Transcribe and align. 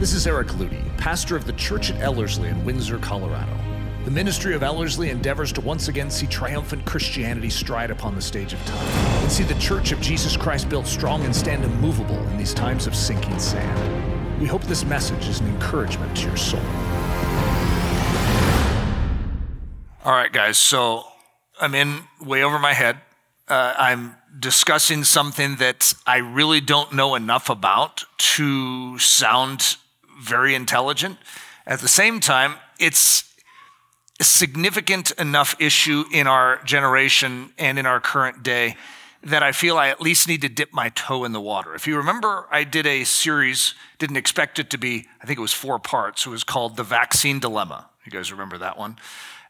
This 0.00 0.14
is 0.14 0.26
Eric 0.26 0.48
Ludy, 0.52 0.82
pastor 0.96 1.36
of 1.36 1.44
the 1.44 1.52
church 1.52 1.90
at 1.90 2.00
Ellerslie 2.00 2.48
in 2.48 2.64
Windsor, 2.64 2.96
Colorado. 3.00 3.54
The 4.06 4.10
ministry 4.10 4.54
of 4.54 4.62
Ellerslie 4.62 5.10
endeavors 5.10 5.52
to 5.52 5.60
once 5.60 5.88
again 5.88 6.10
see 6.10 6.26
triumphant 6.26 6.86
Christianity 6.86 7.50
stride 7.50 7.90
upon 7.90 8.14
the 8.14 8.22
stage 8.22 8.54
of 8.54 8.64
time 8.64 8.88
and 9.22 9.30
see 9.30 9.42
the 9.42 9.60
church 9.60 9.92
of 9.92 10.00
Jesus 10.00 10.38
Christ 10.38 10.70
built 10.70 10.86
strong 10.86 11.22
and 11.26 11.36
stand 11.36 11.64
immovable 11.64 12.16
in 12.28 12.38
these 12.38 12.54
times 12.54 12.86
of 12.86 12.96
sinking 12.96 13.38
sand. 13.38 14.40
We 14.40 14.46
hope 14.46 14.62
this 14.62 14.86
message 14.86 15.28
is 15.28 15.40
an 15.40 15.48
encouragement 15.48 16.16
to 16.16 16.28
your 16.28 16.36
soul. 16.38 16.60
All 20.02 20.12
right, 20.12 20.32
guys, 20.32 20.56
so 20.56 21.04
I'm 21.60 21.74
in 21.74 22.04
way 22.24 22.42
over 22.42 22.58
my 22.58 22.72
head. 22.72 22.96
Uh, 23.48 23.74
I'm 23.76 24.16
discussing 24.38 25.04
something 25.04 25.56
that 25.56 25.92
I 26.06 26.16
really 26.18 26.62
don't 26.62 26.94
know 26.94 27.16
enough 27.16 27.50
about 27.50 28.04
to 28.16 28.98
sound 28.98 29.76
very 30.20 30.54
intelligent. 30.54 31.18
At 31.66 31.80
the 31.80 31.88
same 31.88 32.20
time, 32.20 32.56
it's 32.78 33.24
a 34.18 34.24
significant 34.24 35.12
enough 35.12 35.56
issue 35.58 36.04
in 36.12 36.26
our 36.26 36.62
generation 36.64 37.52
and 37.58 37.78
in 37.78 37.86
our 37.86 38.00
current 38.00 38.42
day 38.42 38.76
that 39.22 39.42
I 39.42 39.52
feel 39.52 39.76
I 39.76 39.88
at 39.88 40.00
least 40.00 40.28
need 40.28 40.42
to 40.42 40.48
dip 40.48 40.72
my 40.72 40.88
toe 40.90 41.24
in 41.24 41.32
the 41.32 41.40
water. 41.40 41.74
If 41.74 41.86
you 41.86 41.96
remember, 41.96 42.46
I 42.50 42.64
did 42.64 42.86
a 42.86 43.04
series, 43.04 43.74
didn't 43.98 44.16
expect 44.16 44.58
it 44.58 44.70
to 44.70 44.78
be, 44.78 45.06
I 45.22 45.26
think 45.26 45.38
it 45.38 45.42
was 45.42 45.52
four 45.52 45.78
parts. 45.78 46.26
It 46.26 46.30
was 46.30 46.44
called 46.44 46.76
The 46.76 46.82
Vaccine 46.82 47.38
Dilemma. 47.38 47.88
You 48.04 48.12
guys 48.12 48.32
remember 48.32 48.58
that 48.58 48.78
one? 48.78 48.96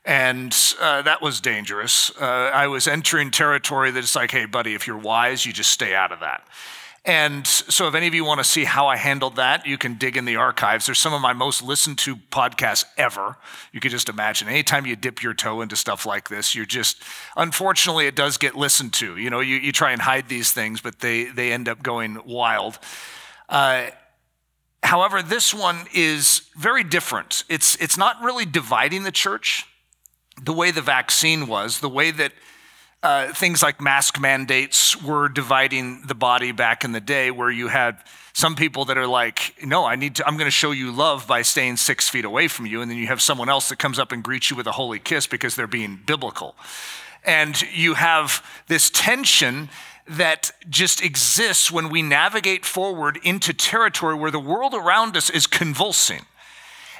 And 0.04 0.56
uh, 0.80 1.02
that 1.02 1.22
was 1.22 1.40
dangerous. 1.40 2.10
Uh, 2.20 2.24
I 2.24 2.66
was 2.66 2.88
entering 2.88 3.30
territory 3.30 3.90
that's 3.90 4.16
like, 4.16 4.30
hey, 4.30 4.46
buddy, 4.46 4.74
if 4.74 4.86
you're 4.86 4.98
wise, 4.98 5.46
you 5.46 5.52
just 5.52 5.70
stay 5.70 5.94
out 5.94 6.10
of 6.10 6.20
that. 6.20 6.46
And 7.06 7.46
so, 7.46 7.88
if 7.88 7.94
any 7.94 8.06
of 8.06 8.14
you 8.14 8.26
want 8.26 8.40
to 8.40 8.44
see 8.44 8.64
how 8.64 8.86
I 8.86 8.96
handled 8.96 9.36
that, 9.36 9.66
you 9.66 9.78
can 9.78 9.94
dig 9.94 10.18
in 10.18 10.26
the 10.26 10.36
archives. 10.36 10.84
There's 10.84 10.98
some 10.98 11.14
of 11.14 11.22
my 11.22 11.32
most 11.32 11.62
listened 11.62 11.96
to 12.00 12.14
podcasts 12.14 12.84
ever. 12.98 13.36
You 13.72 13.80
could 13.80 13.90
just 13.90 14.10
imagine. 14.10 14.48
Anytime 14.48 14.84
you 14.84 14.96
dip 14.96 15.22
your 15.22 15.32
toe 15.32 15.62
into 15.62 15.76
stuff 15.76 16.04
like 16.04 16.28
this, 16.28 16.54
you're 16.54 16.66
just, 16.66 17.02
unfortunately, 17.38 18.06
it 18.06 18.14
does 18.14 18.36
get 18.36 18.54
listened 18.54 18.92
to. 18.94 19.16
You 19.16 19.30
know, 19.30 19.40
you, 19.40 19.56
you 19.56 19.72
try 19.72 19.92
and 19.92 20.02
hide 20.02 20.28
these 20.28 20.52
things, 20.52 20.82
but 20.82 20.98
they, 20.98 21.24
they 21.24 21.52
end 21.52 21.70
up 21.70 21.82
going 21.82 22.20
wild. 22.26 22.78
Uh, 23.48 23.86
however, 24.82 25.22
this 25.22 25.54
one 25.54 25.86
is 25.94 26.42
very 26.54 26.84
different. 26.84 27.44
It's, 27.48 27.76
it's 27.76 27.96
not 27.96 28.20
really 28.22 28.44
dividing 28.44 29.04
the 29.04 29.12
church 29.12 29.66
the 30.42 30.52
way 30.52 30.70
the 30.70 30.82
vaccine 30.82 31.46
was, 31.46 31.80
the 31.80 31.88
way 31.88 32.10
that 32.10 32.32
uh, 33.02 33.32
things 33.32 33.62
like 33.62 33.80
mask 33.80 34.20
mandates 34.20 35.00
were 35.02 35.28
dividing 35.28 36.02
the 36.06 36.14
body 36.14 36.52
back 36.52 36.84
in 36.84 36.92
the 36.92 37.00
day, 37.00 37.30
where 37.30 37.50
you 37.50 37.68
had 37.68 37.96
some 38.32 38.54
people 38.54 38.84
that 38.86 38.98
are 38.98 39.06
like, 39.06 39.54
no, 39.64 39.86
I 39.86 39.96
need 39.96 40.16
to, 40.16 40.26
I'm 40.26 40.34
going 40.34 40.46
to 40.46 40.50
show 40.50 40.70
you 40.70 40.92
love 40.92 41.26
by 41.26 41.42
staying 41.42 41.78
six 41.78 42.08
feet 42.08 42.24
away 42.24 42.46
from 42.46 42.66
you. 42.66 42.82
And 42.82 42.90
then 42.90 42.98
you 42.98 43.06
have 43.06 43.22
someone 43.22 43.48
else 43.48 43.70
that 43.70 43.78
comes 43.78 43.98
up 43.98 44.12
and 44.12 44.22
greets 44.22 44.50
you 44.50 44.56
with 44.56 44.66
a 44.66 44.72
holy 44.72 44.98
kiss 44.98 45.26
because 45.26 45.56
they're 45.56 45.66
being 45.66 45.98
biblical. 46.04 46.54
And 47.24 47.60
you 47.72 47.94
have 47.94 48.44
this 48.68 48.90
tension 48.90 49.70
that 50.06 50.52
just 50.68 51.02
exists 51.02 51.70
when 51.70 51.88
we 51.88 52.02
navigate 52.02 52.64
forward 52.64 53.18
into 53.22 53.52
territory 53.52 54.14
where 54.14 54.30
the 54.30 54.40
world 54.40 54.74
around 54.74 55.16
us 55.16 55.30
is 55.30 55.46
convulsing. 55.46 56.22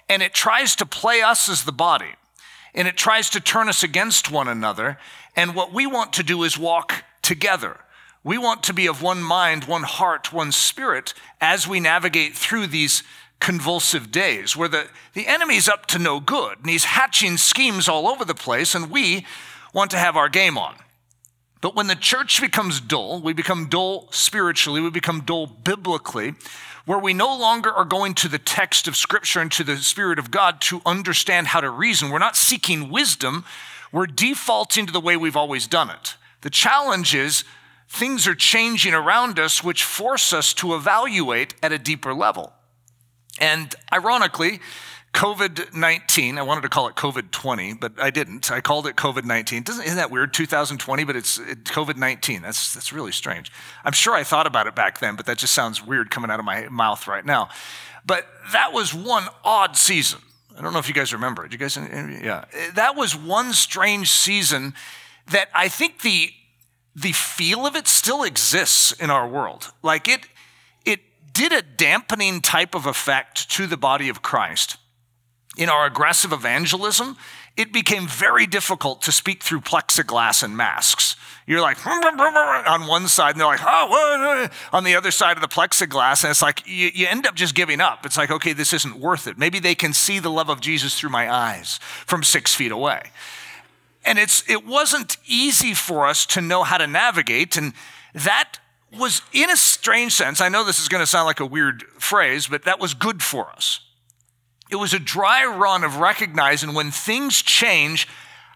And 0.09 0.23
it 0.23 0.33
tries 0.33 0.75
to 0.77 0.87
play 0.87 1.21
us 1.21 1.49
as 1.49 1.65
the 1.65 1.73
body 1.73 2.15
and 2.75 2.87
it 2.87 2.97
tries 2.97 3.31
to 3.31 3.41
turn 3.41 3.69
us 3.69 3.83
against 3.83 4.31
one 4.31 4.49
another. 4.49 4.99
And 5.37 5.55
what 5.55 5.73
we 5.73 5.87
want 5.87 6.13
to 6.15 6.23
do 6.23 6.43
is 6.43 6.59
walk 6.59 7.05
together. 7.23 7.79
We 8.23 8.37
want 8.37 8.63
to 8.65 8.75
be 8.75 8.87
of 8.87 9.03
one 9.03 9.23
mind, 9.23 9.65
one 9.65 9.83
heart, 9.83 10.33
one 10.33 10.53
spirit 10.53 11.15
as 11.41 11.67
we 11.67 11.81
navigate 11.81 12.35
through 12.35 12.67
these 12.67 13.03
convulsive 13.41 14.11
days 14.13 14.55
where 14.55 14.69
the, 14.69 14.89
the 15.15 15.27
enemy's 15.27 15.69
up 15.69 15.87
to 15.87 15.99
no 15.99 16.21
good 16.21 16.59
and 16.59 16.69
he's 16.69 16.85
hatching 16.85 17.39
schemes 17.39 17.89
all 17.89 18.07
over 18.07 18.25
the 18.25 18.35
place, 18.35 18.75
and 18.75 18.91
we 18.91 19.27
want 19.73 19.91
to 19.91 19.99
have 19.99 20.17
our 20.17 20.29
game 20.29 20.59
on. 20.59 20.75
But 21.61 21.75
when 21.75 21.87
the 21.87 21.97
church 21.97 22.41
becomes 22.41 22.81
dull, 22.81 23.21
we 23.21 23.33
become 23.33 23.69
dull 23.69 24.09
spiritually, 24.13 24.81
we 24.81 24.91
become 24.91 25.23
dull 25.23 25.47
biblically, 25.47 26.35
where 26.87 26.99
we 26.99 27.13
no 27.13 27.37
longer 27.37 27.71
are 27.71 27.85
going 27.85 28.15
to 28.15 28.29
the 28.29 28.39
text 28.39 28.89
of 28.89 28.97
Scripture 28.97 29.41
and 29.41 29.53
to 29.53 29.65
the 29.65 29.77
Spirit 29.77 30.19
of 30.19 30.31
God 30.31 30.61
to 30.63 30.81
understand 30.87 31.49
how 31.49 31.61
to 31.61 31.71
reason. 31.71 32.11
We're 32.11 32.19
not 32.19 32.37
seeking 32.37 32.91
wisdom, 32.91 33.45
we're 33.93 34.07
defaulting 34.07 34.87
to 34.87 34.93
the 34.93 35.01
way 35.01 35.17
we've 35.17 35.37
always 35.37 35.67
done 35.67 35.91
it. 35.91 36.17
The 36.43 36.51
challenge 36.51 37.15
is 37.15 37.45
things 37.89 38.27
are 38.27 38.35
changing 38.35 38.95
around 38.95 39.39
us, 39.39 39.65
which 39.65 39.85
force 39.85 40.33
us 40.33 40.55
to 40.55 40.75
evaluate 40.75 41.55
at 41.63 41.73
a 41.73 41.79
deeper 41.79 42.15
level. 42.15 42.53
And 43.41 43.75
ironically, 43.93 44.61
COVID 45.13 45.75
19, 45.75 46.39
I 46.39 46.43
wanted 46.43 46.61
to 46.61 46.69
call 46.69 46.87
it 46.87 46.95
COVID 46.95 47.33
20, 47.33 47.75
but 47.75 47.93
I 47.99 48.11
didn't. 48.11 48.51
I 48.51 48.61
called 48.61 48.87
it 48.87 48.95
COVID 48.95 49.25
19. 49.25 49.65
Isn't 49.69 49.97
that 49.97 50.11
weird? 50.11 50.33
2020, 50.33 51.05
but 51.05 51.17
it's 51.17 51.39
COVID 51.39 51.97
19. 51.97 52.43
That's, 52.43 52.75
that's 52.75 52.93
really 52.93 53.13
strange. 53.13 53.51
I'm 53.85 53.93
sure 53.93 54.15
I 54.15 54.23
thought 54.23 54.47
about 54.47 54.69
it 54.69 54.77
back 54.77 55.01
then, 55.01 55.17
but 55.17 55.27
that 55.27 55.39
just 55.39 55.53
sounds 55.53 55.85
weird 55.85 56.11
coming 56.11 56.31
out 56.31 56.39
of 56.39 56.45
my 56.45 56.69
mouth 56.69 57.09
right 57.09 57.25
now. 57.25 57.49
But 58.07 58.27
that 58.53 58.73
was 58.73 58.95
one 58.95 59.27
odd 59.45 59.77
season. 59.77 60.21
I 60.57 60.63
don't 60.63 60.73
know 60.73 60.79
if 60.79 60.89
you 60.89 60.95
guys 60.95 61.13
remember. 61.13 61.47
You 61.51 61.59
guys, 61.59 61.77
yeah. 61.77 62.45
That 62.75 62.97
was 62.97 63.17
one 63.17 63.53
strange 63.53 64.11
season 64.11 64.75
that 65.31 65.49
I 65.55 65.69
think 65.69 66.03
the, 66.03 66.31
the 66.95 67.13
feel 67.13 67.67
of 67.67 67.77
it 67.77 67.87
still 67.89 68.23
exists 68.23 68.93
in 68.93 69.11
our 69.11 69.29
world. 69.29 69.73
Like 69.83 70.09
it, 70.09 70.27
it 70.85 71.01
did 71.33 71.53
a 71.53 71.63
dampening 71.63 72.41
type 72.41 72.75
of 72.75 72.87
effect 72.87 73.51
to 73.53 73.67
the 73.67 73.77
body 73.77 74.09
of 74.09 74.23
Christ 74.23 74.77
in 75.57 75.69
our 75.69 75.85
aggressive 75.85 76.33
evangelism, 76.33 77.17
it 77.57 77.73
became 77.73 78.07
very 78.07 78.47
difficult 78.47 79.03
to 79.03 79.13
speak 79.13 79.43
through 79.43 79.61
plexiglass 79.61 80.43
and 80.43 80.57
masks. 80.57 81.17
You're 81.51 81.61
like 81.61 81.85
on 81.85 82.87
one 82.87 83.09
side, 83.09 83.33
and 83.33 83.41
they're 83.41 83.47
like, 83.49 83.61
oh, 83.65 84.49
on 84.73 84.85
the 84.85 84.95
other 84.95 85.11
side 85.11 85.37
of 85.37 85.41
the 85.41 85.49
plexiglass. 85.49 86.23
And 86.23 86.31
it's 86.31 86.43
like, 86.43 86.63
you, 86.65 86.91
you, 86.95 87.09
end 87.09 87.27
up 87.27 87.35
just 87.35 87.57
giving 87.57 87.81
up. 87.81 88.07
It's 88.07 88.17
like, 88.17 88.31
okay, 88.31 88.53
this 88.53 88.73
isn't 88.73 89.01
worth 89.01 89.27
it. 89.27 89.37
Maybe 89.37 89.59
they 89.59 89.75
can 89.75 89.93
see 89.93 90.21
the 90.21 90.31
love 90.31 90.49
of 90.49 90.61
Jesus 90.61 90.97
through 90.97 91.11
my 91.11 91.29
eyes 91.29 91.79
from 92.07 92.23
six 92.23 92.55
feet 92.55 92.71
away. 92.71 93.11
And 94.05 94.17
it's, 94.17 94.49
it 94.49 94.65
wasn't 94.65 95.17
easy 95.27 95.75
for 95.75 96.07
us 96.07 96.25
to 96.27 96.41
know 96.41 96.63
how 96.63 96.79
to 96.79 96.87
navigate. 96.87 97.57
And 97.57 97.73
that 98.15 98.61
was, 98.97 99.21
in 99.33 99.51
a 99.51 99.57
strange 99.57 100.13
sense, 100.13 100.41
I 100.41 100.51
know 100.51 100.65
this 100.65 100.79
is 100.79 100.89
going 100.89 101.03
to 101.03 101.07
sound 101.07 101.27
like 101.27 101.41
a 101.41 101.47
weird 101.47 101.83
phrase, 101.99 102.47
but 102.47 102.65
that 102.65 102.79
was 102.79 102.95
good 102.95 103.25
for 103.25 103.51
us 103.51 103.81
it 104.71 104.77
was 104.77 104.95
a 104.95 104.99
dry 104.99 105.45
run 105.45 105.83
of 105.83 105.97
recognizing 105.97 106.75
when 106.75 106.91
things 106.91 107.43
change, 107.43 108.07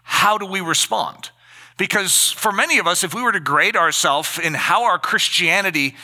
how 0.03 0.37
do 0.37 0.45
we 0.45 0.61
respond? 0.61 1.31
Because 1.77 2.31
for 2.31 2.51
many 2.51 2.77
of 2.77 2.87
us, 2.87 3.03
if 3.03 3.13
we 3.13 3.21
were 3.21 3.31
to 3.31 3.39
grade 3.39 3.75
ourselves 3.75 4.39
in 4.39 4.53
how 4.53 4.85
our 4.85 4.97
Christianity 4.97 5.95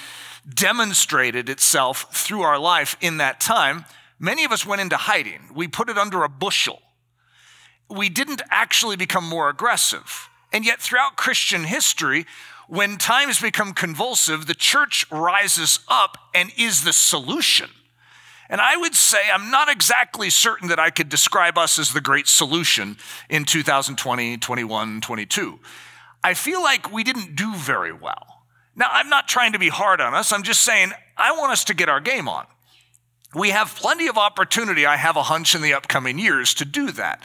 demonstrated 0.53 1.49
itself 1.49 2.13
through 2.13 2.41
our 2.41 2.59
life 2.59 2.97
in 2.99 3.17
that 3.17 3.39
time, 3.39 3.85
many 4.19 4.43
of 4.43 4.51
us 4.51 4.65
went 4.65 4.81
into 4.81 4.97
hiding. 4.97 5.41
We 5.53 5.67
put 5.67 5.89
it 5.89 5.97
under 5.97 6.23
a 6.23 6.29
bushel. 6.29 6.81
We 7.89 8.09
didn't 8.09 8.41
actually 8.49 8.95
become 8.95 9.27
more 9.27 9.49
aggressive. 9.49 10.29
And 10.53 10.65
yet, 10.65 10.81
throughout 10.81 11.15
Christian 11.15 11.63
history, 11.63 12.25
when 12.67 12.97
times 12.97 13.41
become 13.41 13.73
convulsive, 13.73 14.47
the 14.47 14.53
church 14.53 15.05
rises 15.11 15.79
up 15.87 16.17
and 16.33 16.51
is 16.57 16.83
the 16.83 16.93
solution. 16.93 17.69
And 18.51 18.59
I 18.59 18.75
would 18.75 18.93
say 18.93 19.17
I'm 19.33 19.49
not 19.49 19.69
exactly 19.69 20.29
certain 20.29 20.67
that 20.67 20.79
I 20.79 20.89
could 20.89 21.07
describe 21.07 21.57
us 21.57 21.79
as 21.79 21.93
the 21.93 22.01
great 22.01 22.27
solution 22.27 22.97
in 23.29 23.45
2020, 23.45 24.37
21, 24.37 24.99
22. 24.99 25.59
I 26.21 26.33
feel 26.33 26.61
like 26.61 26.91
we 26.91 27.05
didn't 27.05 27.37
do 27.37 27.55
very 27.55 27.93
well. 27.93 28.43
Now, 28.75 28.89
I'm 28.91 29.09
not 29.09 29.29
trying 29.29 29.53
to 29.53 29.59
be 29.59 29.69
hard 29.69 30.01
on 30.01 30.13
us. 30.13 30.33
I'm 30.33 30.43
just 30.43 30.61
saying 30.61 30.91
I 31.17 31.31
want 31.31 31.53
us 31.53 31.63
to 31.65 31.73
get 31.73 31.87
our 31.87 32.01
game 32.01 32.27
on. 32.27 32.45
We 33.33 33.51
have 33.51 33.75
plenty 33.75 34.07
of 34.07 34.17
opportunity, 34.17 34.85
I 34.85 34.97
have 34.97 35.15
a 35.15 35.23
hunch, 35.23 35.55
in 35.55 35.61
the 35.61 35.73
upcoming 35.73 36.19
years 36.19 36.53
to 36.55 36.65
do 36.65 36.91
that. 36.91 37.23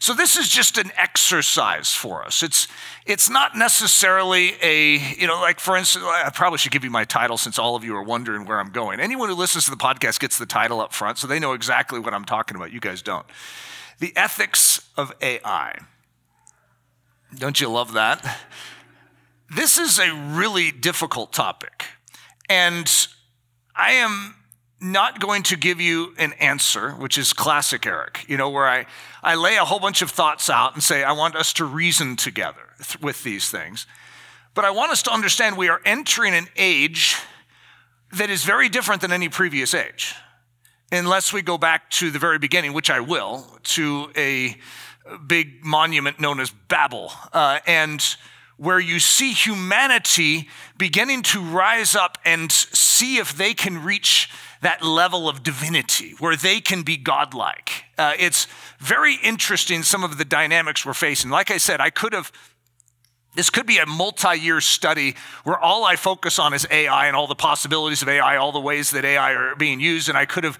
So 0.00 0.14
this 0.14 0.36
is 0.36 0.48
just 0.48 0.78
an 0.78 0.92
exercise 0.96 1.92
for 1.92 2.24
us. 2.24 2.42
It's 2.44 2.68
it's 3.04 3.28
not 3.28 3.56
necessarily 3.56 4.52
a, 4.62 4.98
you 5.18 5.26
know, 5.26 5.40
like 5.40 5.58
for 5.58 5.76
instance, 5.76 6.04
I 6.06 6.30
probably 6.32 6.58
should 6.58 6.70
give 6.70 6.84
you 6.84 6.90
my 6.90 7.04
title 7.04 7.36
since 7.36 7.58
all 7.58 7.74
of 7.74 7.82
you 7.82 7.96
are 7.96 8.02
wondering 8.02 8.44
where 8.44 8.60
I'm 8.60 8.70
going. 8.70 9.00
Anyone 9.00 9.28
who 9.28 9.34
listens 9.34 9.64
to 9.64 9.70
the 9.70 9.76
podcast 9.76 10.20
gets 10.20 10.38
the 10.38 10.46
title 10.46 10.80
up 10.80 10.92
front, 10.92 11.18
so 11.18 11.26
they 11.26 11.40
know 11.40 11.52
exactly 11.54 11.98
what 11.98 12.14
I'm 12.14 12.24
talking 12.24 12.56
about. 12.56 12.70
You 12.70 12.80
guys 12.80 13.02
don't. 13.02 13.26
The 13.98 14.12
ethics 14.16 14.88
of 14.96 15.12
AI. 15.20 15.78
Don't 17.36 17.60
you 17.60 17.68
love 17.68 17.92
that? 17.94 18.38
This 19.54 19.78
is 19.78 19.98
a 19.98 20.14
really 20.14 20.70
difficult 20.70 21.32
topic. 21.32 21.86
And 22.48 23.08
I 23.74 23.92
am 23.92 24.36
not 24.80 25.18
going 25.20 25.42
to 25.44 25.56
give 25.56 25.80
you 25.80 26.14
an 26.18 26.32
answer, 26.34 26.92
which 26.92 27.18
is 27.18 27.32
classic 27.32 27.86
Eric, 27.86 28.24
you 28.28 28.36
know, 28.36 28.48
where 28.48 28.68
I, 28.68 28.86
I 29.22 29.34
lay 29.34 29.56
a 29.56 29.64
whole 29.64 29.80
bunch 29.80 30.02
of 30.02 30.10
thoughts 30.10 30.48
out 30.48 30.74
and 30.74 30.82
say, 30.82 31.02
I 31.02 31.12
want 31.12 31.34
us 31.34 31.52
to 31.54 31.64
reason 31.64 32.16
together 32.16 32.62
th- 32.78 33.00
with 33.00 33.22
these 33.24 33.50
things. 33.50 33.86
But 34.54 34.64
I 34.64 34.70
want 34.70 34.92
us 34.92 35.02
to 35.02 35.12
understand 35.12 35.56
we 35.56 35.68
are 35.68 35.80
entering 35.84 36.34
an 36.34 36.48
age 36.56 37.16
that 38.12 38.30
is 38.30 38.44
very 38.44 38.68
different 38.68 39.00
than 39.02 39.12
any 39.12 39.28
previous 39.28 39.74
age. 39.74 40.14
unless 40.90 41.32
we 41.32 41.42
go 41.42 41.58
back 41.58 41.90
to 41.90 42.10
the 42.10 42.18
very 42.18 42.38
beginning, 42.38 42.72
which 42.72 42.90
I 42.90 43.00
will, 43.00 43.46
to 43.64 44.10
a 44.16 44.56
big 45.26 45.64
monument 45.64 46.20
known 46.20 46.40
as 46.40 46.50
Babel, 46.50 47.12
uh, 47.32 47.60
and 47.66 48.04
where 48.56 48.80
you 48.80 48.98
see 48.98 49.32
humanity 49.32 50.48
beginning 50.76 51.22
to 51.22 51.40
rise 51.40 51.94
up 51.94 52.18
and 52.24 52.50
see 52.50 53.18
if 53.18 53.36
they 53.36 53.54
can 53.54 53.84
reach 53.84 54.30
that 54.60 54.82
level 54.82 55.28
of 55.28 55.42
divinity 55.42 56.14
where 56.18 56.36
they 56.36 56.60
can 56.60 56.82
be 56.82 56.96
godlike. 56.96 57.84
Uh, 57.96 58.14
it's 58.18 58.46
very 58.78 59.16
interesting, 59.22 59.82
some 59.82 60.04
of 60.04 60.18
the 60.18 60.24
dynamics 60.24 60.84
we're 60.84 60.94
facing. 60.94 61.30
Like 61.30 61.50
I 61.50 61.58
said, 61.58 61.80
I 61.80 61.90
could 61.90 62.12
have. 62.12 62.32
This 63.34 63.50
could 63.50 63.66
be 63.66 63.78
a 63.78 63.86
multi 63.86 64.36
year 64.36 64.60
study 64.60 65.14
where 65.44 65.58
all 65.58 65.84
I 65.84 65.94
focus 65.94 66.38
on 66.40 66.54
is 66.54 66.66
AI 66.70 67.06
and 67.06 67.14
all 67.14 67.28
the 67.28 67.36
possibilities 67.36 68.02
of 68.02 68.08
AI, 68.08 68.36
all 68.36 68.50
the 68.50 68.58
ways 68.58 68.90
that 68.90 69.04
AI 69.04 69.32
are 69.32 69.54
being 69.54 69.78
used. 69.78 70.08
And 70.08 70.18
I 70.18 70.24
could 70.24 70.42
have 70.42 70.58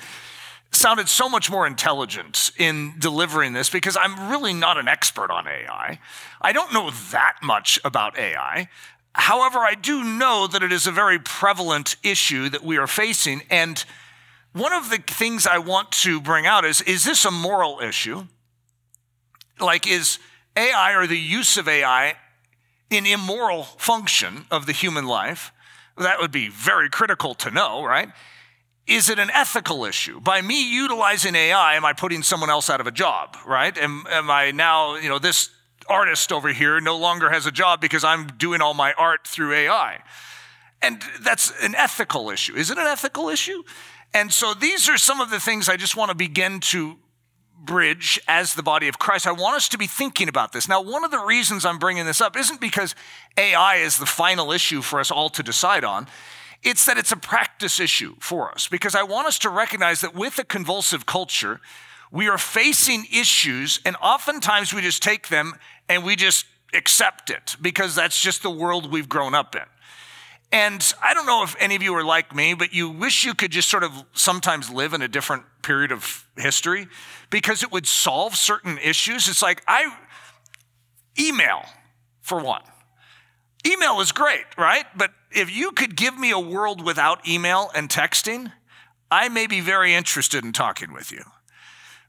sounded 0.71 1.09
so 1.09 1.29
much 1.29 1.51
more 1.51 1.67
intelligent 1.67 2.53
in 2.59 2.95
delivering 2.99 3.53
this 3.53 3.71
because 3.71 3.97
I'm 4.01 4.31
really 4.31 4.53
not 4.53 4.79
an 4.79 4.87
expert 4.87 5.31
on 5.31 5.49
AI. 5.49 5.99
I 6.41 6.53
don't 6.53 6.73
know 6.73 6.91
that 7.11 7.37
much 7.43 7.81
about 7.85 8.19
AI. 8.19 8.69
However, 9.19 9.59
I 9.59 9.75
do 9.75 10.05
know 10.05 10.47
that 10.47 10.63
it 10.63 10.73
is 10.73 10.87
a 10.87 10.93
very 10.93 11.19
prevalent 11.19 11.97
issue 12.03 12.49
that 12.49 12.63
we 12.63 12.79
are 12.79 12.87
facing. 12.87 13.43
And 13.51 13.85
one 14.53 14.73
of 14.73 14.91
the 14.91 14.99
things 14.99 15.47
I 15.47 15.59
want 15.59 15.93
to 15.93 16.21
bring 16.21 16.47
out 16.47 16.65
is 16.65 16.81
is 16.83 17.05
this 17.05 17.25
a 17.25 17.31
moral 17.31 17.81
issue? 17.81 18.27
Like, 19.61 19.87
is 19.87 20.19
AI 20.57 20.95
or 20.95 21.07
the 21.07 21.19
use 21.19 21.57
of 21.57 21.69
AI 21.69 22.15
an 22.91 23.05
immoral 23.07 23.65
function 23.65 24.47
of 24.51 24.67
the 24.67 24.73
human 24.73 25.07
life? 25.07 25.53
That 25.97 26.21
would 26.21 26.31
be 26.31 26.49
very 26.49 26.89
critical 26.89 27.35
to 27.35 27.51
know, 27.51 27.85
right? 27.85 28.11
is 28.89 29.11
it 29.11 29.19
an 29.19 29.31
ethical 29.33 29.85
issue? 29.85 30.19
By 30.19 30.41
me 30.41 30.73
utilizing 30.73 31.35
AI, 31.35 31.75
am 31.75 31.85
I 31.85 31.93
putting 31.93 32.23
someone 32.23 32.49
else 32.49 32.71
out 32.71 32.81
of 32.81 32.87
a 32.87 32.91
job, 32.91 33.37
right? 33.47 33.77
Am, 33.77 34.05
am 34.09 34.31
I 34.31 34.51
now, 34.51 34.97
you 34.97 35.11
know, 35.11 35.19
this 35.19 35.51
artist 35.89 36.33
over 36.33 36.53
here 36.53 36.81
no 36.81 36.97
longer 36.97 37.31
has 37.31 37.47
a 37.47 37.53
job 37.53 37.81
because 37.81 38.05
I'm 38.05 38.27
doing 38.27 38.61
all 38.61 38.75
my 38.75 38.93
art 38.95 39.27
through 39.27 39.53
AI? 39.53 40.03
And 40.81 41.03
that's 41.21 41.53
an 41.63 41.75
ethical 41.75 42.31
issue. 42.31 42.55
Is 42.55 42.71
it 42.71 42.79
an 42.79 42.87
ethical 42.87 43.29
issue? 43.29 43.63
And 44.15 44.33
so 44.33 44.55
these 44.55 44.89
are 44.89 44.97
some 44.97 45.21
of 45.21 45.31
the 45.31 45.41
things 45.41 45.69
I 45.69 45.77
just 45.77 45.97
want 45.97 46.11
to 46.11 46.15
begin 46.15 46.61
to 46.61 46.97
bridge 47.61 48.21
as 48.29 48.55
the 48.55 48.63
body 48.63 48.89
of 48.89 48.99
Christ. 48.99 49.27
I 49.27 49.33
want 49.33 49.57
us 49.57 49.69
to 49.71 49.79
be 49.79 49.87
thinking 49.87 50.29
about 50.29 50.53
this. 50.53 50.69
Now, 50.69 50.81
one 50.81 51.05
of 51.05 51.11
the 51.11 51.19
reasons 51.19 51.65
I'm 51.65 51.79
bringing 51.79 52.07
this 52.07 52.21
up 52.21 52.37
isn't 52.37 52.61
because 52.61 52.95
AI 53.37 53.77
is 53.77 53.99
the 53.99 54.07
final 54.07 54.53
issue 54.53 54.81
for 54.81 55.01
us 55.01 55.11
all 55.11 55.29
to 55.31 55.43
decide 55.43 55.85
on. 55.85 56.07
It's 56.63 56.87
that 56.87 56.99
it's 56.99 57.13
a 57.13 57.17
practice 57.17 57.81
issue 57.81 58.15
for 58.21 58.51
us 58.51 58.69
because 58.69 58.95
I 58.95 59.03
want 59.03 59.29
us 59.29 59.39
to 59.41 59.51
recognize 59.51 60.01
that 60.01 60.15
with 60.15 60.39
a 60.39 60.45
convulsive 60.45 61.07
culture, 61.07 61.61
we 62.11 62.29
are 62.29 62.39
facing 62.39 63.07
issues, 63.13 63.81
and 63.85 63.95
oftentimes 63.97 64.73
we 64.73 64.81
just 64.81 65.03
take 65.03 65.29
them 65.29 65.55
and 65.89 66.05
we 66.05 66.17
just 66.17 66.47
accept 66.75 67.31
it 67.31 67.57
because 67.61 67.95
that's 67.95 68.21
just 68.21 68.43
the 68.43 68.51
world 68.51 68.91
we've 68.91 69.09
grown 69.09 69.35
up 69.35 69.55
in. 69.55 69.63
And 70.51 70.95
I 71.03 71.13
don't 71.13 71.27
know 71.27 71.43
if 71.43 71.55
any 71.59 71.77
of 71.77 71.83
you 71.83 71.95
are 71.95 72.05
like 72.05 72.35
me, 72.35 72.55
but 72.55 72.73
you 72.73 72.89
wish 72.89 73.25
you 73.25 73.35
could 73.35 73.51
just 73.51 73.69
sort 73.69 73.85
of 73.85 73.93
sometimes 74.15 74.71
live 74.71 74.95
in 74.95 75.03
a 75.03 75.09
different 75.09 75.45
period 75.63 75.93
of 75.93 76.27
history 76.37 76.89
because 77.29 77.63
it 77.63 77.71
would 77.71 77.87
solve 77.87 78.35
certain 78.35 78.79
issues. 78.79 79.29
It's 79.29 79.43
like 79.43 79.63
I 79.69 79.95
email 81.19 81.65
for 82.23 82.41
one. 82.41 82.63
Email 83.67 84.01
is 84.01 84.13
great, 84.13 84.45
right? 84.57 84.87
But 84.97 85.11
if 85.31 85.55
you 85.55 85.73
could 85.73 85.97
give 85.97 86.19
me 86.19 86.31
a 86.31 86.39
world 86.39 86.83
without 86.83 87.29
email 87.29 87.71
and 87.75 87.91
texting, 87.91 88.53
I 89.11 89.29
may 89.29 89.47
be 89.47 89.61
very 89.61 89.95
interested 89.95 90.45
in 90.45 90.53
talking 90.53 90.95
with 90.95 91.13
you 91.13 91.25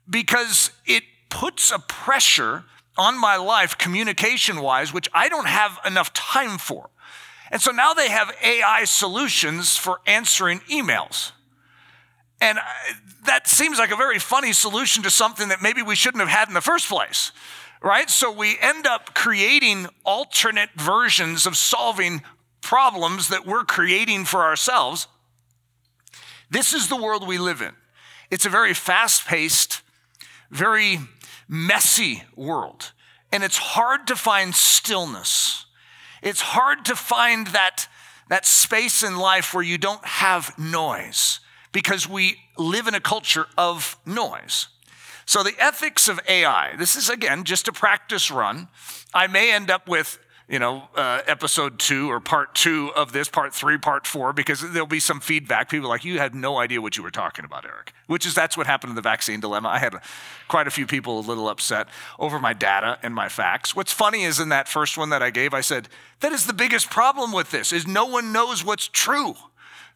because 0.10 0.72
it 0.86 1.04
puts 1.30 1.72
a 1.72 1.80
pressure 1.80 2.64
on 3.00 3.20
my 3.20 3.38
life 3.38 3.78
communication 3.78 4.62
wise, 4.62 4.94
which 4.94 5.10
I 5.14 5.30
don't 5.30 5.48
have 5.48 5.80
enough 5.86 6.14
time 6.14 6.58
for. 6.60 6.90
And 7.52 7.62
so 7.62 7.72
now 7.72 7.94
they 7.94 8.10
have 8.10 8.32
AI 8.44 8.84
solutions 8.84 9.76
for 9.78 10.02
answering 10.06 10.60
emails. 10.70 11.32
And 12.40 12.60
uh, 12.60 12.62
that 13.26 13.48
seems 13.48 13.80
like 13.80 13.92
a 13.92 13.96
very 13.96 14.20
funny 14.20 14.54
solution 14.54 15.02
to 15.04 15.10
something 15.10 15.48
that 15.48 15.62
maybe 15.62 15.82
we 15.82 15.96
shouldn't 15.96 16.20
have 16.20 16.30
had 16.30 16.48
in 16.48 16.54
the 16.54 16.62
first 16.62 16.88
place 16.88 17.32
right? 17.82 18.10
So 18.10 18.32
we 18.32 18.58
end 18.60 18.86
up 18.86 19.14
creating 19.14 19.88
alternate 20.04 20.70
versions 20.76 21.46
of 21.46 21.56
solving 21.56 22.22
problems 22.62 23.30
that 23.30 23.46
we're 23.46 23.64
creating 23.64 24.26
for 24.26 24.44
ourselves. 24.44 25.08
This 26.50 26.74
is 26.74 26.88
the 26.88 26.96
world 26.96 27.28
we 27.28 27.38
live 27.38 27.62
in. 27.62 27.74
It's 28.30 28.46
a 28.46 28.50
very 28.50 28.74
fast 28.74 29.26
paced, 29.26 29.82
very 30.52 31.00
messy 31.50 32.24
world. 32.36 32.94
And 33.32 33.44
it's 33.44 33.58
hard 33.58 34.08
to 34.08 34.16
find 34.16 34.56
stillness. 34.56 35.66
It's 36.22 36.42
hard 36.42 36.86
to 36.86 36.96
find 36.96 37.48
that, 37.48 37.88
that 38.30 38.46
space 38.46 39.04
in 39.04 39.18
life 39.18 39.54
where 39.54 39.64
you 39.64 39.78
don't 39.78 40.06
have 40.06 40.58
noise 40.58 41.40
because 41.72 42.08
we 42.08 42.38
live 42.58 42.88
in 42.88 42.96
a 42.96 43.00
culture 43.00 43.48
of 43.58 43.98
noise. 44.06 44.68
So, 45.26 45.44
the 45.44 45.54
ethics 45.60 46.08
of 46.08 46.20
AI, 46.28 46.76
this 46.76 46.96
is 46.96 47.08
again 47.08 47.44
just 47.44 47.68
a 47.68 47.72
practice 47.72 48.32
run. 48.32 48.68
I 49.14 49.28
may 49.28 49.52
end 49.52 49.70
up 49.70 49.88
with 49.88 50.18
you 50.50 50.58
know, 50.58 50.90
uh, 50.96 51.22
episode 51.28 51.78
two 51.78 52.10
or 52.10 52.20
part 52.20 52.56
two 52.56 52.92
of 52.96 53.12
this, 53.12 53.30
part 53.30 53.54
three, 53.54 53.78
part 53.78 54.08
four, 54.08 54.34
because 54.34 54.62
there'll 54.72 54.88
be 54.88 55.00
some 55.00 55.20
feedback. 55.20 55.70
People 55.70 55.88
like, 55.90 56.04
you 56.04 56.18
had 56.18 56.34
no 56.34 56.58
idea 56.58 56.82
what 56.82 56.98
you 56.98 57.04
were 57.04 57.12
talking 57.12 57.46
about, 57.46 57.66
Eric, 57.66 57.94
which 58.08 58.26
is 58.26 58.34
that's 58.34 58.58
what 58.58 58.66
happened 58.66 58.90
in 58.90 58.96
the 58.96 59.02
vaccine 59.04 59.40
dilemma. 59.40 59.70
I 59.70 59.78
had 59.78 59.94
quite 60.48 60.66
a 60.66 60.72
few 60.72 60.88
people 60.88 61.20
a 61.20 61.22
little 61.22 61.48
upset 61.48 61.88
over 62.18 62.40
my 62.40 62.54
data 62.54 62.98
and 63.04 63.14
my 63.14 63.30
facts. 63.30 63.76
What's 63.76 63.94
funny 63.94 64.24
is 64.24 64.40
in 64.40 64.50
that 64.50 64.68
first 64.68 64.98
one 64.98 65.12
that 65.12 65.22
I 65.22 65.30
gave, 65.30 65.54
I 65.54 65.62
said, 65.62 65.88
that 66.22 66.32
is 66.32 66.48
the 66.48 66.54
biggest 66.54 66.90
problem 66.90 67.32
with 67.32 67.52
this, 67.52 67.72
is 67.72 67.86
no 67.86 68.06
one 68.06 68.32
knows 68.34 68.66
what's 68.66 68.88
true. 68.88 69.36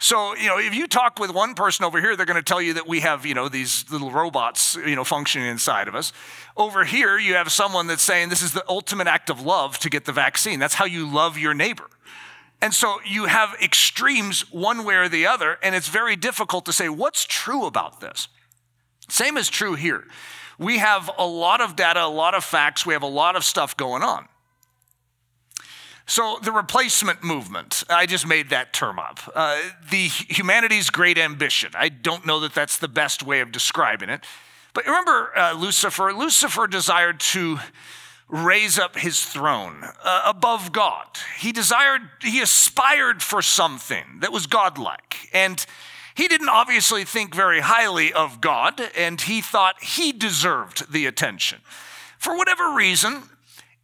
So, 0.04 0.36
you 0.36 0.50
know, 0.50 0.60
if 0.60 0.76
you 0.76 0.86
talk 0.88 1.18
with 1.18 1.32
one 1.32 1.54
person 1.54 1.86
over 1.86 2.02
here, 2.02 2.18
they're 2.18 2.26
going 2.26 2.36
to 2.36 2.44
tell 2.44 2.62
you 2.62 2.74
that 2.74 2.86
we 2.86 3.00
have, 3.00 3.26
you 3.26 3.34
know, 3.34 3.48
these 3.48 3.90
little 3.90 4.12
robots, 4.12 4.76
you 4.76 4.98
know, 4.98 5.06
functioning 5.06 5.48
inside 5.48 5.88
of 5.88 5.96
us. 5.96 6.12
Over 6.58 6.84
here, 6.84 7.18
you 7.18 7.36
have 7.36 7.50
someone 7.54 7.88
that's 7.88 8.04
saying 8.04 8.28
this 8.28 8.42
is 8.42 8.52
the 8.52 8.66
ultimate 8.68 9.08
act 9.08 9.30
of 9.30 9.42
love 9.42 9.80
to 9.80 9.90
get 9.90 10.04
the 10.04 10.12
vaccine. 10.12 10.60
That's 10.60 10.74
how 10.74 10.84
you 10.84 11.10
love 11.10 11.38
your 11.38 11.54
neighbor. 11.54 11.86
And 12.62 12.74
so 12.74 13.00
you 13.06 13.28
have 13.28 13.56
extremes 13.64 14.42
one 14.52 14.84
way 14.84 14.96
or 14.96 15.08
the 15.08 15.26
other, 15.26 15.58
and 15.64 15.74
it's 15.74 15.88
very 15.88 16.18
difficult 16.18 16.66
to 16.66 16.74
say 16.74 16.90
what's 16.90 17.24
true 17.24 17.66
about 17.66 18.02
this. 18.02 18.28
Same 19.08 19.38
is 19.38 19.48
true 19.48 19.76
here. 19.76 20.04
We 20.60 20.80
have 20.80 21.10
a 21.18 21.26
lot 21.26 21.62
of 21.62 21.78
data, 21.78 22.04
a 22.04 22.08
lot 22.08 22.34
of 22.34 22.44
facts, 22.44 22.86
we 22.86 22.92
have 22.92 23.04
a 23.04 23.08
lot 23.08 23.38
of 23.38 23.46
stuff 23.46 23.78
going 23.78 24.04
on. 24.04 24.28
So, 26.06 26.38
the 26.44 26.52
replacement 26.52 27.24
movement, 27.24 27.84
I 27.90 28.06
just 28.06 28.28
made 28.28 28.50
that 28.50 28.74
term 28.74 29.00
up. 29.00 29.20
Uh, 29.34 29.60
the 29.90 30.08
humanity's 30.08 30.90
great 30.90 31.18
ambition. 31.18 31.72
I 31.76 31.90
don't 31.90 32.26
know 32.26 32.42
that 32.42 32.54
that's 32.54 32.78
the 32.78 32.90
best 32.90 33.24
way 33.24 33.40
of 33.40 33.52
describing 33.54 34.10
it. 34.10 34.26
But 34.74 34.86
remember 34.86 35.32
uh, 35.38 35.54
Lucifer? 35.54 36.12
Lucifer 36.12 36.68
desired 36.68 37.20
to 37.20 37.60
raise 38.28 38.80
up 38.80 38.98
his 38.98 39.24
throne 39.24 39.84
uh, 40.04 40.24
above 40.26 40.72
God. 40.72 41.06
He 41.38 41.52
desired, 41.52 42.02
he 42.22 42.42
aspired 42.42 43.22
for 43.22 43.42
something 43.42 44.04
that 44.20 44.32
was 44.32 44.48
godlike. 44.48 45.30
And 45.34 45.64
he 46.16 46.28
didn't 46.28 46.50
obviously 46.50 47.06
think 47.06 47.34
very 47.34 47.62
highly 47.62 48.12
of 48.12 48.42
God, 48.42 48.82
and 48.98 49.20
he 49.22 49.42
thought 49.42 49.82
he 49.84 50.12
deserved 50.12 50.92
the 50.92 51.06
attention. 51.06 51.60
For 52.18 52.36
whatever 52.38 52.74
reason, 52.74 53.24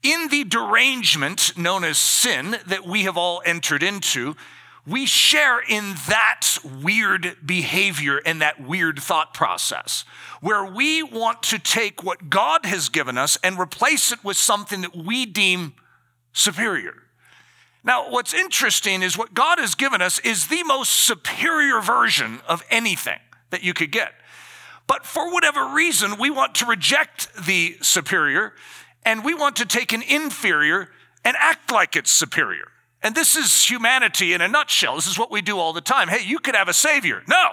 in 0.01 0.29
the 0.29 0.43
derangement 0.43 1.57
known 1.57 1.83
as 1.83 1.97
sin 1.97 2.57
that 2.67 2.85
we 2.85 3.03
have 3.03 3.17
all 3.17 3.41
entered 3.45 3.83
into, 3.83 4.35
we 4.87 5.05
share 5.05 5.59
in 5.59 5.95
that 6.07 6.47
weird 6.83 7.37
behavior 7.45 8.21
and 8.25 8.41
that 8.41 8.61
weird 8.61 8.99
thought 8.99 9.33
process 9.33 10.03
where 10.41 10.65
we 10.65 11.03
want 11.03 11.43
to 11.43 11.59
take 11.59 12.03
what 12.03 12.29
God 12.29 12.65
has 12.65 12.89
given 12.89 13.17
us 13.17 13.37
and 13.43 13.59
replace 13.59 14.11
it 14.11 14.23
with 14.23 14.37
something 14.37 14.81
that 14.81 14.95
we 14.95 15.25
deem 15.25 15.73
superior. 16.33 16.95
Now, 17.83 18.09
what's 18.09 18.33
interesting 18.33 19.03
is 19.03 19.17
what 19.17 19.33
God 19.33 19.59
has 19.59 19.75
given 19.75 20.01
us 20.01 20.19
is 20.19 20.47
the 20.47 20.63
most 20.63 20.91
superior 20.91 21.81
version 21.81 22.39
of 22.47 22.63
anything 22.69 23.19
that 23.51 23.63
you 23.63 23.73
could 23.73 23.91
get. 23.91 24.13
But 24.87 25.05
for 25.05 25.31
whatever 25.31 25.67
reason, 25.67 26.17
we 26.19 26.29
want 26.29 26.55
to 26.55 26.65
reject 26.65 27.33
the 27.35 27.77
superior 27.81 28.53
and 29.05 29.23
we 29.23 29.33
want 29.33 29.57
to 29.57 29.65
take 29.65 29.93
an 29.93 30.01
inferior 30.01 30.89
and 31.23 31.35
act 31.37 31.71
like 31.71 31.95
it's 31.95 32.11
superior. 32.11 32.71
And 33.01 33.15
this 33.15 33.35
is 33.35 33.69
humanity 33.69 34.33
in 34.33 34.41
a 34.41 34.47
nutshell. 34.47 34.95
This 34.95 35.07
is 35.07 35.17
what 35.17 35.31
we 35.31 35.41
do 35.41 35.57
all 35.57 35.73
the 35.73 35.81
time. 35.81 36.07
Hey, 36.09 36.25
you 36.25 36.39
could 36.39 36.55
have 36.55 36.67
a 36.67 36.73
savior. 36.73 37.23
No, 37.27 37.49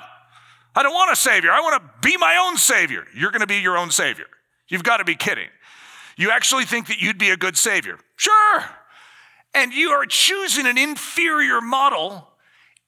I 0.75 0.83
don't 0.83 0.93
want 0.95 1.13
a 1.13 1.17
savior. 1.17 1.51
I 1.51 1.61
want 1.61 1.83
to 1.83 1.91
be 2.07 2.17
my 2.17 2.37
own 2.47 2.57
savior. 2.57 3.07
You're 3.15 3.31
going 3.31 3.41
to 3.41 3.47
be 3.47 3.59
your 3.59 3.79
own 3.79 3.91
savior. 3.91 4.27
You've 4.69 4.83
got 4.83 4.99
to 4.99 5.05
be 5.05 5.15
kidding. 5.15 5.49
You 6.17 6.31
actually 6.31 6.65
think 6.65 6.89
that 6.89 7.01
you'd 7.01 7.19
be 7.19 7.31
a 7.31 7.37
good 7.37 7.57
savior? 7.57 7.99
Sure. 8.17 8.65
And 9.55 9.73
you 9.73 9.91
are 9.91 10.07
choosing 10.07 10.67
an 10.67 10.77
inferior 10.77 11.61
model 11.61 12.29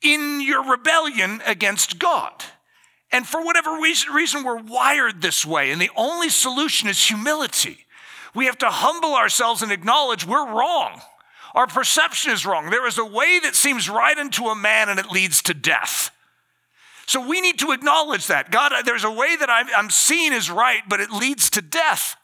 in 0.03 0.41
your 0.41 0.69
rebellion 0.71 1.41
against 1.47 1.99
God. 1.99 2.45
And 3.11 3.27
for 3.27 3.43
whatever 3.45 3.79
reason, 3.81 4.13
reason 4.13 4.45
we're 4.45 4.63
wired 4.63 5.23
this 5.23 5.47
way. 5.47 5.71
And 5.71 5.81
the 5.81 5.91
only 5.97 6.29
solution 6.29 6.89
is 6.89 7.03
humility. 7.07 7.87
We 8.35 8.47
have 8.47 8.59
to 8.59 8.71
humble 8.71 9.15
ourselves 9.15 9.63
and 9.63 9.73
acknowledge 9.73 10.27
we're 10.27 10.47
wrong. 10.47 11.01
Our 11.55 11.67
perception 11.67 12.33
is 12.33 12.47
wrong. 12.47 12.71
There 12.71 12.87
is 12.87 12.99
a 12.99 13.05
way 13.05 13.41
that 13.41 13.57
seems 13.57 13.89
right 13.89 14.17
unto 14.17 14.47
a 14.47 14.55
man 14.55 14.89
and 14.89 14.99
it 14.99 15.11
leads 15.11 15.43
to 15.43 15.55
death. 15.55 16.11
So 17.07 17.27
we 17.27 17.41
need 17.41 17.59
to 17.61 17.73
acknowledge 17.73 18.27
that. 18.27 18.51
God, 18.51 18.73
uh, 18.73 18.83
there's 18.83 19.05
a 19.05 19.11
way 19.11 19.35
that 19.37 19.49
I'm 19.51 19.89
seeing 19.89 20.33
is 20.33 20.51
right, 20.51 20.83
but 20.87 21.01
it 21.01 21.11
leads 21.11 21.49
to 21.51 21.63
death. 21.63 22.17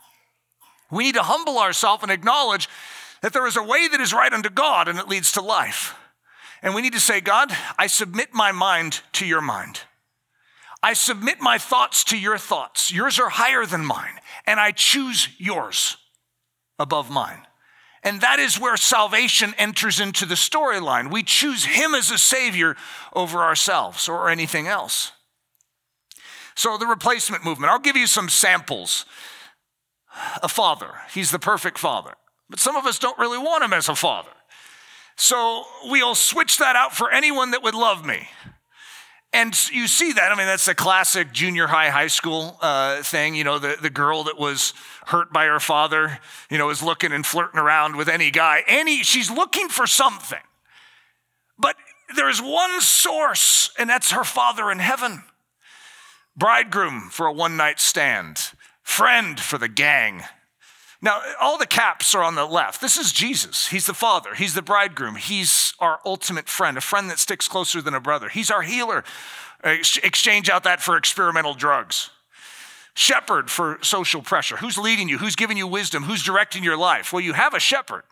We 0.91 1.05
need 1.05 1.15
to 1.15 1.23
humble 1.23 1.59
ourselves 1.59 2.03
and 2.03 2.13
acknowledge 2.13 2.69
that 3.23 3.33
there 3.33 3.47
is 3.47 3.57
a 3.57 3.63
way 3.63 3.89
that 3.89 4.01
is 4.01 4.13
right 4.13 4.33
unto 4.33 4.51
God 4.51 4.87
and 4.87 4.99
it 4.99 5.09
leads 5.09 5.33
to 5.33 5.41
life. 5.41 5.97
And 6.63 6.75
we 6.75 6.83
need 6.83 6.93
to 6.93 7.01
say, 7.01 7.23
God, 7.23 7.51
I 7.79 7.87
submit 7.87 8.35
my 8.35 8.53
mind 8.53 9.01
to 9.15 9.27
your 9.27 9.41
mind. 9.41 9.81
I 10.85 10.93
submit 10.93 11.41
my 11.41 11.57
thoughts 11.57 12.05
to 12.05 12.19
your 12.19 12.37
thoughts. 12.37 12.93
Yours 12.93 13.19
are 13.19 13.31
higher 13.31 13.65
than 13.65 13.87
mine, 13.87 14.21
and 14.47 14.61
I 14.61 14.71
choose 14.71 15.31
yours 15.39 15.97
above 16.79 17.11
mine. 17.11 17.47
And 18.03 18.21
that 18.21 18.39
is 18.39 18.61
where 18.61 18.77
salvation 18.77 19.55
enters 19.57 19.99
into 19.99 20.27
the 20.27 20.35
storyline. 20.35 21.11
We 21.11 21.23
choose 21.23 21.65
Him 21.65 21.95
as 21.95 22.11
a 22.11 22.19
Savior 22.19 22.77
over 23.15 23.39
ourselves 23.39 24.11
or 24.11 24.29
anything 24.29 24.67
else. 24.67 25.13
So, 26.55 26.77
the 26.77 26.85
replacement 26.87 27.47
movement, 27.47 27.73
I'll 27.73 27.79
give 27.79 27.97
you 27.97 28.07
some 28.07 28.29
samples. 28.29 29.07
A 30.43 30.49
father, 30.49 30.97
He's 31.15 31.31
the 31.31 31.39
perfect 31.39 31.79
father. 31.79 32.13
But 32.51 32.61
some 32.61 32.77
of 32.77 32.85
us 32.85 32.99
don't 32.99 33.19
really 33.19 33.39
want 33.39 33.65
Him 33.65 33.73
as 33.73 33.89
a 33.89 33.95
father. 33.95 34.33
So, 35.17 35.65
we'll 35.85 36.15
switch 36.15 36.59
that 36.59 36.77
out 36.77 36.95
for 36.95 37.11
anyone 37.11 37.53
that 37.53 37.63
would 37.63 37.75
love 37.75 38.05
me. 38.05 38.29
And 39.35 39.53
you 39.73 39.89
see 39.89 40.13
that. 40.13 40.31
I 40.31 40.37
mean, 40.37 40.47
that's 40.47 40.67
the 40.67 40.77
classic 40.77 41.33
junior 41.33 41.67
high, 41.67 41.91
high 41.91 42.07
school 42.07 42.57
uh, 42.63 43.03
thing. 43.03 43.35
You 43.35 43.43
know, 43.43 43.59
the, 43.59 43.77
the 43.83 43.91
girl 43.91 44.23
that 44.25 44.39
was 44.39 44.75
hurt 45.07 45.33
by 45.33 45.47
her 45.47 45.59
father, 45.59 46.21
you 46.49 46.57
know, 46.57 46.71
is 46.71 46.85
looking 46.85 47.11
and 47.11 47.27
flirting 47.27 47.59
around 47.59 47.97
with 47.97 48.09
any 48.09 48.31
guy. 48.31 48.63
Any, 48.69 49.03
she's 49.03 49.33
looking 49.33 49.69
for 49.69 49.89
something. 49.89 50.39
But 51.59 51.75
there's 52.15 52.41
one 52.41 52.81
source, 52.81 53.71
and 53.77 53.91
that's 53.91 54.13
her 54.13 54.23
father 54.23 54.71
in 54.71 54.79
heaven. 54.79 55.25
Bridegroom 56.37 57.09
for 57.11 57.27
a 57.27 57.33
one 57.33 57.57
night 57.57 57.81
stand, 57.81 58.39
friend 58.85 59.41
for 59.41 59.59
the 59.59 59.69
gang, 59.69 60.23
now, 61.01 61.21
all 61.41 61.59
the 61.59 61.67
caps 61.67 62.15
are 62.15 62.23
on 62.23 62.35
the 62.35 62.47
left. 62.47 62.81
This 62.81 62.97
is 62.97 63.13
Jesus. 63.13 63.69
He's 63.69 63.87
the 63.87 63.95
Father. 63.95 64.35
He's 64.35 64.55
the 64.55 64.63
bridegroom. 64.63 65.17
He's 65.17 65.75
our 65.79 66.01
ultimate 66.05 66.49
friend, 66.49 66.79
a 66.79 66.81
friend 66.81 67.11
that 67.11 67.19
sticks 67.19 67.49
closer 67.49 67.83
than 67.83 67.95
a 67.95 68.01
brother. 68.01 68.29
He's 68.29 68.51
our 68.51 68.63
healer. 68.63 69.05
Exchange 69.63 70.49
out 70.49 70.65
that 70.65 70.83
for 70.83 70.97
experimental 70.97 71.55
drugs. 71.55 72.11
Shepherd 72.95 73.51
for 73.51 73.79
social 73.83 74.23
pressure. 74.23 74.57
Who's 74.57 74.79
leading 74.79 75.09
you? 75.09 75.19
Who's 75.19 75.37
giving 75.37 75.57
you 75.57 75.67
wisdom? 75.67 76.05
Who's 76.05 76.23
directing 76.23 76.63
your 76.63 76.77
life? 76.77 77.13
Well, 77.13 77.21
you 77.23 77.33
have 77.33 77.55
a 77.55 77.61
shepherd. 77.61 78.05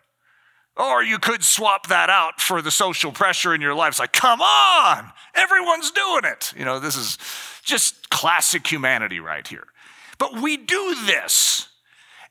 Or 0.77 1.03
you 1.03 1.19
could 1.19 1.45
swap 1.45 1.89
that 1.89 2.09
out 2.09 2.41
for 2.41 2.63
the 2.63 2.71
social 2.71 3.13
pressure 3.13 3.55
in 3.55 3.61
your 3.61 3.75
life. 3.75 3.91
It's 3.91 3.99
like, 4.01 4.13
come 4.13 4.41
on, 4.41 5.13
everyone's 5.35 5.91
doing 5.91 6.25
it. 6.25 6.55
You 6.57 6.65
know, 6.65 6.81
this 6.81 6.97
is 6.97 7.19
just 7.63 8.09
classic 8.09 8.67
humanity 8.67 9.21
right 9.21 9.47
here. 9.47 9.67
But 10.19 10.41
we 10.41 10.57
do 10.57 10.97
this 11.05 11.69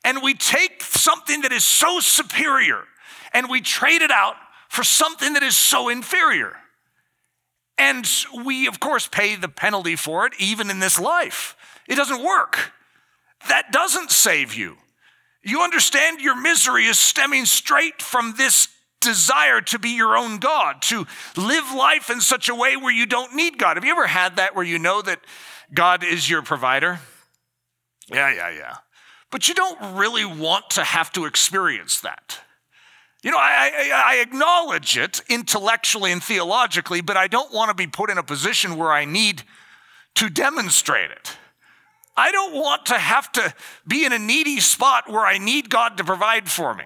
and 0.04 0.22
we 0.22 0.34
take 0.34 0.82
something 0.82 1.42
that 1.42 1.52
is 1.52 1.64
so 1.64 2.00
superior 2.00 2.84
and 3.32 3.48
we 3.48 3.60
trade 3.60 4.02
it 4.02 4.10
out 4.10 4.36
for 4.68 4.82
something 4.82 5.34
that 5.34 5.42
is 5.42 5.56
so 5.56 5.88
inferior. 5.88 6.56
And 7.78 8.06
we, 8.44 8.66
of 8.66 8.80
course, 8.80 9.06
pay 9.06 9.36
the 9.36 9.48
penalty 9.48 9.96
for 9.96 10.26
it 10.26 10.32
even 10.38 10.70
in 10.70 10.80
this 10.80 10.98
life. 10.98 11.56
It 11.88 11.96
doesn't 11.96 12.22
work. 12.22 12.72
That 13.48 13.72
doesn't 13.72 14.10
save 14.10 14.54
you. 14.54 14.76
You 15.42 15.62
understand 15.62 16.20
your 16.20 16.40
misery 16.40 16.86
is 16.86 16.98
stemming 16.98 17.46
straight 17.46 18.00
from 18.00 18.34
this 18.36 18.68
desire 19.00 19.60
to 19.60 19.78
be 19.80 19.90
your 19.90 20.16
own 20.16 20.38
God, 20.38 20.80
to 20.82 21.06
live 21.36 21.72
life 21.72 22.08
in 22.08 22.20
such 22.20 22.48
a 22.48 22.54
way 22.54 22.76
where 22.76 22.92
you 22.92 23.06
don't 23.06 23.34
need 23.34 23.58
God. 23.58 23.76
Have 23.76 23.84
you 23.84 23.90
ever 23.90 24.06
had 24.06 24.36
that 24.36 24.54
where 24.54 24.64
you 24.64 24.78
know 24.78 25.02
that 25.02 25.18
God 25.74 26.04
is 26.04 26.30
your 26.30 26.42
provider? 26.42 27.00
Yeah, 28.08 28.32
yeah, 28.32 28.50
yeah 28.50 28.76
but 29.32 29.48
you 29.48 29.54
don't 29.54 29.96
really 29.96 30.24
want 30.24 30.70
to 30.70 30.84
have 30.84 31.10
to 31.12 31.24
experience 31.24 32.00
that. 32.02 32.38
You 33.22 33.30
know, 33.30 33.38
I, 33.38 33.70
I, 33.74 34.02
I, 34.14 34.16
acknowledge 34.16 34.98
it 34.98 35.20
intellectually 35.28 36.10
and 36.10 36.22
theologically, 36.22 37.00
but 37.00 37.16
I 37.16 37.28
don't 37.28 37.52
want 37.52 37.70
to 37.70 37.74
be 37.74 37.86
put 37.86 38.10
in 38.10 38.18
a 38.18 38.22
position 38.22 38.76
where 38.76 38.90
I 38.90 39.04
need 39.04 39.44
to 40.16 40.28
demonstrate 40.28 41.10
it. 41.10 41.36
I 42.16 42.30
don't 42.32 42.54
want 42.54 42.86
to 42.86 42.98
have 42.98 43.30
to 43.32 43.54
be 43.86 44.04
in 44.04 44.12
a 44.12 44.18
needy 44.18 44.60
spot 44.60 45.08
where 45.08 45.24
I 45.24 45.38
need 45.38 45.70
God 45.70 45.96
to 45.96 46.04
provide 46.04 46.48
for 46.48 46.74
me. 46.74 46.84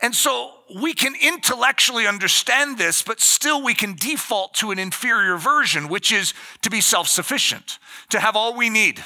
And 0.00 0.14
so 0.14 0.52
we 0.80 0.94
can 0.94 1.14
intellectually 1.20 2.06
understand 2.06 2.78
this, 2.78 3.02
but 3.02 3.20
still 3.20 3.64
we 3.64 3.74
can 3.74 3.94
default 3.94 4.54
to 4.54 4.70
an 4.70 4.78
inferior 4.78 5.36
version, 5.38 5.88
which 5.88 6.12
is 6.12 6.34
to 6.62 6.70
be 6.70 6.80
self 6.80 7.08
sufficient, 7.08 7.78
to 8.10 8.20
have 8.20 8.36
all 8.36 8.54
we 8.54 8.70
need. 8.70 9.02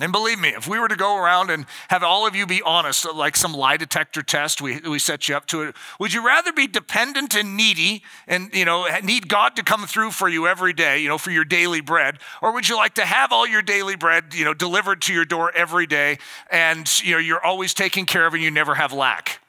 And 0.00 0.12
believe 0.12 0.38
me, 0.38 0.50
if 0.50 0.68
we 0.68 0.78
were 0.78 0.86
to 0.86 0.96
go 0.96 1.16
around 1.16 1.50
and 1.50 1.66
have 1.88 2.04
all 2.04 2.26
of 2.26 2.36
you 2.36 2.46
be 2.46 2.62
honest, 2.62 3.04
like 3.12 3.36
some 3.36 3.52
lie 3.52 3.76
detector 3.76 4.22
test, 4.22 4.62
we, 4.62 4.78
we 4.80 5.00
set 5.00 5.28
you 5.28 5.36
up 5.36 5.46
to 5.46 5.62
it. 5.62 5.76
Would 5.98 6.12
you 6.12 6.24
rather 6.24 6.52
be 6.52 6.68
dependent 6.68 7.34
and 7.34 7.56
needy 7.56 8.04
and, 8.28 8.50
you 8.54 8.64
know, 8.64 8.86
need 9.02 9.28
God 9.28 9.56
to 9.56 9.64
come 9.64 9.86
through 9.86 10.12
for 10.12 10.28
you 10.28 10.46
every 10.46 10.72
day, 10.72 11.00
you 11.00 11.08
know, 11.08 11.18
for 11.18 11.32
your 11.32 11.44
daily 11.44 11.80
bread? 11.80 12.18
Or 12.40 12.52
would 12.52 12.68
you 12.68 12.76
like 12.76 12.94
to 12.94 13.04
have 13.04 13.32
all 13.32 13.46
your 13.46 13.62
daily 13.62 13.96
bread, 13.96 14.34
you 14.34 14.44
know, 14.44 14.54
delivered 14.54 15.02
to 15.02 15.12
your 15.12 15.24
door 15.24 15.50
every 15.52 15.86
day 15.86 16.18
and, 16.48 16.88
you 17.02 17.14
know, 17.14 17.18
you're 17.18 17.44
always 17.44 17.74
taken 17.74 18.06
care 18.06 18.24
of 18.24 18.34
and 18.34 18.42
you 18.42 18.52
never 18.52 18.76
have 18.76 18.92
lack? 18.92 19.40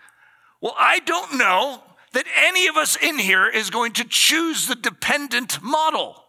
Well, 0.61 0.75
I 0.79 0.99
don't 0.99 1.37
know 1.37 1.83
that 2.13 2.25
any 2.35 2.65
of 2.67 2.75
us 2.75 2.95
in 2.95 3.19
here 3.19 3.47
is 3.47 3.69
going 3.69 3.93
to 3.93 4.03
choose 4.03 4.65
the 4.65 4.75
dependent 4.75 5.61
model. 5.61 6.23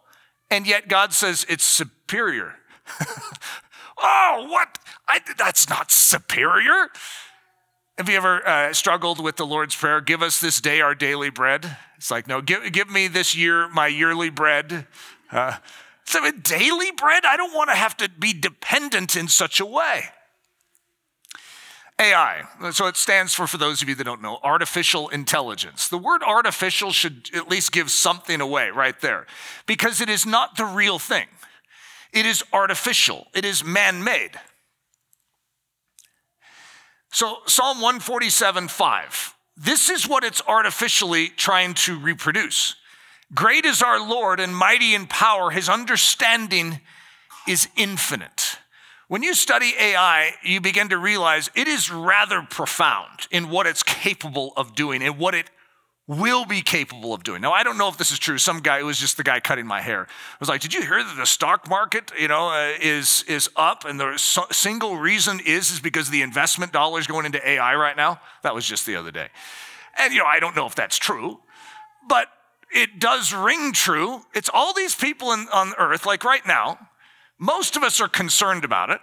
And 0.51 0.67
yet 0.67 0.87
God 0.87 1.11
says 1.11 1.45
it's 1.49 1.63
superior. 1.63 2.55
Oh, 4.01 4.47
what? 4.49 4.79
I, 5.07 5.19
that's 5.37 5.69
not 5.69 5.91
superior. 5.91 6.89
Have 7.97 8.09
you 8.09 8.17
ever 8.17 8.47
uh, 8.47 8.73
struggled 8.73 9.23
with 9.23 9.35
the 9.35 9.45
Lord's 9.45 9.75
Prayer? 9.75 10.01
Give 10.01 10.21
us 10.21 10.41
this 10.41 10.59
day 10.59 10.81
our 10.81 10.95
daily 10.95 11.29
bread. 11.29 11.77
It's 11.97 12.09
like, 12.09 12.27
no, 12.27 12.41
give, 12.41 12.71
give 12.71 12.89
me 12.89 13.07
this 13.07 13.35
year 13.35 13.69
my 13.69 13.87
yearly 13.87 14.29
bread. 14.29 14.87
Uh, 15.31 15.57
so, 16.05 16.19
daily 16.31 16.91
bread? 16.91 17.25
I 17.25 17.37
don't 17.37 17.53
want 17.53 17.69
to 17.69 17.75
have 17.75 17.95
to 17.97 18.09
be 18.09 18.33
dependent 18.33 19.15
in 19.15 19.27
such 19.27 19.59
a 19.59 19.65
way. 19.65 20.05
AI. 22.01 22.43
So 22.71 22.87
it 22.87 22.97
stands 22.97 23.33
for, 23.33 23.45
for 23.45 23.57
those 23.57 23.81
of 23.81 23.87
you 23.87 23.95
that 23.95 24.03
don't 24.03 24.21
know, 24.21 24.39
artificial 24.43 25.09
intelligence. 25.09 25.87
The 25.87 25.99
word 25.99 26.23
artificial 26.23 26.91
should 26.91 27.29
at 27.35 27.47
least 27.47 27.71
give 27.71 27.91
something 27.91 28.41
away 28.41 28.71
right 28.71 28.99
there 28.99 29.27
because 29.67 30.01
it 30.01 30.09
is 30.09 30.25
not 30.25 30.57
the 30.57 30.65
real 30.65 30.97
thing. 30.97 31.27
It 32.13 32.25
is 32.25 32.43
artificial, 32.51 33.27
it 33.33 33.45
is 33.45 33.63
man 33.63 34.03
made. 34.03 34.31
So, 37.13 37.39
Psalm 37.45 37.81
147 37.81 38.67
5, 38.67 39.35
this 39.57 39.89
is 39.89 40.07
what 40.07 40.23
it's 40.23 40.41
artificially 40.47 41.27
trying 41.29 41.73
to 41.75 41.99
reproduce. 41.99 42.75
Great 43.33 43.65
is 43.65 43.81
our 43.81 43.99
Lord 43.99 44.39
and 44.39 44.55
mighty 44.55 44.93
in 44.93 45.07
power, 45.07 45.51
his 45.51 45.69
understanding 45.69 46.81
is 47.47 47.67
infinite. 47.75 48.57
When 49.07 49.23
you 49.23 49.33
study 49.33 49.73
AI, 49.77 50.35
you 50.41 50.61
begin 50.61 50.89
to 50.89 50.97
realize 50.97 51.49
it 51.53 51.67
is 51.67 51.91
rather 51.91 52.45
profound 52.49 53.27
in 53.29 53.49
what 53.49 53.67
it's 53.67 53.83
capable 53.83 54.53
of 54.55 54.73
doing 54.73 55.03
and 55.03 55.17
what 55.17 55.35
it 55.35 55.49
will 56.07 56.45
be 56.45 56.61
capable 56.61 57.13
of 57.13 57.23
doing. 57.23 57.41
Now, 57.41 57.53
I 57.53 57.63
don't 57.63 57.77
know 57.77 57.87
if 57.87 57.97
this 57.97 58.11
is 58.11 58.19
true. 58.19 58.37
Some 58.37 58.59
guy 58.59 58.81
was 58.83 58.99
just 58.99 59.17
the 59.17 59.23
guy 59.23 59.39
cutting 59.39 59.65
my 59.65 59.81
hair 59.81 60.07
I 60.09 60.35
was 60.39 60.49
like, 60.49 60.61
"Did 60.61 60.73
you 60.73 60.81
hear 60.81 61.03
that 61.03 61.15
the 61.15 61.25
stock 61.25 61.69
market, 61.69 62.11
you 62.19 62.27
know, 62.27 62.49
uh, 62.49 62.73
is 62.79 63.23
is 63.27 63.49
up, 63.55 63.85
and 63.85 63.99
the 63.99 64.17
so- 64.17 64.47
single 64.51 64.97
reason 64.97 65.39
is 65.39 65.71
is 65.71 65.79
because 65.79 66.09
the 66.09 66.21
investment 66.21 66.71
dollars 66.71 67.07
going 67.07 67.25
into 67.25 67.47
AI 67.47 67.75
right 67.75 67.95
now." 67.95 68.19
That 68.43 68.55
was 68.55 68.65
just 68.65 68.85
the 68.85 68.95
other 68.95 69.11
day, 69.11 69.29
and 69.97 70.13
you 70.13 70.19
know, 70.19 70.25
I 70.25 70.39
don't 70.39 70.55
know 70.55 70.65
if 70.65 70.75
that's 70.75 70.97
true, 70.97 71.39
but 72.07 72.27
it 72.71 72.99
does 72.99 73.33
ring 73.33 73.73
true. 73.73 74.23
It's 74.33 74.49
all 74.53 74.73
these 74.73 74.95
people 74.95 75.31
in, 75.33 75.47
on 75.53 75.73
Earth, 75.77 76.05
like 76.05 76.23
right 76.23 76.45
now. 76.45 76.89
Most 77.37 77.75
of 77.75 77.81
us 77.81 77.99
are 77.99 78.07
concerned 78.07 78.63
about 78.63 78.91
it. 78.91 79.01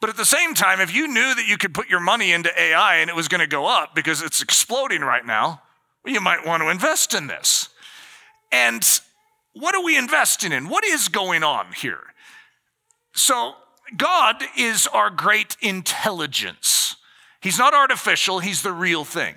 But 0.00 0.10
at 0.10 0.16
the 0.16 0.24
same 0.24 0.54
time, 0.54 0.80
if 0.80 0.94
you 0.94 1.06
knew 1.08 1.34
that 1.34 1.46
you 1.46 1.56
could 1.56 1.72
put 1.72 1.88
your 1.88 2.00
money 2.00 2.32
into 2.32 2.50
AI 2.60 2.96
and 2.96 3.08
it 3.08 3.16
was 3.16 3.28
going 3.28 3.40
to 3.40 3.46
go 3.46 3.66
up 3.66 3.94
because 3.94 4.20
it's 4.20 4.42
exploding 4.42 5.00
right 5.00 5.24
now, 5.24 5.62
you 6.06 6.20
might 6.20 6.46
want 6.46 6.62
to 6.62 6.68
invest 6.68 7.14
in 7.14 7.26
this. 7.26 7.68
And 8.52 8.86
what 9.52 9.74
are 9.74 9.82
we 9.82 9.96
investing 9.96 10.52
in? 10.52 10.68
What 10.68 10.84
is 10.84 11.08
going 11.08 11.42
on 11.42 11.72
here? 11.72 12.00
So, 13.14 13.54
God 13.96 14.42
is 14.56 14.86
our 14.88 15.10
great 15.10 15.56
intelligence. 15.60 16.96
He's 17.40 17.58
not 17.58 17.74
artificial, 17.74 18.40
He's 18.40 18.62
the 18.62 18.72
real 18.72 19.04
thing. 19.04 19.36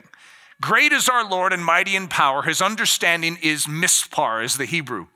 Great 0.62 0.92
is 0.92 1.08
our 1.08 1.28
Lord 1.28 1.54
and 1.54 1.64
mighty 1.64 1.96
in 1.96 2.08
power. 2.08 2.42
His 2.42 2.62
understanding 2.62 3.38
is 3.42 3.66
mispar, 3.66 4.44
is 4.44 4.58
the 4.58 4.66
Hebrew. 4.66 5.08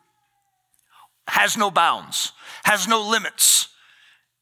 has 1.28 1.58
no 1.58 1.72
bounds, 1.72 2.32
has 2.64 2.88
no 2.88 3.02
limits. 3.02 3.70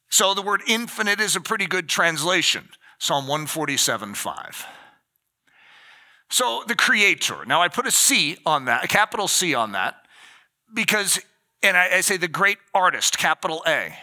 So 0.10 0.34
the 0.34 0.42
word 0.42 0.62
infinite 0.68 1.20
is 1.20 1.36
a 1.36 1.42
pretty 1.42 1.66
good 1.66 1.88
translation. 1.88 2.70
Psalm 3.00 3.28
147 3.28 4.14
5. 4.14 4.66
So 6.32 6.64
the 6.68 6.76
creator. 6.76 7.46
Now 7.46 7.62
I 7.62 7.68
put 7.68 7.86
a 7.86 7.92
C 7.92 8.38
on 8.46 8.66
that, 8.66 8.84
a 8.84 8.88
capital 8.88 9.28
C 9.28 9.54
on 9.54 9.74
that, 9.74 9.96
because, 10.74 11.20
and 11.62 11.78
I, 11.78 11.98
I 11.98 12.02
say 12.02 12.18
the 12.18 12.28
great 12.28 12.58
artist, 12.74 13.18
capital 13.18 13.64
A. 13.68 13.94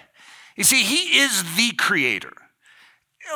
You 0.57 0.65
see, 0.65 0.83
he 0.83 1.19
is 1.19 1.57
the 1.57 1.73
creator 1.73 2.33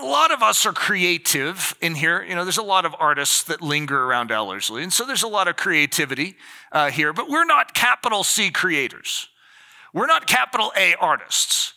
a 0.01 0.05
lot 0.05 0.31
of 0.31 0.43
us 0.43 0.65
are 0.65 0.73
creative 0.73 1.75
in 1.81 1.95
here. 1.95 2.23
You 2.23 2.35
know, 2.35 2.45
there's 2.45 2.59
a 2.59 2.63
lot 2.63 2.85
of 2.85 2.95
artists 2.99 3.43
that 3.45 3.61
linger 3.61 4.05
around 4.05 4.31
Ellerslie, 4.31 4.83
and 4.83 4.93
so 4.93 5.05
there's 5.05 5.23
a 5.23 5.29
lot 5.29 5.49
of 5.49 5.57
creativity 5.57 6.37
uh, 6.71 6.91
here, 6.91 7.13
but 7.13 7.29
we're 7.29 7.45
not 7.45 7.75
capital 7.75 8.25
C 8.25 8.51
creators. 8.51 9.29
We're 9.93 10.07
not 10.07 10.27
capital 10.27 10.73
A 10.77 10.95
artists. 10.95 11.75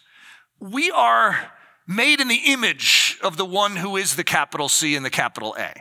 We 0.60 0.89
are 0.91 1.51
made 1.88 2.22
in 2.22 2.27
the 2.27 2.41
image 2.45 3.17
of 3.22 3.38
the 3.38 3.45
one 3.45 3.75
who 3.75 3.98
is 3.98 4.15
the 4.15 4.24
capital 4.24 4.69
C 4.69 4.95
and 4.95 5.05
the 5.05 5.10
capital 5.10 5.55
A. 5.60 5.74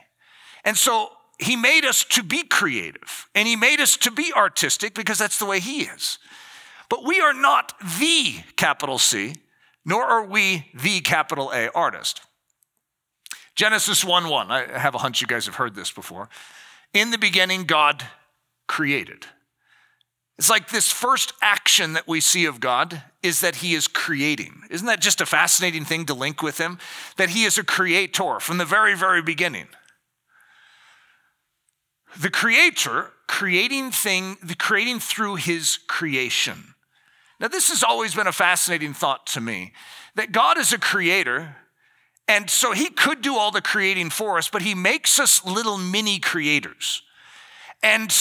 And 0.64 0.76
so 0.76 1.11
he 1.38 1.57
made 1.57 1.85
us 1.85 2.05
to 2.05 2.23
be 2.23 2.45
creative 2.45 3.29
and 3.35 3.49
he 3.49 3.57
made 3.57 3.81
us 3.81 3.97
to 3.99 4.11
be 4.11 4.33
artistic 4.35 4.95
because 4.95 5.19
that's 5.19 5.38
the 5.38 5.47
way 5.47 5.61
he 5.61 5.83
is. 5.83 6.19
But 6.88 7.05
we 7.05 7.21
are 7.21 7.35
not 7.35 7.73
the 7.99 8.37
capital 8.57 8.99
C, 8.99 9.35
nor 9.85 10.05
are 10.05 10.25
we 10.25 10.71
the 10.75 11.00
capital 11.00 11.50
A 11.53 11.71
artist. 11.71 12.21
Genesis 13.57 14.05
1 14.05 14.29
1, 14.29 14.50
I 14.50 14.79
have 14.79 14.95
a 14.95 14.99
hunch 14.99 15.21
you 15.21 15.26
guys 15.26 15.47
have 15.47 15.57
heard 15.57 15.75
this 15.75 15.91
before. 15.91 16.29
In 16.93 17.11
the 17.11 17.19
beginning, 17.19 17.64
God 17.64 18.05
created. 18.67 19.26
It's 20.38 20.50
like 20.50 20.71
this 20.71 20.91
first 20.91 21.33
action 21.41 21.93
that 21.93 22.09
we 22.09 22.21
see 22.21 22.45
of 22.45 22.59
God 22.59 23.03
is 23.23 23.41
that 23.41 23.57
he 23.57 23.75
is 23.75 23.87
creating. 23.87 24.62
Isn't 24.69 24.87
that 24.87 25.00
just 25.00 25.21
a 25.21 25.26
fascinating 25.26 25.85
thing 25.85 26.07
to 26.07 26.14
link 26.14 26.43
with 26.43 26.59
him? 26.59 26.79
That 27.17 27.31
he 27.31 27.45
is 27.45 27.57
a 27.57 27.62
creator 27.62 28.41
from 28.41 28.59
the 28.59 28.64
very, 28.64 28.97
very 28.97 29.23
beginning 29.23 29.69
the 32.21 32.30
creator 32.30 33.11
creating 33.26 33.90
thing, 33.90 34.37
the 34.42 34.54
creating 34.54 35.00
through 35.00 35.37
his 35.37 35.78
creation. 35.87 36.75
Now, 37.40 37.49
this 37.49 37.68
has 37.68 37.83
always 37.83 38.14
been 38.14 38.26
a 38.26 38.33
fascinating 38.33 38.94
thought 38.94 39.26
to 39.28 39.40
me 39.40 39.73
that 40.14 40.33
God 40.33 40.59
is 40.59 40.73
a 40.73 40.78
creator, 40.78 41.56
and 42.28 42.49
so 42.49 42.73
he 42.73 42.90
could 42.90 43.23
do 43.23 43.37
all 43.37 43.50
the 43.50 43.61
creating 43.61 44.11
for 44.11 44.38
us, 44.38 44.49
but 44.49 44.62
he 44.62 44.75
makes 44.75 45.18
us 45.18 45.44
little 45.44 45.76
mini 45.76 46.18
creators. 46.18 47.02
And 47.83 48.14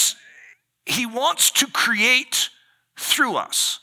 he 0.86 1.06
wants 1.06 1.52
to 1.52 1.68
create 1.68 2.50
through 2.98 3.36
us. 3.36 3.80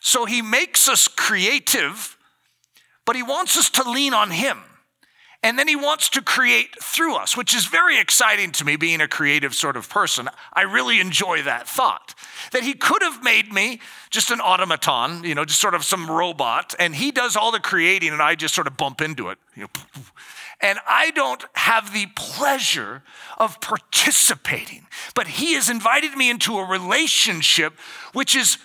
So 0.00 0.24
he 0.24 0.42
makes 0.42 0.88
us 0.88 1.06
creative, 1.06 2.18
but 3.06 3.16
he 3.16 3.22
wants 3.22 3.56
us 3.56 3.70
to 3.70 3.88
lean 3.88 4.12
on 4.12 4.30
him. 4.30 4.58
And 5.44 5.58
then 5.58 5.66
he 5.66 5.74
wants 5.74 6.08
to 6.10 6.22
create 6.22 6.80
through 6.80 7.16
us, 7.16 7.36
which 7.36 7.52
is 7.52 7.66
very 7.66 7.98
exciting 7.98 8.52
to 8.52 8.64
me, 8.64 8.76
being 8.76 9.00
a 9.00 9.08
creative 9.08 9.56
sort 9.56 9.76
of 9.76 9.88
person. 9.88 10.28
I 10.52 10.62
really 10.62 11.00
enjoy 11.00 11.42
that 11.42 11.68
thought. 11.68 12.14
That 12.52 12.62
he 12.62 12.74
could 12.74 13.02
have 13.02 13.24
made 13.24 13.52
me 13.52 13.80
just 14.10 14.30
an 14.30 14.40
automaton, 14.40 15.24
you 15.24 15.34
know, 15.34 15.44
just 15.44 15.60
sort 15.60 15.74
of 15.74 15.84
some 15.84 16.08
robot, 16.08 16.74
and 16.78 16.94
he 16.94 17.10
does 17.10 17.34
all 17.34 17.50
the 17.50 17.58
creating 17.58 18.10
and 18.12 18.22
I 18.22 18.36
just 18.36 18.54
sort 18.54 18.68
of 18.68 18.76
bump 18.76 19.00
into 19.00 19.30
it. 19.30 19.38
You 19.56 19.62
know, 19.62 19.68
and 20.60 20.78
I 20.86 21.10
don't 21.10 21.44
have 21.54 21.92
the 21.92 22.06
pleasure 22.14 23.02
of 23.36 23.60
participating. 23.60 24.86
But 25.16 25.26
he 25.26 25.54
has 25.54 25.68
invited 25.68 26.16
me 26.16 26.30
into 26.30 26.58
a 26.58 26.64
relationship 26.64 27.74
which 28.12 28.36
is 28.36 28.58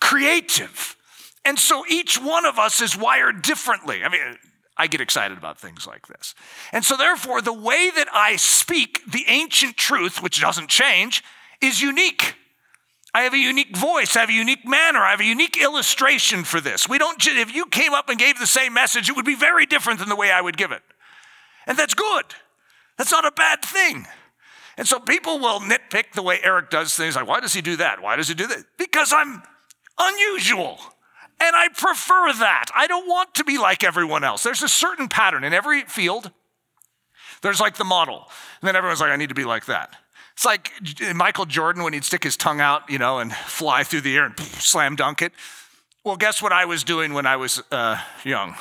creative. 0.00 0.96
And 1.44 1.58
so 1.58 1.84
each 1.88 2.16
one 2.20 2.44
of 2.44 2.60
us 2.60 2.80
is 2.80 2.96
wired 2.96 3.42
differently. 3.42 4.04
I 4.04 4.08
mean, 4.08 4.38
I 4.76 4.86
get 4.86 5.00
excited 5.00 5.38
about 5.38 5.58
things 5.58 5.86
like 5.86 6.06
this. 6.06 6.34
And 6.72 6.84
so, 6.84 6.96
therefore, 6.96 7.40
the 7.40 7.52
way 7.52 7.90
that 7.94 8.08
I 8.12 8.36
speak 8.36 9.00
the 9.10 9.24
ancient 9.28 9.76
truth, 9.76 10.22
which 10.22 10.40
doesn't 10.40 10.68
change, 10.68 11.24
is 11.60 11.80
unique. 11.80 12.34
I 13.14 13.22
have 13.22 13.32
a 13.32 13.38
unique 13.38 13.74
voice, 13.74 14.14
I 14.14 14.20
have 14.20 14.28
a 14.28 14.34
unique 14.34 14.66
manner, 14.66 14.98
I 14.98 15.12
have 15.12 15.20
a 15.20 15.24
unique 15.24 15.56
illustration 15.56 16.44
for 16.44 16.60
this. 16.60 16.86
We 16.86 16.98
don't, 16.98 17.26
if 17.26 17.54
you 17.54 17.64
came 17.64 17.94
up 17.94 18.10
and 18.10 18.18
gave 18.18 18.38
the 18.38 18.46
same 18.46 18.74
message, 18.74 19.08
it 19.08 19.16
would 19.16 19.24
be 19.24 19.34
very 19.34 19.64
different 19.64 20.00
than 20.00 20.10
the 20.10 20.16
way 20.16 20.30
I 20.30 20.42
would 20.42 20.58
give 20.58 20.70
it. 20.70 20.82
And 21.66 21.78
that's 21.78 21.94
good. 21.94 22.26
That's 22.98 23.12
not 23.12 23.24
a 23.24 23.30
bad 23.30 23.62
thing. 23.64 24.06
And 24.76 24.86
so 24.86 25.00
people 25.00 25.38
will 25.38 25.60
nitpick 25.60 26.12
the 26.14 26.22
way 26.22 26.40
Eric 26.42 26.68
does 26.68 26.94
things 26.94 27.16
like, 27.16 27.26
why 27.26 27.40
does 27.40 27.54
he 27.54 27.62
do 27.62 27.76
that? 27.76 28.02
Why 28.02 28.16
does 28.16 28.28
he 28.28 28.34
do 28.34 28.46
that? 28.48 28.64
Because 28.76 29.12
I'm 29.14 29.42
unusual. 29.98 30.78
And 31.38 31.54
I 31.54 31.68
prefer 31.68 32.32
that. 32.32 32.66
I 32.74 32.86
don't 32.86 33.06
want 33.06 33.34
to 33.34 33.44
be 33.44 33.58
like 33.58 33.84
everyone 33.84 34.24
else. 34.24 34.42
There's 34.42 34.62
a 34.62 34.68
certain 34.68 35.08
pattern 35.08 35.44
in 35.44 35.52
every 35.52 35.82
field. 35.82 36.30
There's 37.42 37.60
like 37.60 37.76
the 37.76 37.84
model. 37.84 38.28
And 38.60 38.68
then 38.68 38.76
everyone's 38.76 39.00
like, 39.00 39.10
I 39.10 39.16
need 39.16 39.28
to 39.28 39.34
be 39.34 39.44
like 39.44 39.66
that. 39.66 39.94
It's 40.32 40.44
like 40.44 40.72
Michael 41.14 41.46
Jordan 41.46 41.82
when 41.82 41.92
he'd 41.92 42.04
stick 42.04 42.24
his 42.24 42.36
tongue 42.36 42.60
out, 42.60 42.88
you 42.90 42.98
know, 42.98 43.18
and 43.18 43.32
fly 43.46 43.84
through 43.84 44.02
the 44.02 44.16
air 44.16 44.26
and 44.26 44.38
slam 44.38 44.96
dunk 44.96 45.22
it. 45.22 45.32
Well, 46.04 46.16
guess 46.16 46.40
what 46.40 46.52
I 46.52 46.64
was 46.66 46.84
doing 46.84 47.14
when 47.14 47.26
I 47.26 47.36
was 47.36 47.62
uh, 47.72 48.00
young? 48.24 48.54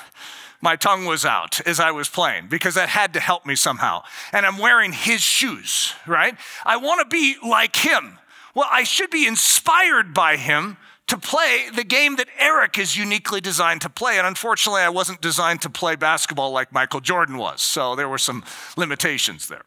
My 0.61 0.75
tongue 0.75 1.05
was 1.05 1.25
out 1.25 1.65
as 1.67 1.79
I 1.79 1.91
was 1.91 2.09
playing 2.09 2.47
because 2.47 2.75
that 2.75 2.89
had 2.89 3.13
to 3.13 3.19
help 3.19 3.45
me 3.45 3.55
somehow. 3.55 4.03
And 4.31 4.45
I'm 4.45 4.57
wearing 4.57 4.93
his 4.93 5.21
shoes, 5.21 5.93
right? 6.07 6.35
I 6.65 6.77
want 6.77 7.01
to 7.01 7.13
be 7.13 7.35
like 7.47 7.75
him. 7.75 8.17
Well, 8.55 8.67
I 8.71 8.83
should 8.83 9.11
be 9.11 9.27
inspired 9.27 10.13
by 10.13 10.38
him 10.38 10.77
to 11.07 11.17
play 11.17 11.67
the 11.73 11.83
game 11.83 12.15
that 12.15 12.27
Eric 12.39 12.79
is 12.79 12.97
uniquely 12.97 13.39
designed 13.39 13.81
to 13.81 13.89
play. 13.89 14.17
And 14.17 14.25
unfortunately, 14.25 14.81
I 14.81 14.89
wasn't 14.89 15.21
designed 15.21 15.61
to 15.61 15.69
play 15.69 15.95
basketball 15.95 16.51
like 16.51 16.73
Michael 16.73 16.99
Jordan 16.99 17.37
was. 17.37 17.61
So 17.61 17.95
there 17.95 18.09
were 18.09 18.17
some 18.17 18.43
limitations 18.75 19.47
there. 19.47 19.63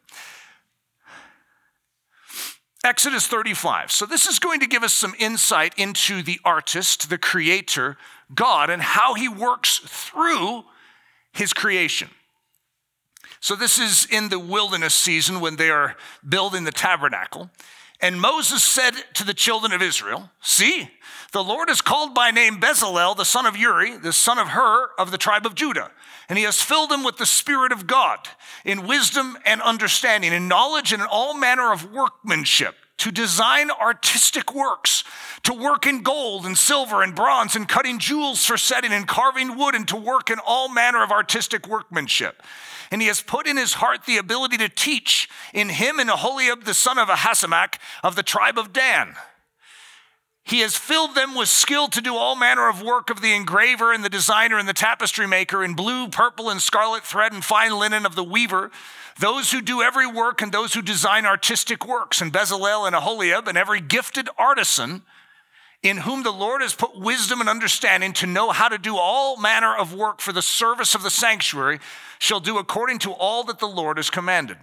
Exodus 2.83 3.27
35. 3.27 3.91
So 3.91 4.05
this 4.05 4.25
is 4.25 4.39
going 4.39 4.61
to 4.61 4.67
give 4.67 4.83
us 4.83 4.93
some 4.93 5.13
insight 5.19 5.73
into 5.77 6.21
the 6.21 6.39
artist, 6.45 7.09
the 7.09 7.17
creator, 7.17 7.97
God, 8.33 8.69
and 8.69 8.81
how 8.81 9.15
he 9.15 9.27
works 9.27 9.79
through 9.79 10.63
his 11.33 11.51
creation. 11.53 12.09
So 13.41 13.55
this 13.55 13.79
is 13.79 14.07
in 14.09 14.29
the 14.29 14.39
wilderness 14.39 14.93
season 14.93 15.39
when 15.39 15.55
they 15.57 15.69
are 15.69 15.95
building 16.27 16.63
the 16.63 16.71
tabernacle. 16.71 17.49
And 18.01 18.21
Moses 18.21 18.63
said 18.63 18.93
to 19.15 19.25
the 19.25 19.33
children 19.33 19.73
of 19.73 19.81
Israel, 19.81 20.31
See, 20.41 20.89
the 21.31 21.43
Lord 21.43 21.69
has 21.69 21.81
called 21.81 22.15
by 22.15 22.31
name 22.31 22.59
Bezalel, 22.59 23.15
the 23.15 23.25
son 23.25 23.45
of 23.45 23.57
Uri, 23.57 23.97
the 23.97 24.13
son 24.13 24.39
of 24.39 24.47
Hur 24.47 24.91
of 24.97 25.11
the 25.11 25.17
tribe 25.17 25.45
of 25.45 25.53
Judah. 25.53 25.91
And 26.29 26.37
he 26.37 26.45
has 26.45 26.61
filled 26.61 26.91
him 26.91 27.03
with 27.03 27.17
the 27.17 27.25
Spirit 27.25 27.71
of 27.71 27.87
God 27.87 28.19
in 28.63 28.87
wisdom 28.87 29.37
and 29.45 29.61
understanding, 29.61 30.31
in 30.31 30.47
knowledge 30.47 30.93
and 30.93 31.01
in 31.01 31.07
all 31.09 31.37
manner 31.37 31.71
of 31.73 31.91
workmanship, 31.91 32.75
to 32.97 33.11
design 33.11 33.69
artistic 33.69 34.53
works, 34.53 35.03
to 35.43 35.53
work 35.53 35.85
in 35.85 36.01
gold 36.01 36.45
and 36.45 36.57
silver 36.57 37.03
and 37.03 37.15
bronze, 37.15 37.55
and 37.55 37.67
cutting 37.67 37.99
jewels 37.99 38.45
for 38.45 38.57
setting, 38.57 38.91
and 38.91 39.07
carving 39.07 39.57
wood, 39.57 39.75
and 39.75 39.87
to 39.87 39.95
work 39.97 40.29
in 40.29 40.39
all 40.45 40.69
manner 40.69 41.03
of 41.03 41.11
artistic 41.11 41.67
workmanship. 41.67 42.41
And 42.91 43.01
he 43.01 43.07
has 43.07 43.21
put 43.21 43.47
in 43.47 43.57
his 43.57 43.73
heart 43.73 44.05
the 44.05 44.17
ability 44.17 44.57
to 44.57 44.69
teach 44.69 45.29
in 45.53 45.69
him 45.69 45.99
and 45.99 46.09
Aholiab, 46.09 46.63
the 46.63 46.73
son 46.73 46.97
of 46.97 47.07
Ahisamach 47.07 47.75
of 48.03 48.15
the 48.15 48.23
tribe 48.23 48.57
of 48.57 48.73
Dan. 48.73 49.15
He 50.43 50.61
has 50.61 50.75
filled 50.75 51.13
them 51.13 51.35
with 51.35 51.47
skill 51.47 51.89
to 51.89 52.01
do 52.01 52.15
all 52.15 52.35
manner 52.35 52.67
of 52.67 52.81
work 52.81 53.11
of 53.11 53.21
the 53.21 53.33
engraver 53.33 53.93
and 53.93 54.03
the 54.03 54.09
designer 54.09 54.57
and 54.57 54.67
the 54.67 54.73
tapestry 54.73 55.27
maker 55.27 55.63
in 55.63 55.75
blue, 55.75 56.07
purple, 56.07 56.49
and 56.49 56.59
scarlet 56.59 57.03
thread 57.03 57.31
and 57.31 57.45
fine 57.45 57.77
linen 57.77 58.03
of 58.03 58.15
the 58.15 58.23
weaver, 58.23 58.71
those 59.19 59.51
who 59.51 59.61
do 59.61 59.83
every 59.83 60.07
work 60.07 60.41
and 60.41 60.51
those 60.51 60.73
who 60.73 60.81
design 60.81 61.27
artistic 61.27 61.85
works, 61.85 62.19
and 62.19 62.33
Bezalel 62.33 62.87
and 62.87 62.95
Aholiab 62.95 63.47
and 63.47 63.59
every 63.59 63.79
gifted 63.79 64.27
artisan 64.39 65.03
in 65.81 65.97
whom 65.97 66.23
the 66.23 66.31
Lord 66.31 66.61
has 66.61 66.73
put 66.75 66.99
wisdom 66.99 67.39
and 67.39 67.49
understanding 67.49 68.13
to 68.13 68.27
know 68.27 68.51
how 68.51 68.67
to 68.67 68.77
do 68.77 68.97
all 68.97 69.37
manner 69.37 69.75
of 69.75 69.93
work 69.93 70.19
for 70.19 70.33
the 70.33 70.41
service 70.41 70.93
of 70.93 71.03
the 71.03 71.09
sanctuary, 71.09 71.79
shall 72.19 72.41
do 72.41 72.57
according 72.57 72.99
to 72.99 73.11
all 73.11 73.43
that 73.45 73.59
the 73.59 73.67
Lord 73.67 73.97
has 73.97 74.09
commanded. 74.09 74.57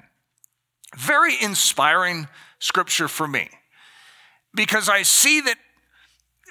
Very 0.94 1.34
inspiring 1.40 2.28
scripture 2.58 3.08
for 3.08 3.26
me 3.26 3.48
because 4.54 4.88
I 4.88 5.02
see 5.02 5.40
that 5.42 5.56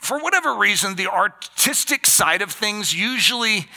for 0.02 0.20
whatever 0.20 0.56
reason, 0.56 0.96
the 0.96 1.08
artistic 1.08 2.06
side 2.06 2.42
of 2.42 2.52
things 2.52 2.94
usually 2.94 3.68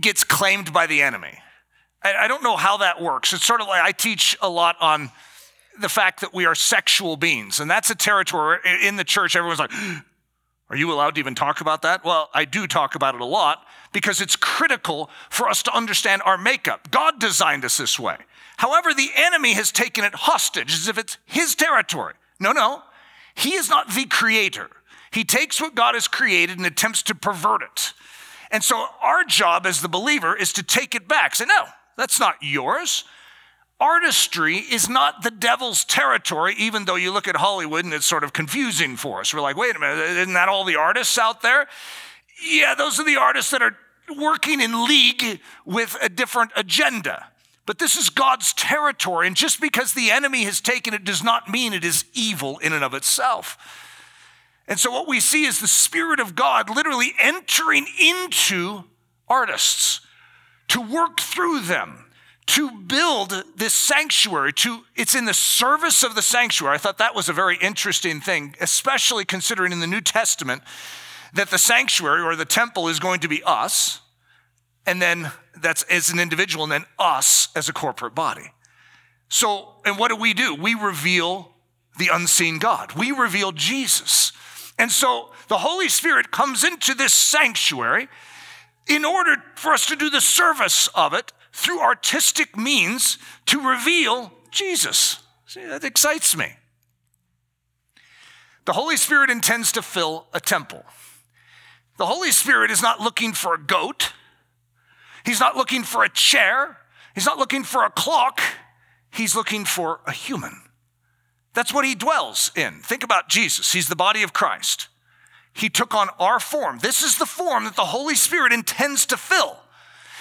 gets 0.00 0.24
claimed 0.24 0.72
by 0.72 0.86
the 0.86 1.02
enemy. 1.02 1.38
I, 2.02 2.28
don't 2.28 2.42
know 2.42 2.56
how 2.56 2.78
that 2.78 3.02
works. 3.02 3.32
It's 3.32 3.44
sort 3.44 3.60
of 3.60 3.66
like 3.66 3.82
I 3.82 3.92
teach 3.92 4.38
a 4.40 4.48
lot 4.48 4.76
on 4.80 5.10
the 5.80 5.88
fact 5.88 6.20
that 6.20 6.32
we 6.32 6.46
are 6.46 6.54
sexual 6.54 7.16
beings, 7.16 7.58
and 7.58 7.70
that's 7.70 7.90
a 7.90 7.94
territory 7.94 8.58
in 8.82 8.96
the 8.96 9.04
church. 9.04 9.34
Everyone's 9.34 9.58
like, 9.58 9.72
are 10.68 10.76
you 10.76 10.92
allowed 10.92 11.14
to 11.14 11.20
even 11.20 11.34
talk 11.34 11.60
about 11.60 11.82
that? 11.82 12.04
Well, 12.04 12.28
I 12.34 12.44
do 12.44 12.66
talk 12.66 12.94
about 12.94 13.14
it 13.14 13.20
a 13.20 13.26
lot 13.26 13.64
because 13.92 14.20
it's 14.20 14.34
critical 14.34 15.10
for 15.30 15.48
us 15.48 15.62
to 15.64 15.76
understand 15.76 16.22
our 16.24 16.36
makeup. 16.36 16.90
God 16.90 17.20
designed 17.20 17.64
us 17.64 17.76
this 17.76 17.98
way. 17.98 18.16
However, 18.56 18.92
the 18.92 19.10
enemy 19.14 19.52
has 19.52 19.70
taken 19.70 20.04
it 20.04 20.14
hostage 20.14 20.72
as 20.72 20.88
if 20.88 20.98
it's 20.98 21.18
his 21.24 21.54
territory. 21.54 22.14
No, 22.40 22.52
no. 22.52 22.82
He 23.34 23.54
is 23.54 23.68
not 23.68 23.94
the 23.94 24.06
creator. 24.06 24.68
He 25.12 25.24
takes 25.24 25.60
what 25.60 25.74
God 25.74 25.94
has 25.94 26.08
created 26.08 26.56
and 26.58 26.66
attempts 26.66 27.02
to 27.04 27.14
pervert 27.14 27.62
it. 27.62 27.92
And 28.50 28.64
so 28.64 28.86
our 29.02 29.24
job 29.24 29.66
as 29.66 29.82
the 29.82 29.88
believer 29.88 30.34
is 30.36 30.52
to 30.54 30.62
take 30.62 30.94
it 30.94 31.06
back. 31.06 31.34
Say, 31.34 31.44
no, 31.44 31.64
that's 31.96 32.18
not 32.18 32.36
yours. 32.40 33.04
Artistry 33.78 34.56
is 34.56 34.88
not 34.88 35.22
the 35.22 35.30
devil's 35.30 35.84
territory, 35.84 36.54
even 36.58 36.86
though 36.86 36.96
you 36.96 37.12
look 37.12 37.28
at 37.28 37.36
Hollywood 37.36 37.84
and 37.84 37.92
it's 37.92 38.06
sort 38.06 38.24
of 38.24 38.32
confusing 38.32 38.96
for 38.96 39.20
us. 39.20 39.34
We're 39.34 39.42
like, 39.42 39.56
wait 39.56 39.76
a 39.76 39.78
minute, 39.78 39.98
isn't 39.98 40.32
that 40.32 40.48
all 40.48 40.64
the 40.64 40.76
artists 40.76 41.18
out 41.18 41.42
there? 41.42 41.66
Yeah, 42.42 42.74
those 42.74 42.98
are 42.98 43.04
the 43.04 43.16
artists 43.16 43.50
that 43.50 43.60
are 43.60 43.76
working 44.18 44.62
in 44.62 44.86
league 44.86 45.40
with 45.66 45.96
a 46.00 46.08
different 46.08 46.52
agenda. 46.56 47.26
But 47.66 47.78
this 47.78 47.96
is 47.96 48.08
God's 48.08 48.54
territory, 48.54 49.26
and 49.26 49.36
just 49.36 49.60
because 49.60 49.92
the 49.92 50.10
enemy 50.10 50.44
has 50.44 50.60
taken 50.60 50.94
it 50.94 51.04
does 51.04 51.22
not 51.22 51.50
mean 51.50 51.72
it 51.72 51.84
is 51.84 52.04
evil 52.14 52.58
in 52.58 52.72
and 52.72 52.84
of 52.84 52.94
itself. 52.94 53.58
And 54.68 54.78
so, 54.78 54.90
what 54.90 55.08
we 55.08 55.20
see 55.20 55.44
is 55.44 55.60
the 55.60 55.68
Spirit 55.68 56.20
of 56.20 56.36
God 56.36 56.70
literally 56.70 57.12
entering 57.20 57.86
into 58.00 58.84
artists 59.28 60.00
to 60.68 60.80
work 60.80 61.20
through 61.20 61.60
them 61.60 62.05
to 62.46 62.70
build 62.70 63.44
this 63.56 63.74
sanctuary 63.74 64.52
to 64.52 64.84
it's 64.94 65.14
in 65.14 65.24
the 65.24 65.34
service 65.34 66.02
of 66.02 66.14
the 66.14 66.22
sanctuary. 66.22 66.74
I 66.74 66.78
thought 66.78 66.98
that 66.98 67.14
was 67.14 67.28
a 67.28 67.32
very 67.32 67.56
interesting 67.60 68.20
thing 68.20 68.54
especially 68.60 69.24
considering 69.24 69.72
in 69.72 69.80
the 69.80 69.86
new 69.86 70.00
testament 70.00 70.62
that 71.34 71.50
the 71.50 71.58
sanctuary 71.58 72.22
or 72.22 72.36
the 72.36 72.44
temple 72.44 72.88
is 72.88 73.00
going 73.00 73.20
to 73.20 73.28
be 73.28 73.42
us 73.44 74.00
and 74.86 75.02
then 75.02 75.32
that's 75.60 75.82
as 75.84 76.10
an 76.10 76.20
individual 76.20 76.62
and 76.64 76.72
then 76.72 76.84
us 76.98 77.48
as 77.56 77.68
a 77.68 77.72
corporate 77.72 78.14
body. 78.14 78.52
So 79.28 79.74
and 79.84 79.98
what 79.98 80.08
do 80.08 80.16
we 80.16 80.32
do? 80.32 80.54
We 80.54 80.74
reveal 80.74 81.50
the 81.98 82.10
unseen 82.12 82.58
god. 82.58 82.92
We 82.92 83.10
reveal 83.10 83.50
jesus. 83.50 84.32
And 84.78 84.92
so 84.92 85.30
the 85.48 85.58
Holy 85.58 85.88
Spirit 85.88 86.30
comes 86.30 86.62
into 86.62 86.94
this 86.94 87.12
sanctuary 87.12 88.08
in 88.86 89.04
order 89.04 89.36
for 89.56 89.72
us 89.72 89.86
to 89.86 89.96
do 89.96 90.10
the 90.10 90.20
service 90.20 90.88
of 90.94 91.12
it 91.12 91.32
through 91.56 91.80
artistic 91.80 92.54
means 92.54 93.16
to 93.46 93.66
reveal 93.66 94.30
Jesus. 94.50 95.20
See, 95.46 95.64
that 95.64 95.84
excites 95.84 96.36
me. 96.36 96.52
The 98.66 98.74
Holy 98.74 98.98
Spirit 98.98 99.30
intends 99.30 99.72
to 99.72 99.80
fill 99.80 100.26
a 100.34 100.40
temple. 100.40 100.84
The 101.96 102.04
Holy 102.04 102.30
Spirit 102.30 102.70
is 102.70 102.82
not 102.82 103.00
looking 103.00 103.32
for 103.32 103.54
a 103.54 103.58
goat. 103.58 104.12
He's 105.24 105.40
not 105.40 105.56
looking 105.56 105.82
for 105.82 106.04
a 106.04 106.10
chair. 106.10 106.76
He's 107.14 107.24
not 107.24 107.38
looking 107.38 107.64
for 107.64 107.86
a 107.86 107.90
clock. 107.90 108.42
He's 109.10 109.34
looking 109.34 109.64
for 109.64 110.00
a 110.06 110.12
human. 110.12 110.60
That's 111.54 111.72
what 111.72 111.86
he 111.86 111.94
dwells 111.94 112.50
in. 112.54 112.80
Think 112.82 113.02
about 113.02 113.30
Jesus. 113.30 113.72
He's 113.72 113.88
the 113.88 113.96
body 113.96 114.22
of 114.22 114.34
Christ. 114.34 114.88
He 115.54 115.70
took 115.70 115.94
on 115.94 116.10
our 116.18 116.38
form. 116.38 116.80
This 116.80 117.02
is 117.02 117.16
the 117.16 117.24
form 117.24 117.64
that 117.64 117.76
the 117.76 117.86
Holy 117.86 118.14
Spirit 118.14 118.52
intends 118.52 119.06
to 119.06 119.16
fill. 119.16 119.60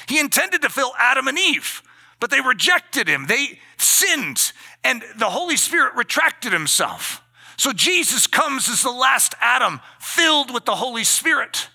He 0.07 0.19
intended 0.19 0.61
to 0.61 0.69
fill 0.69 0.93
Adam 0.97 1.27
and 1.27 1.37
Eve, 1.37 1.81
but 2.19 2.29
they 2.31 2.41
rejected 2.41 3.07
him. 3.07 3.25
They 3.27 3.59
sinned, 3.77 4.51
and 4.83 5.03
the 5.17 5.29
Holy 5.29 5.57
Spirit 5.57 5.95
retracted 5.95 6.53
himself. 6.53 7.21
So 7.57 7.71
Jesus 7.71 8.27
comes 8.27 8.69
as 8.69 8.83
the 8.83 8.91
last 8.91 9.33
Adam, 9.41 9.79
filled 9.99 10.53
with 10.53 10.65
the 10.65 10.75
Holy 10.75 11.03
Spirit. 11.03 11.69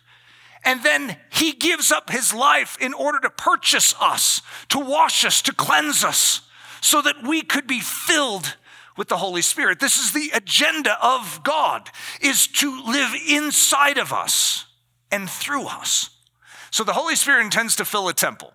And 0.64 0.82
then 0.82 1.16
he 1.30 1.52
gives 1.52 1.90
up 1.90 2.10
his 2.10 2.34
life 2.34 2.76
in 2.80 2.92
order 2.92 3.18
to 3.20 3.30
purchase 3.30 3.94
us, 4.00 4.42
to 4.68 4.78
wash 4.78 5.24
us, 5.24 5.40
to 5.42 5.54
cleanse 5.54 6.04
us, 6.04 6.42
so 6.82 7.00
that 7.02 7.22
we 7.22 7.42
could 7.42 7.66
be 7.66 7.80
filled 7.80 8.56
with 8.96 9.08
the 9.08 9.16
Holy 9.16 9.42
Spirit. 9.42 9.80
This 9.80 9.96
is 9.96 10.12
the 10.12 10.30
agenda 10.34 10.98
of 11.02 11.40
God 11.42 11.88
is 12.20 12.46
to 12.46 12.82
live 12.84 13.14
inside 13.26 13.96
of 13.96 14.12
us 14.12 14.66
and 15.10 15.28
through 15.28 15.66
us. 15.66 16.10
So 16.70 16.84
the 16.84 16.92
Holy 16.92 17.16
Spirit 17.16 17.44
intends 17.44 17.76
to 17.76 17.84
fill 17.84 18.08
a 18.08 18.14
temple. 18.14 18.52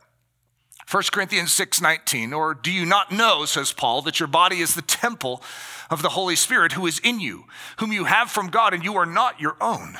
1 0.89 1.04
Corinthians 1.12 1.51
6:19 1.51 2.32
or 2.32 2.54
do 2.54 2.71
you 2.71 2.86
not 2.86 3.12
know 3.12 3.45
says 3.45 3.73
Paul 3.73 4.04
that 4.04 4.19
your 4.19 4.28
body 4.28 4.62
is 4.62 4.75
the 4.75 4.84
temple 4.84 5.43
of 5.89 6.01
the 6.01 6.10
Holy 6.10 6.36
Spirit 6.36 6.73
who 6.73 6.86
is 6.86 6.99
in 6.99 7.19
you 7.19 7.45
whom 7.80 7.91
you 7.91 8.06
have 8.06 8.30
from 8.30 8.49
God 8.49 8.73
and 8.73 8.84
you 8.84 8.95
are 8.95 9.06
not 9.06 9.41
your 9.41 9.58
own. 9.60 9.97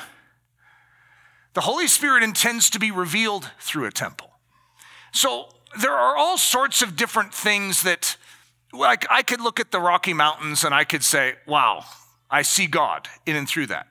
The 1.54 1.62
Holy 1.62 1.88
Spirit 1.88 2.22
intends 2.22 2.70
to 2.70 2.78
be 2.78 2.90
revealed 2.90 3.50
through 3.58 3.86
a 3.86 3.90
temple. 3.90 4.30
So 5.12 5.48
there 5.80 5.94
are 5.94 6.16
all 6.16 6.38
sorts 6.38 6.82
of 6.82 6.96
different 6.96 7.34
things 7.34 7.82
that 7.82 8.16
like 8.72 9.06
I 9.10 9.22
could 9.22 9.40
look 9.40 9.58
at 9.58 9.72
the 9.72 9.80
Rocky 9.80 10.12
Mountains 10.12 10.64
and 10.64 10.74
I 10.74 10.84
could 10.84 11.02
say, 11.02 11.34
wow, 11.46 11.84
I 12.30 12.42
see 12.42 12.66
God 12.66 13.08
in 13.24 13.36
and 13.36 13.48
through 13.48 13.66
that. 13.66 13.88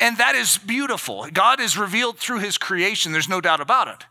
And 0.00 0.16
that 0.18 0.34
is 0.34 0.58
beautiful. 0.58 1.26
God 1.32 1.60
is 1.60 1.76
revealed 1.76 2.18
through 2.18 2.38
his 2.38 2.58
creation, 2.58 3.12
there's 3.12 3.28
no 3.28 3.40
doubt 3.40 3.60
about 3.60 3.88
it. 3.88 4.06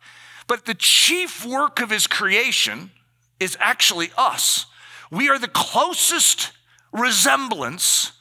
But 0.47 0.65
the 0.65 0.73
chief 0.73 1.45
work 1.45 1.82
of 1.82 1.89
his 1.89 2.08
creation 2.08 2.91
is 3.39 3.58
actually 3.60 4.12
us. 4.17 4.65
We 5.12 5.30
are 5.30 5.39
the 5.39 5.47
closest 5.47 6.52
resemblance 6.91 8.13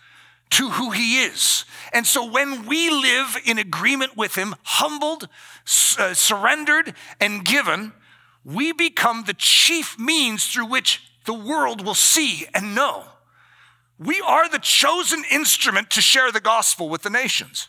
to 0.50 0.70
who 0.70 0.90
he 0.90 1.22
is. 1.22 1.64
And 1.92 2.06
so 2.06 2.24
when 2.24 2.66
we 2.66 2.90
live 2.90 3.36
in 3.44 3.58
agreement 3.58 4.16
with 4.16 4.34
him, 4.34 4.54
humbled, 4.62 5.28
uh, 5.98 6.14
surrendered, 6.14 6.94
and 7.20 7.44
given, 7.44 7.92
we 8.44 8.72
become 8.72 9.24
the 9.24 9.34
chief 9.34 9.98
means 9.98 10.46
through 10.46 10.66
which 10.66 11.02
the 11.24 11.34
world 11.34 11.84
will 11.84 11.94
see 11.94 12.46
and 12.54 12.74
know. 12.74 13.04
We 13.98 14.20
are 14.20 14.48
the 14.48 14.58
chosen 14.58 15.24
instrument 15.30 15.90
to 15.90 16.00
share 16.00 16.30
the 16.30 16.40
gospel 16.40 16.88
with 16.88 17.02
the 17.02 17.10
nations. 17.10 17.68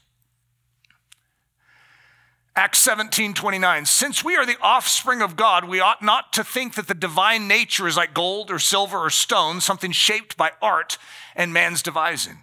Acts 2.55 2.79
17, 2.79 3.35
29. 3.35 3.85
Since 3.85 4.23
we 4.23 4.35
are 4.35 4.45
the 4.45 4.57
offspring 4.61 5.21
of 5.21 5.35
God, 5.35 5.65
we 5.65 5.79
ought 5.79 6.01
not 6.01 6.33
to 6.33 6.43
think 6.43 6.73
that 6.73 6.87
the 6.87 6.95
divine 6.95 7.47
nature 7.47 7.87
is 7.87 7.95
like 7.95 8.15
gold 8.15 8.49
or 8.49 8.57
silver 8.57 8.97
or 8.97 9.11
stone, 9.11 9.61
something 9.61 9.91
shaped 9.91 10.35
by 10.35 10.51
art 10.59 10.97
and 11.35 11.53
man's 11.53 11.83
devising. 11.83 12.39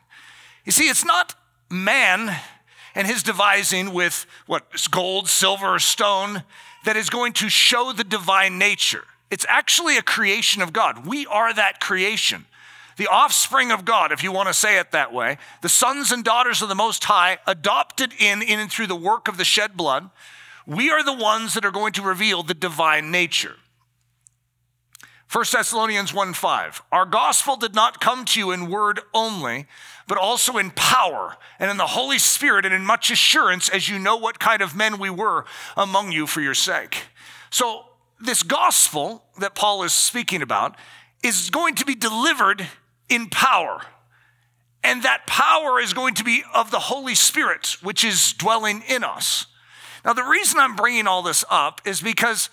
You 0.65 0.71
see, 0.71 0.89
it's 0.89 1.05
not 1.05 1.35
man 1.69 2.41
and 2.95 3.09
his 3.09 3.25
devising 3.25 3.93
with 3.93 4.25
what 4.47 4.65
gold, 4.91 5.29
silver, 5.29 5.75
or 5.75 5.79
stone 5.81 6.45
that 6.85 6.97
is 6.97 7.11
going 7.11 7.33
to 7.35 7.49
show 7.49 7.93
the 7.93 8.05
divine 8.05 8.57
nature. 8.57 9.05
It's 9.33 9.47
actually 9.49 9.97
a 9.97 10.03
creation 10.03 10.63
of 10.63 10.73
God. 10.73 11.07
We 11.07 11.27
are 11.27 11.53
that 11.53 11.81
creation. 11.81 12.47
The 12.97 13.09
offspring 13.09 13.73
of 13.73 13.85
God, 13.85 14.13
if 14.13 14.23
you 14.23 14.31
want 14.31 14.49
to 14.49 14.55
say 14.55 14.79
it 14.79 14.93
that 14.93 15.13
way, 15.13 15.39
the 15.63 15.69
sons 15.69 16.13
and 16.13 16.25
daughters 16.25 16.63
of 16.63 16.69
the 16.69 16.75
Most 16.75 17.05
High, 17.05 17.39
adopted 17.47 18.13
in, 18.19 18.43
in 18.43 18.61
and 18.61 18.71
through 18.71 18.87
the 18.87 18.95
work 18.95 19.27
of 19.29 19.37
the 19.37 19.45
shed 19.45 19.77
blood, 19.77 20.11
we 20.67 20.91
are 20.91 21.05
the 21.05 21.13
ones 21.13 21.55
that 21.55 21.65
are 21.65 21.71
going 21.71 21.93
to 21.95 22.03
reveal 22.03 22.43
the 22.43 22.55
divine 22.55 23.11
nature. 23.11 23.57
1 25.33 25.45
Thessalonians 25.53 26.15
1 26.15 26.33
5. 26.33 26.83
Our 26.93 27.07
gospel 27.07 27.57
did 27.57 27.75
not 27.75 28.01
come 28.01 28.25
to 28.27 28.39
you 28.39 28.53
in 28.53 28.71
word 28.71 29.01
only, 29.13 29.67
but 30.07 30.17
also 30.17 30.59
in 30.59 30.71
power 30.71 31.37
and 31.59 31.71
in 31.71 31.77
the 31.77 31.89
Holy 31.89 32.19
Spirit 32.19 32.65
and 32.65 32.73
in 32.73 32.85
much 32.85 33.11
assurance, 33.11 33.69
as 33.69 33.89
you 33.89 33.99
know 33.99 34.17
what 34.17 34.39
kind 34.39 34.63
of 34.63 34.77
men 34.77 34.99
we 34.99 35.11
were 35.11 35.45
among 35.77 36.13
you 36.13 36.29
for 36.29 36.41
your 36.41 36.55
sake. 36.55 37.07
So, 37.51 37.87
this 38.21 38.45
gospel 38.45 39.25
that 39.41 39.57
Paul 39.57 39.83
is 39.83 39.93
speaking 39.93 40.41
about 40.41 40.77
is 41.23 41.51
going 41.51 41.75
to 41.77 41.85
be 41.85 41.95
delivered 41.97 42.69
in 43.09 43.29
power. 43.29 43.81
And 44.83 45.03
that 45.03 45.27
power 45.27 45.81
is 45.81 45.95
going 45.95 46.15
to 46.15 46.25
be 46.25 46.43
of 46.55 46.71
the 46.71 46.79
Holy 46.79 47.15
Spirit, 47.15 47.77
which 47.83 48.05
is 48.05 48.35
dwelling 48.35 48.83
in 48.89 49.03
us. 49.03 49.47
Now, 50.05 50.13
the 50.13 50.23
reason 50.23 50.59
I'm 50.59 50.77
bringing 50.77 51.07
all 51.07 51.23
this 51.23 51.45
up 51.49 51.81
is 51.87 52.03
because 52.03 52.51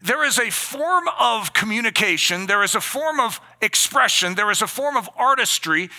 there 0.00 0.24
is 0.24 0.38
a 0.38 0.50
form 0.50 1.04
of 1.18 1.52
communication, 1.52 2.46
there 2.46 2.62
is 2.62 2.74
a 2.74 2.80
form 2.80 3.20
of 3.20 3.40
expression, 3.60 4.34
there 4.34 4.50
is 4.50 4.62
a 4.62 4.66
form 4.66 4.96
of 4.96 5.08
artistry 5.16 5.90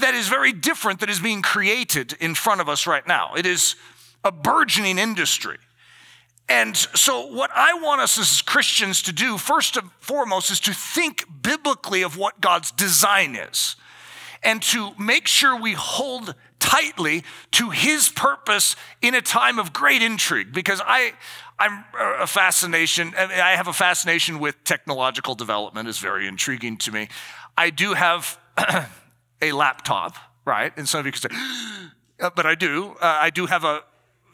that 0.00 0.14
is 0.14 0.28
very 0.28 0.52
different 0.52 1.00
that 1.00 1.10
is 1.10 1.20
being 1.20 1.42
created 1.42 2.14
in 2.20 2.34
front 2.34 2.60
of 2.60 2.68
us 2.68 2.86
right 2.86 3.06
now. 3.06 3.34
It 3.34 3.44
is 3.44 3.76
a 4.24 4.32
burgeoning 4.32 4.98
industry. 4.98 5.58
And 6.48 6.76
so, 6.76 7.26
what 7.26 7.50
I 7.54 7.74
want 7.74 8.02
us 8.02 8.18
as 8.18 8.42
Christians 8.42 9.02
to 9.02 9.12
do, 9.12 9.38
first 9.38 9.76
and 9.76 9.90
foremost, 10.00 10.50
is 10.50 10.60
to 10.60 10.74
think 10.74 11.24
biblically 11.42 12.02
of 12.02 12.18
what 12.18 12.40
God's 12.40 12.70
design 12.70 13.34
is 13.34 13.76
and 14.42 14.60
to 14.62 14.92
make 14.98 15.26
sure 15.26 15.58
we 15.58 15.72
hold 15.72 16.34
tightly 16.58 17.24
to 17.52 17.70
his 17.70 18.08
purpose 18.08 18.76
in 19.02 19.14
a 19.14 19.22
time 19.22 19.58
of 19.58 19.72
great 19.72 20.02
intrigue 20.02 20.52
because 20.52 20.80
I 20.84 21.14
I'm 21.58 21.84
a 21.98 22.26
fascination 22.26 23.14
I 23.16 23.54
have 23.56 23.68
a 23.68 23.72
fascination 23.72 24.38
with 24.38 24.62
technological 24.64 25.34
development 25.34 25.88
is 25.88 25.98
very 25.98 26.26
intriguing 26.26 26.76
to 26.78 26.92
me. 26.92 27.08
I 27.56 27.70
do 27.70 27.94
have 27.94 28.38
a 29.42 29.52
laptop, 29.52 30.16
right? 30.44 30.72
And 30.76 30.88
some 30.88 31.00
of 31.00 31.06
you 31.06 31.12
could 31.12 31.22
say 31.22 31.38
but 32.34 32.46
I 32.46 32.54
do. 32.54 32.96
Uh, 33.00 33.18
I 33.20 33.30
do 33.30 33.46
have 33.46 33.64
a 33.64 33.82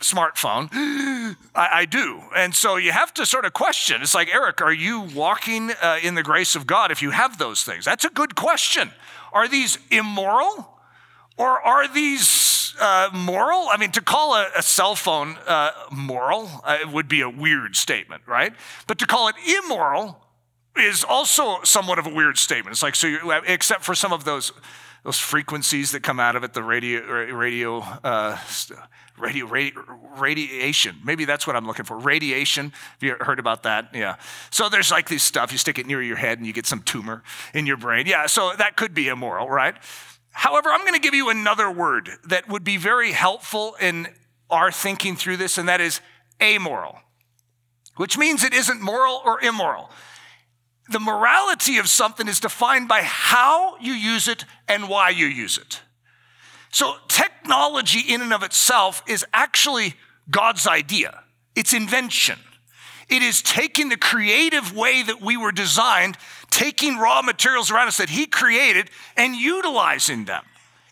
smartphone. 0.01 0.71
I, 1.55 1.69
I, 1.73 1.85
do. 1.85 2.23
And 2.37 2.55
so 2.55 2.77
you 2.77 2.93
have 2.93 3.13
to 3.15 3.27
sort 3.27 3.45
of 3.45 3.53
question. 3.53 4.03
It's 4.03 4.15
like, 4.15 4.29
Eric, 4.33 4.61
are 4.61 4.73
you 4.73 5.01
walking 5.01 5.71
uh, 5.83 5.99
in 6.03 6.15
the 6.15 6.23
grace 6.23 6.55
of 6.55 6.67
God 6.67 6.91
if 6.91 7.03
you 7.03 7.11
have 7.11 7.39
those 7.39 7.65
things? 7.65 7.85
That's 7.85 8.05
a 8.05 8.11
good 8.11 8.35
question. 8.35 8.91
Are 9.33 9.49
these 9.49 9.79
immoral? 9.91 10.79
Or 11.37 11.61
are 11.61 11.89
these 11.89 12.75
uh, 12.81 13.11
moral? 13.13 13.69
I 13.71 13.77
mean, 13.79 13.93
to 13.93 14.01
call 14.01 14.35
a, 14.35 14.49
a 14.57 14.63
cell 14.63 14.95
phone 14.95 15.37
uh, 15.47 15.71
moral 15.91 16.51
uh, 16.65 16.79
would 16.93 17.09
be 17.09 17.23
a 17.23 17.31
weird 17.31 17.77
statement, 17.77 18.23
right? 18.27 18.53
But 18.87 18.99
to 18.99 19.07
call 19.07 19.29
it 19.29 19.37
immoral 19.47 20.21
is 20.77 21.05
also 21.05 21.63
somewhat 21.63 21.99
of 21.99 22.07
a 22.07 22.15
weird 22.15 22.39
statement. 22.39 22.75
It's 22.75 22.83
like, 22.83 22.95
so, 22.95 23.07
you, 23.07 23.33
except 23.47 23.85
for 23.85 23.95
some 23.95 24.13
of 24.13 24.25
those, 24.25 24.53
those 25.05 25.19
frequencies 25.19 25.93
that 25.93 26.03
come 26.03 26.21
out 26.21 26.37
of 26.37 26.45
it, 26.45 26.53
the 26.53 26.63
radio, 26.63 27.01
radio, 27.33 27.79
uh, 27.79 28.39
radio, 29.19 29.47
radiation. 30.19 30.97
Maybe 31.05 31.25
that's 31.25 31.47
what 31.47 31.57
I'm 31.57 31.67
looking 31.67 31.85
for. 31.85 31.99
Radiation. 31.99 32.71
Have 32.71 33.03
you 33.03 33.17
heard 33.21 33.39
about 33.39 33.63
that? 33.63 33.91
Yeah. 33.95 34.17
So 34.51 34.69
there's 34.69 34.91
like 34.91 35.09
this 35.09 35.23
stuff. 35.23 35.53
You 35.53 35.59
stick 35.59 35.79
it 35.79 35.87
near 35.87 36.03
your 36.03 36.17
head 36.17 36.39
and 36.39 36.47
you 36.47 36.53
get 36.53 36.67
some 36.67 36.83
tumor 36.83 37.23
in 37.55 37.67
your 37.67 37.77
brain. 37.77 38.07
Yeah. 38.07 38.27
So 38.27 38.53
that 38.59 38.77
could 38.77 38.95
be 38.95 39.09
immoral, 39.09 39.49
right? 39.49 39.75
However, 40.33 40.71
I'm 40.71 40.81
going 40.81 40.95
to 40.95 41.01
give 41.01 41.15
you 41.15 41.31
another 41.31 41.71
word 41.71 42.11
that 42.29 42.49
would 42.49 42.65
be 42.65 42.77
very 42.77 43.13
helpful 43.13 43.77
in 43.81 44.09
our 44.49 44.71
thinking 44.71 45.17
through 45.17 45.37
this, 45.37 45.59
and 45.59 45.69
that 45.69 45.81
is 45.81 46.01
amoral, 46.41 46.99
which 47.97 48.17
means 48.17 48.45
it 48.45 48.55
isn't 48.55 48.81
moral 48.81 49.23
or 49.25 49.41
immoral. 49.41 49.91
The 50.91 51.01
morality 51.01 51.79
of 51.79 51.89
something 51.89 52.27
is 52.27 52.41
defined 52.41 52.89
by 52.89 53.03
how 53.03 53.77
you 53.79 53.93
use 53.93 54.27
it 54.27 54.45
and 54.69 54.89
why 54.89 55.11
you 55.11 55.27
use 55.27 55.57
it. 55.57 55.81
So, 56.73 56.97
technology 57.09 58.01
in 58.13 58.21
and 58.21 58.33
of 58.33 58.43
itself 58.43 59.03
is 59.07 59.25
actually 59.33 59.95
God's 60.31 60.67
idea, 60.67 61.23
it's 61.57 61.73
invention. 61.73 62.39
It 63.09 63.23
is 63.23 63.43
taking 63.43 63.89
the 63.89 63.97
creative 63.97 64.77
way 64.77 65.03
that 65.03 65.21
we 65.21 65.37
were 65.37 65.51
designed, 65.51 66.17
taking 66.51 66.97
raw 66.97 67.23
materials 67.23 67.69
around 67.69 67.89
us 67.89 67.97
that 67.97 68.11
He 68.11 68.27
created, 68.27 68.89
and 69.17 69.35
utilizing 69.35 70.27
them 70.27 70.45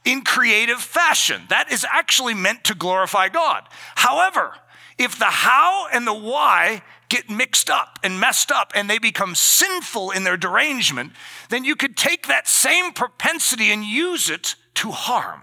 in 0.04 0.22
creative 0.22 0.78
fashion. 0.78 1.42
That 1.48 1.70
is 1.70 1.86
actually 1.88 2.34
meant 2.34 2.64
to 2.64 2.74
glorify 2.74 3.28
God. 3.28 3.62
However, 3.94 4.54
if 4.98 5.16
the 5.18 5.26
how 5.26 5.86
and 5.92 6.06
the 6.06 6.14
why 6.14 6.82
get 7.08 7.30
mixed 7.30 7.70
up 7.70 7.98
and 8.02 8.20
messed 8.20 8.50
up 8.50 8.72
and 8.74 8.88
they 8.88 8.98
become 8.98 9.34
sinful 9.34 10.10
in 10.10 10.24
their 10.24 10.36
derangement, 10.36 11.12
then 11.48 11.64
you 11.64 11.76
could 11.76 11.96
take 11.96 12.26
that 12.26 12.46
same 12.46 12.92
propensity 12.92 13.70
and 13.70 13.84
use 13.84 14.28
it 14.28 14.54
to 14.74 14.90
harm. 14.90 15.42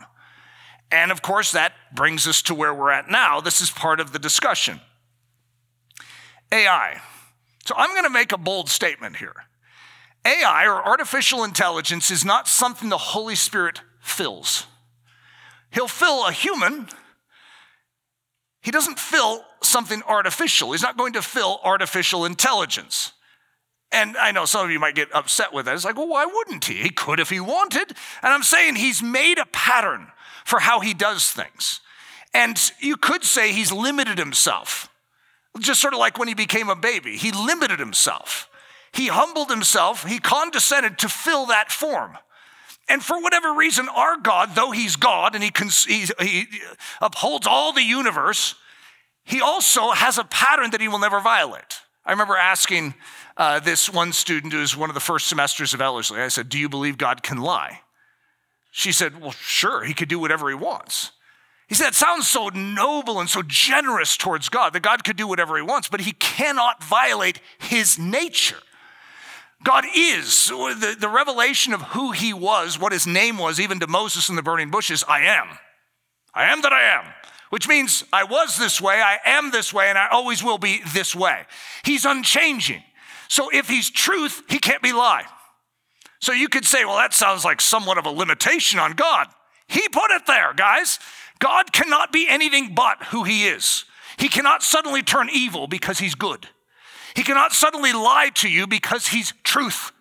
And 0.91 1.11
of 1.11 1.21
course, 1.21 1.51
that 1.51 1.73
brings 1.93 2.27
us 2.27 2.41
to 2.43 2.55
where 2.55 2.73
we're 2.73 2.91
at 2.91 3.09
now. 3.09 3.41
This 3.41 3.61
is 3.61 3.71
part 3.71 3.99
of 3.99 4.13
the 4.13 4.19
discussion. 4.19 4.79
AI. 6.51 7.01
So 7.65 7.73
I'm 7.75 7.89
going 7.91 8.03
to 8.03 8.09
make 8.09 8.31
a 8.31 8.37
bold 8.37 8.69
statement 8.69 9.17
here. 9.17 9.33
AI 10.25 10.65
or 10.65 10.83
artificial 10.83 11.43
intelligence 11.43 12.09
is 12.09 12.23
not 12.23 12.47
something 12.47 12.89
the 12.89 12.97
Holy 12.97 13.35
Spirit 13.35 13.81
fills. 13.99 14.65
He'll 15.71 15.87
fill 15.87 16.25
a 16.25 16.31
human. 16.31 16.87
He 18.65 18.71
doesn't 18.71 18.97
fill 18.97 19.45
something 19.61 20.01
artificial. 20.07 20.71
He's 20.71 20.81
not 20.81 20.97
going 20.97 21.13
to 21.13 21.21
fill 21.21 21.59
artificial 21.63 22.25
intelligence. 22.25 23.11
And 23.91 24.17
I 24.17 24.31
know 24.31 24.45
some 24.45 24.65
of 24.65 24.71
you 24.71 24.79
might 24.79 24.95
get 24.95 25.13
upset 25.13 25.53
with 25.53 25.65
that. 25.65 25.75
It's 25.75 25.85
like, 25.85 25.97
well, 25.97 26.07
why 26.07 26.25
wouldn't 26.25 26.65
he? 26.65 26.73
He 26.73 26.89
could 26.89 27.19
if 27.19 27.29
he 27.29 27.39
wanted. 27.39 27.91
And 28.23 28.33
I'm 28.33 28.41
saying 28.41 28.75
he's 28.75 29.03
made 29.03 29.37
a 29.37 29.45
pattern 29.45 30.07
for 30.45 30.57
how 30.57 30.79
he 30.79 30.95
does 30.95 31.29
things. 31.29 31.79
And 32.33 32.59
you 32.79 32.97
could 32.97 33.23
say 33.23 33.51
he's 33.51 33.71
limited 33.71 34.17
himself. 34.17 34.89
Just 35.59 35.79
sort 35.79 35.93
of 35.93 35.99
like 35.99 36.17
when 36.17 36.27
he 36.27 36.33
became 36.33 36.67
a 36.67 36.75
baby, 36.75 37.17
he 37.17 37.31
limited 37.31 37.77
himself. 37.77 38.49
He 38.91 39.09
humbled 39.09 39.51
himself, 39.51 40.05
he 40.05 40.17
condescended 40.17 40.97
to 40.97 41.07
fill 41.07 41.45
that 41.45 41.71
form. 41.71 42.17
And 42.87 43.03
for 43.03 43.21
whatever 43.21 43.53
reason, 43.53 43.89
our 43.89 44.17
God, 44.17 44.51
though 44.55 44.71
he's 44.71 44.95
God 44.95 45.33
and 45.33 45.43
he, 45.43 45.51
he, 46.19 46.47
upholds 47.01 47.47
all 47.47 47.73
the 47.73 47.83
universe, 47.83 48.55
he 49.23 49.41
also 49.41 49.91
has 49.91 50.17
a 50.17 50.23
pattern 50.23 50.71
that 50.71 50.81
he 50.81 50.87
will 50.87 50.99
never 50.99 51.19
violate. 51.19 51.81
I 52.05 52.11
remember 52.11 52.37
asking 52.37 52.93
uh, 53.37 53.59
this 53.59 53.91
one 53.91 54.13
student 54.13 54.53
who 54.53 54.59
was 54.59 54.77
one 54.77 54.89
of 54.89 54.93
the 54.93 54.99
first 54.99 55.27
semesters 55.27 55.73
of 55.73 55.81
Ellerslie, 55.81 56.21
I 56.21 56.27
said, 56.27 56.49
Do 56.49 56.59
you 56.59 56.69
believe 56.69 56.97
God 56.97 57.23
can 57.23 57.39
lie? 57.39 57.81
She 58.71 58.91
said, 58.91 59.19
Well, 59.19 59.31
sure, 59.31 59.83
he 59.83 59.93
could 59.93 60.09
do 60.09 60.19
whatever 60.19 60.47
he 60.49 60.55
wants. 60.55 61.11
He 61.67 61.73
said, 61.73 61.89
It 61.89 61.95
sounds 61.95 62.27
so 62.27 62.49
noble 62.49 63.19
and 63.19 63.27
so 63.27 63.41
generous 63.41 64.15
towards 64.15 64.49
God 64.49 64.73
that 64.73 64.81
God 64.81 65.03
could 65.03 65.17
do 65.17 65.27
whatever 65.27 65.55
he 65.55 65.63
wants, 65.63 65.89
but 65.89 66.01
he 66.01 66.11
cannot 66.11 66.83
violate 66.83 67.39
his 67.57 67.97
nature. 67.97 68.59
God 69.65 69.83
is 69.95 70.47
the, 70.47 70.95
the 70.97 71.09
revelation 71.09 71.73
of 71.73 71.81
who 71.81 72.11
he 72.11 72.33
was, 72.33 72.79
what 72.79 72.93
his 72.93 73.07
name 73.07 73.39
was, 73.39 73.59
even 73.59 73.79
to 73.79 73.87
Moses 73.87 74.29
in 74.29 74.35
the 74.35 74.43
burning 74.43 74.69
bushes 74.69 75.03
I 75.07 75.21
am. 75.21 75.47
I 76.35 76.45
am 76.45 76.61
that 76.61 76.71
I 76.71 76.83
am, 76.83 77.05
which 77.49 77.67
means 77.67 78.03
I 78.13 78.25
was 78.25 78.57
this 78.57 78.79
way, 78.79 79.01
I 79.01 79.17
am 79.25 79.49
this 79.49 79.73
way, 79.73 79.89
and 79.89 79.97
I 79.97 80.07
always 80.09 80.43
will 80.43 80.59
be 80.59 80.81
this 80.93 81.15
way. 81.15 81.45
He's 81.83 82.05
unchanging. 82.05 82.83
So 83.27 83.49
if 83.51 83.67
he's 83.67 83.89
truth, 83.89 84.43
he 84.47 84.59
can't 84.59 84.83
be 84.83 84.93
lie. 84.93 85.25
So 86.19 86.31
you 86.31 86.47
could 86.47 86.65
say, 86.65 86.85
well, 86.85 86.97
that 86.97 87.15
sounds 87.15 87.43
like 87.43 87.59
somewhat 87.59 87.97
of 87.97 88.05
a 88.05 88.11
limitation 88.11 88.77
on 88.77 88.93
God. 88.93 89.27
He 89.67 89.89
put 89.89 90.11
it 90.11 90.27
there, 90.27 90.53
guys. 90.53 90.99
God 91.39 91.73
cannot 91.73 92.11
be 92.11 92.27
anything 92.29 92.75
but 92.75 93.01
who 93.05 93.23
he 93.23 93.47
is. 93.47 93.85
He 94.17 94.29
cannot 94.29 94.61
suddenly 94.61 95.01
turn 95.01 95.27
evil 95.33 95.67
because 95.67 95.97
he's 95.97 96.15
good. 96.15 96.49
He 97.15 97.23
cannot 97.23 97.53
suddenly 97.53 97.93
lie 97.93 98.29
to 98.35 98.49
you 98.49 98.67
because 98.67 99.07
he's 99.07 99.33
truth. 99.43 99.91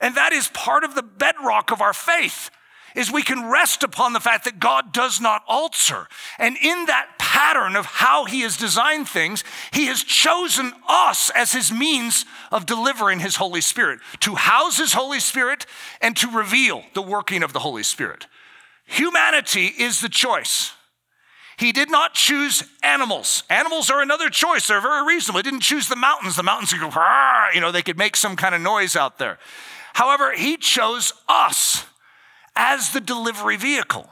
And 0.00 0.14
that 0.14 0.32
is 0.32 0.48
part 0.48 0.84
of 0.84 0.94
the 0.94 1.02
bedrock 1.02 1.70
of 1.70 1.80
our 1.80 1.92
faith 1.92 2.50
is 2.94 3.12
we 3.12 3.22
can 3.22 3.50
rest 3.50 3.82
upon 3.82 4.14
the 4.14 4.20
fact 4.20 4.44
that 4.44 4.58
God 4.58 4.92
does 4.92 5.20
not 5.20 5.42
alter. 5.46 6.08
And 6.38 6.56
in 6.56 6.86
that 6.86 7.10
pattern 7.18 7.76
of 7.76 7.84
how 7.84 8.24
he 8.24 8.40
has 8.40 8.56
designed 8.56 9.06
things, 9.08 9.44
he 9.70 9.86
has 9.86 10.02
chosen 10.02 10.72
us 10.88 11.30
as 11.30 11.52
his 11.52 11.70
means 11.70 12.24
of 12.50 12.64
delivering 12.64 13.20
his 13.20 13.36
Holy 13.36 13.60
Spirit, 13.60 14.00
to 14.20 14.34
house 14.34 14.78
his 14.78 14.94
Holy 14.94 15.20
Spirit 15.20 15.66
and 16.00 16.16
to 16.16 16.30
reveal 16.30 16.84
the 16.94 17.02
working 17.02 17.42
of 17.42 17.52
the 17.52 17.58
Holy 17.58 17.82
Spirit. 17.82 18.26
Humanity 18.86 19.66
is 19.66 20.00
the 20.00 20.08
choice. 20.08 20.72
He 21.58 21.72
did 21.72 21.90
not 21.90 22.12
choose 22.12 22.64
animals. 22.82 23.42
Animals 23.48 23.90
are 23.90 24.02
another 24.02 24.28
choice. 24.28 24.68
They're 24.68 24.80
very 24.80 25.06
reasonable. 25.06 25.38
He 25.38 25.42
didn't 25.42 25.60
choose 25.60 25.88
the 25.88 25.96
mountains. 25.96 26.36
The 26.36 26.42
mountains 26.42 26.72
could 26.72 26.80
go, 26.80 27.46
you 27.54 27.60
know, 27.60 27.72
they 27.72 27.82
could 27.82 27.96
make 27.96 28.14
some 28.16 28.36
kind 28.36 28.54
of 28.54 28.60
noise 28.60 28.94
out 28.94 29.18
there. 29.18 29.38
However, 29.94 30.32
he 30.32 30.58
chose 30.58 31.14
us 31.28 31.86
as 32.54 32.90
the 32.90 33.00
delivery 33.00 33.56
vehicle. 33.56 34.08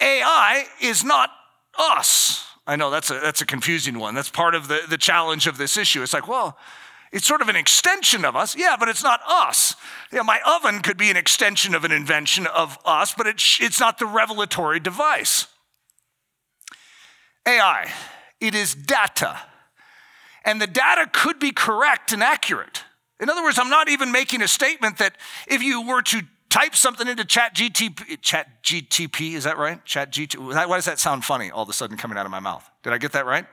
AI 0.00 0.66
is 0.80 1.02
not 1.02 1.30
us. 1.78 2.44
I 2.66 2.76
know 2.76 2.90
that's 2.90 3.10
a, 3.10 3.14
that's 3.14 3.40
a 3.40 3.46
confusing 3.46 3.98
one. 3.98 4.14
That's 4.14 4.28
part 4.28 4.54
of 4.54 4.68
the, 4.68 4.80
the 4.88 4.98
challenge 4.98 5.46
of 5.46 5.56
this 5.56 5.78
issue. 5.78 6.02
It's 6.02 6.12
like, 6.12 6.28
well, 6.28 6.58
it's 7.12 7.26
sort 7.26 7.40
of 7.40 7.48
an 7.48 7.56
extension 7.56 8.24
of 8.24 8.36
us. 8.36 8.56
Yeah, 8.56 8.76
but 8.78 8.88
it's 8.88 9.02
not 9.02 9.20
us. 9.26 9.74
Yeah, 10.12 10.22
my 10.22 10.40
oven 10.46 10.80
could 10.80 10.96
be 10.98 11.10
an 11.10 11.16
extension 11.16 11.74
of 11.74 11.84
an 11.84 11.92
invention 11.92 12.46
of 12.46 12.78
us, 12.84 13.14
but 13.16 13.26
it, 13.26 13.42
it's 13.60 13.80
not 13.80 13.98
the 13.98 14.06
revelatory 14.06 14.80
device. 14.80 15.46
AI, 17.46 17.90
it 18.40 18.54
is 18.54 18.74
data. 18.74 19.38
And 20.44 20.60
the 20.60 20.66
data 20.66 21.08
could 21.12 21.38
be 21.38 21.52
correct 21.52 22.12
and 22.12 22.22
accurate. 22.22 22.84
In 23.20 23.30
other 23.30 23.42
words, 23.42 23.58
I'm 23.58 23.70
not 23.70 23.88
even 23.88 24.10
making 24.10 24.42
a 24.42 24.48
statement 24.48 24.98
that 24.98 25.16
if 25.46 25.62
you 25.62 25.86
were 25.86 26.02
to 26.02 26.22
type 26.50 26.74
something 26.74 27.06
into 27.06 27.24
chat 27.24 27.54
GTP, 27.54 28.20
chat 28.20 28.62
GTP, 28.62 29.34
is 29.34 29.44
that 29.44 29.56
right? 29.56 29.82
Chat 29.84 30.12
GTP, 30.12 30.38
why 30.68 30.76
does 30.76 30.84
that 30.84 30.98
sound 30.98 31.24
funny 31.24 31.50
all 31.50 31.62
of 31.62 31.68
a 31.68 31.72
sudden 31.72 31.96
coming 31.96 32.18
out 32.18 32.26
of 32.26 32.32
my 32.32 32.40
mouth? 32.40 32.68
Did 32.82 32.92
I 32.92 32.98
get 32.98 33.12
that 33.12 33.24
right? 33.24 33.46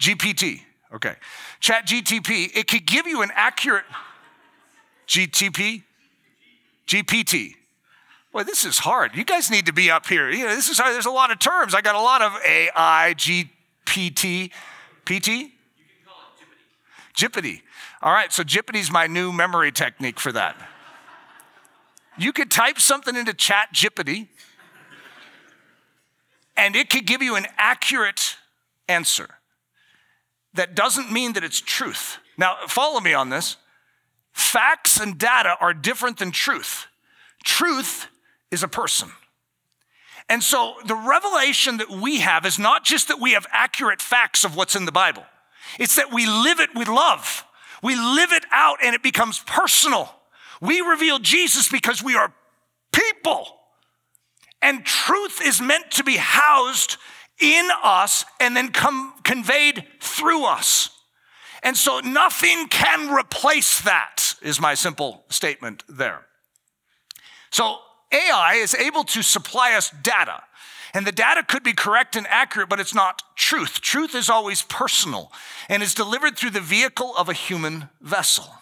GPT. 0.00 0.60
Okay. 0.94 1.14
Chat 1.60 1.86
GTP, 1.86 2.54
it 2.54 2.68
could 2.68 2.86
give 2.86 3.06
you 3.06 3.22
an 3.22 3.30
accurate 3.34 3.84
GTP, 5.08 5.82
GPT. 6.86 7.54
Boy, 8.32 8.44
this 8.44 8.64
is 8.64 8.78
hard. 8.78 9.16
You 9.16 9.24
guys 9.24 9.50
need 9.50 9.66
to 9.66 9.72
be 9.72 9.90
up 9.90 10.06
here. 10.06 10.30
You 10.30 10.46
know, 10.46 10.54
this 10.54 10.68
is 10.68 10.78
hard. 10.78 10.94
There's 10.94 11.06
a 11.06 11.10
lot 11.10 11.32
of 11.32 11.40
terms. 11.40 11.74
I 11.74 11.80
got 11.80 11.96
a 11.96 12.00
lot 12.00 12.22
of 12.22 12.32
AI, 12.46 13.14
GPT, 13.16 14.50
PT. 15.04 15.28
You 15.28 15.48
can 15.48 15.50
call 16.06 16.14
it 16.38 17.14
Jippity. 17.16 17.62
All 18.02 18.12
right, 18.12 18.32
so 18.32 18.42
Jippity's 18.42 18.90
my 18.90 19.06
new 19.06 19.32
memory 19.32 19.72
technique 19.72 20.20
for 20.20 20.32
that. 20.32 20.56
You 22.16 22.32
could 22.32 22.50
type 22.50 22.78
something 22.78 23.16
into 23.16 23.34
Chat 23.34 23.74
Jippity, 23.74 24.28
and 26.56 26.76
it 26.76 26.88
could 26.88 27.06
give 27.06 27.22
you 27.22 27.34
an 27.34 27.46
accurate 27.56 28.36
answer 28.88 29.38
that 30.54 30.74
doesn't 30.74 31.10
mean 31.10 31.32
that 31.32 31.44
it's 31.44 31.60
truth. 31.60 32.18
Now, 32.36 32.56
follow 32.68 33.00
me 33.00 33.12
on 33.14 33.30
this. 33.30 33.56
Facts 34.32 34.98
and 35.00 35.18
data 35.18 35.56
are 35.60 35.74
different 35.74 36.18
than 36.18 36.30
truth. 36.30 36.86
Truth 37.44 38.08
is 38.50 38.62
a 38.62 38.68
person. 38.68 39.10
And 40.28 40.42
so 40.42 40.74
the 40.86 40.94
revelation 40.94 41.78
that 41.78 41.90
we 41.90 42.20
have 42.20 42.46
is 42.46 42.58
not 42.58 42.84
just 42.84 43.08
that 43.08 43.20
we 43.20 43.32
have 43.32 43.46
accurate 43.50 44.00
facts 44.00 44.44
of 44.44 44.54
what's 44.54 44.76
in 44.76 44.84
the 44.84 44.92
Bible, 44.92 45.24
it's 45.78 45.96
that 45.96 46.12
we 46.12 46.26
live 46.26 46.60
it 46.60 46.70
with 46.74 46.88
love. 46.88 47.44
We 47.82 47.96
live 47.96 48.32
it 48.32 48.44
out 48.52 48.78
and 48.82 48.94
it 48.94 49.02
becomes 49.02 49.40
personal. 49.40 50.14
We 50.60 50.80
reveal 50.80 51.18
Jesus 51.18 51.68
because 51.68 52.02
we 52.02 52.14
are 52.14 52.32
people. 52.92 53.46
And 54.62 54.84
truth 54.84 55.40
is 55.42 55.60
meant 55.60 55.90
to 55.92 56.04
be 56.04 56.16
housed 56.16 56.98
in 57.40 57.68
us 57.82 58.24
and 58.38 58.54
then 58.54 58.70
come 58.70 59.14
conveyed 59.24 59.86
through 60.00 60.44
us. 60.44 60.90
And 61.62 61.76
so 61.76 62.00
nothing 62.00 62.68
can 62.68 63.12
replace 63.12 63.80
that, 63.82 64.34
is 64.42 64.60
my 64.60 64.74
simple 64.74 65.24
statement 65.28 65.82
there. 65.88 66.26
So 67.50 67.78
AI 68.12 68.54
is 68.54 68.74
able 68.74 69.04
to 69.04 69.22
supply 69.22 69.74
us 69.74 69.90
data. 70.02 70.42
And 70.92 71.06
the 71.06 71.12
data 71.12 71.44
could 71.46 71.62
be 71.62 71.72
correct 71.72 72.16
and 72.16 72.26
accurate, 72.28 72.68
but 72.68 72.80
it's 72.80 72.94
not 72.94 73.22
truth. 73.36 73.80
Truth 73.80 74.14
is 74.14 74.28
always 74.28 74.62
personal 74.62 75.30
and 75.68 75.82
is 75.82 75.94
delivered 75.94 76.36
through 76.36 76.50
the 76.50 76.60
vehicle 76.60 77.14
of 77.16 77.28
a 77.28 77.32
human 77.32 77.88
vessel. 78.00 78.52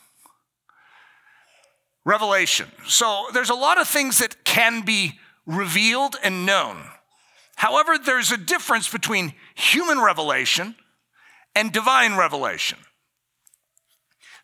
Revelation. 2.05 2.69
So 2.87 3.27
there's 3.33 3.51
a 3.51 3.55
lot 3.55 3.81
of 3.81 3.89
things 3.89 4.19
that 4.19 4.45
can 4.45 4.83
be 4.83 5.19
revealed 5.47 6.17
and 6.23 6.45
known. 6.45 6.85
However, 7.57 7.99
there's 7.99 8.31
a 8.31 8.37
difference 8.37 8.89
between 8.89 9.33
human 9.55 10.01
revelation 10.01 10.77
and 11.55 11.73
divine 11.73 12.17
revelation. 12.17 12.79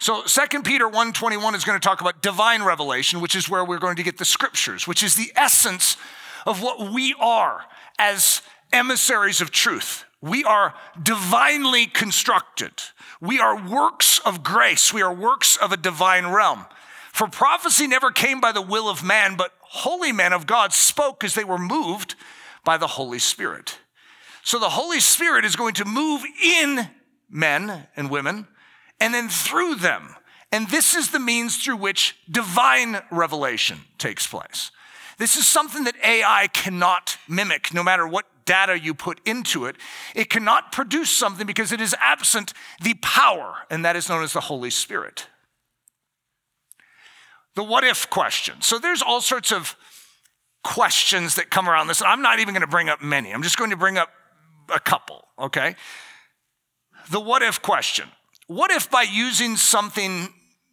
So 0.05 0.21
2 0.25 0.65
Peter 0.65 0.87
1:21 0.87 1.55
is 1.55 1.65
going 1.65 1.81
to 1.81 1.89
talk 1.89 2.03
about 2.03 2.21
divine 2.21 2.63
revelation, 2.63 3.23
which 3.23 3.35
is 3.35 3.49
where 3.49 3.65
we're 3.65 3.79
going 3.79 3.97
to 3.97 4.03
get 4.03 4.19
the 4.19 4.27
scriptures, 4.27 4.87
which 4.87 5.03
is 5.03 5.15
the 5.15 5.33
essence 5.35 5.97
of 6.45 6.61
what 6.61 6.93
we 6.93 7.15
are 7.19 7.65
as 7.99 8.43
emissaries 8.71 9.41
of 9.41 9.51
truth. 9.51 10.05
We 10.21 10.45
are 10.45 10.75
divinely 11.03 11.87
constructed. 11.87 12.83
We 13.19 13.41
are 13.41 13.59
works 13.59 14.19
of 14.27 14.43
grace. 14.43 14.93
We 14.93 15.01
are 15.01 15.11
works 15.11 15.57
of 15.57 15.73
a 15.73 15.79
divine 15.79 16.27
realm. 16.27 16.67
For 17.11 17.27
prophecy 17.27 17.87
never 17.87 18.11
came 18.11 18.43
by 18.43 18.53
the 18.53 18.61
will 18.61 18.91
of 18.91 19.03
man, 19.03 19.37
but 19.37 19.53
holy 19.61 20.13
men 20.13 20.35
of 20.35 20.47
God 20.47 20.75
spoke 20.75 21.25
as 21.25 21.35
they 21.35 21.45
were 21.45 21.57
moved 21.57 22.15
by 22.63 22.77
the 22.77 22.89
Holy 22.89 23.19
Spirit. 23.19 23.79
So 24.43 24.59
the 24.59 24.69
Holy 24.69 25.01
Spirit 25.01 25.47
is 25.47 25.57
going 25.57 25.73
to 25.77 25.87
move 25.87 26.25
in 26.43 26.91
men 27.31 27.87
and 27.97 28.11
women 28.11 28.49
and 29.01 29.13
then 29.15 29.29
through 29.29 29.77
them. 29.77 30.15
And 30.53 30.69
this 30.69 30.95
is 30.95 31.11
the 31.11 31.19
means 31.19 31.57
through 31.57 31.77
which 31.77 32.17
divine 32.31 33.03
revelation 33.11 33.81
takes 33.99 34.27
place. 34.27 34.71
This 35.19 35.37
is 35.37 35.47
something 35.47 35.85
that 35.85 35.97
AI 36.05 36.49
cannot 36.49 37.19
mimic, 37.29 37.73
no 37.73 37.83
matter 37.83 38.07
what 38.07 38.27
data 38.45 38.79
you 38.79 38.95
put 38.95 39.21
into 39.25 39.65
it. 39.67 39.77
It 40.15 40.29
cannot 40.29 40.73
produce 40.73 41.11
something 41.11 41.47
because 41.47 41.73
it 41.73 41.81
is 41.81 41.95
absent 42.01 42.53
the 42.83 42.95
power, 42.95 43.59
and 43.71 43.85
that 43.85 43.97
is 43.97 44.09
known 44.09 44.23
as 44.23 44.33
the 44.33 44.41
Holy 44.41 44.71
Spirit. 44.71 45.27
The 47.55 47.65
what 47.65 47.85
if 47.85 48.11
question. 48.11 48.61
So 48.61 48.79
there's 48.79 49.03
all 49.03 49.21
sorts 49.21 49.53
of 49.53 49.77
questions 50.63 51.37
that 51.37 51.51
come 51.51 51.69
around 51.69 51.87
this. 51.87 52.01
And 52.01 52.09
I'm 52.09 52.23
not 52.23 52.41
even 52.41 52.55
going 52.55 52.63
to 52.63 52.67
bring 52.67 52.89
up 52.89 53.03
many, 53.03 53.33
I'm 53.33 53.43
just 53.43 53.59
going 53.59 53.71
to 53.71 53.77
bring 53.77 53.99
up 53.99 54.11
a 54.75 54.81
couple, 54.81 55.25
okay? 55.39 55.77
The 57.11 57.21
what 57.21 57.43
if 57.43 57.61
question. 57.63 58.09
What 58.47 58.71
if 58.71 58.91
by 58.91 59.03
using 59.03 59.57
something 59.57 60.29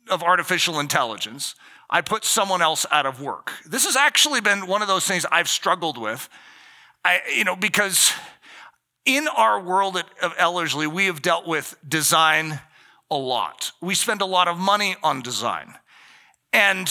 of 0.10 0.24
artificial 0.24 0.80
intelligence, 0.80 1.56
I 1.90 2.02
put 2.02 2.26
someone 2.26 2.62
else 2.62 2.86
out 2.92 3.06
of 3.06 3.22
work? 3.22 3.52
This 3.66 3.86
has 3.86 3.96
actually 3.96 4.42
been 4.42 4.68
one 4.68 4.82
of 4.82 4.88
those 4.88 5.06
things 5.08 5.26
I've 5.32 5.50
struggled 5.50 5.98
with. 5.98 6.28
I, 7.06 7.22
you 7.36 7.44
know, 7.44 7.56
because 7.56 8.14
in 9.06 9.28
our 9.28 9.60
world 9.62 9.98
at, 9.98 10.06
of 10.22 10.34
Ellerslie, 10.38 10.88
we 10.88 11.06
have 11.06 11.22
dealt 11.22 11.48
with 11.48 11.76
design 11.88 12.60
a 13.10 13.16
lot. 13.16 13.72
We 13.82 13.96
spend 13.96 14.22
a 14.22 14.26
lot 14.26 14.48
of 14.48 14.58
money 14.58 14.96
on 15.02 15.22
design. 15.22 15.76
And 16.54 16.90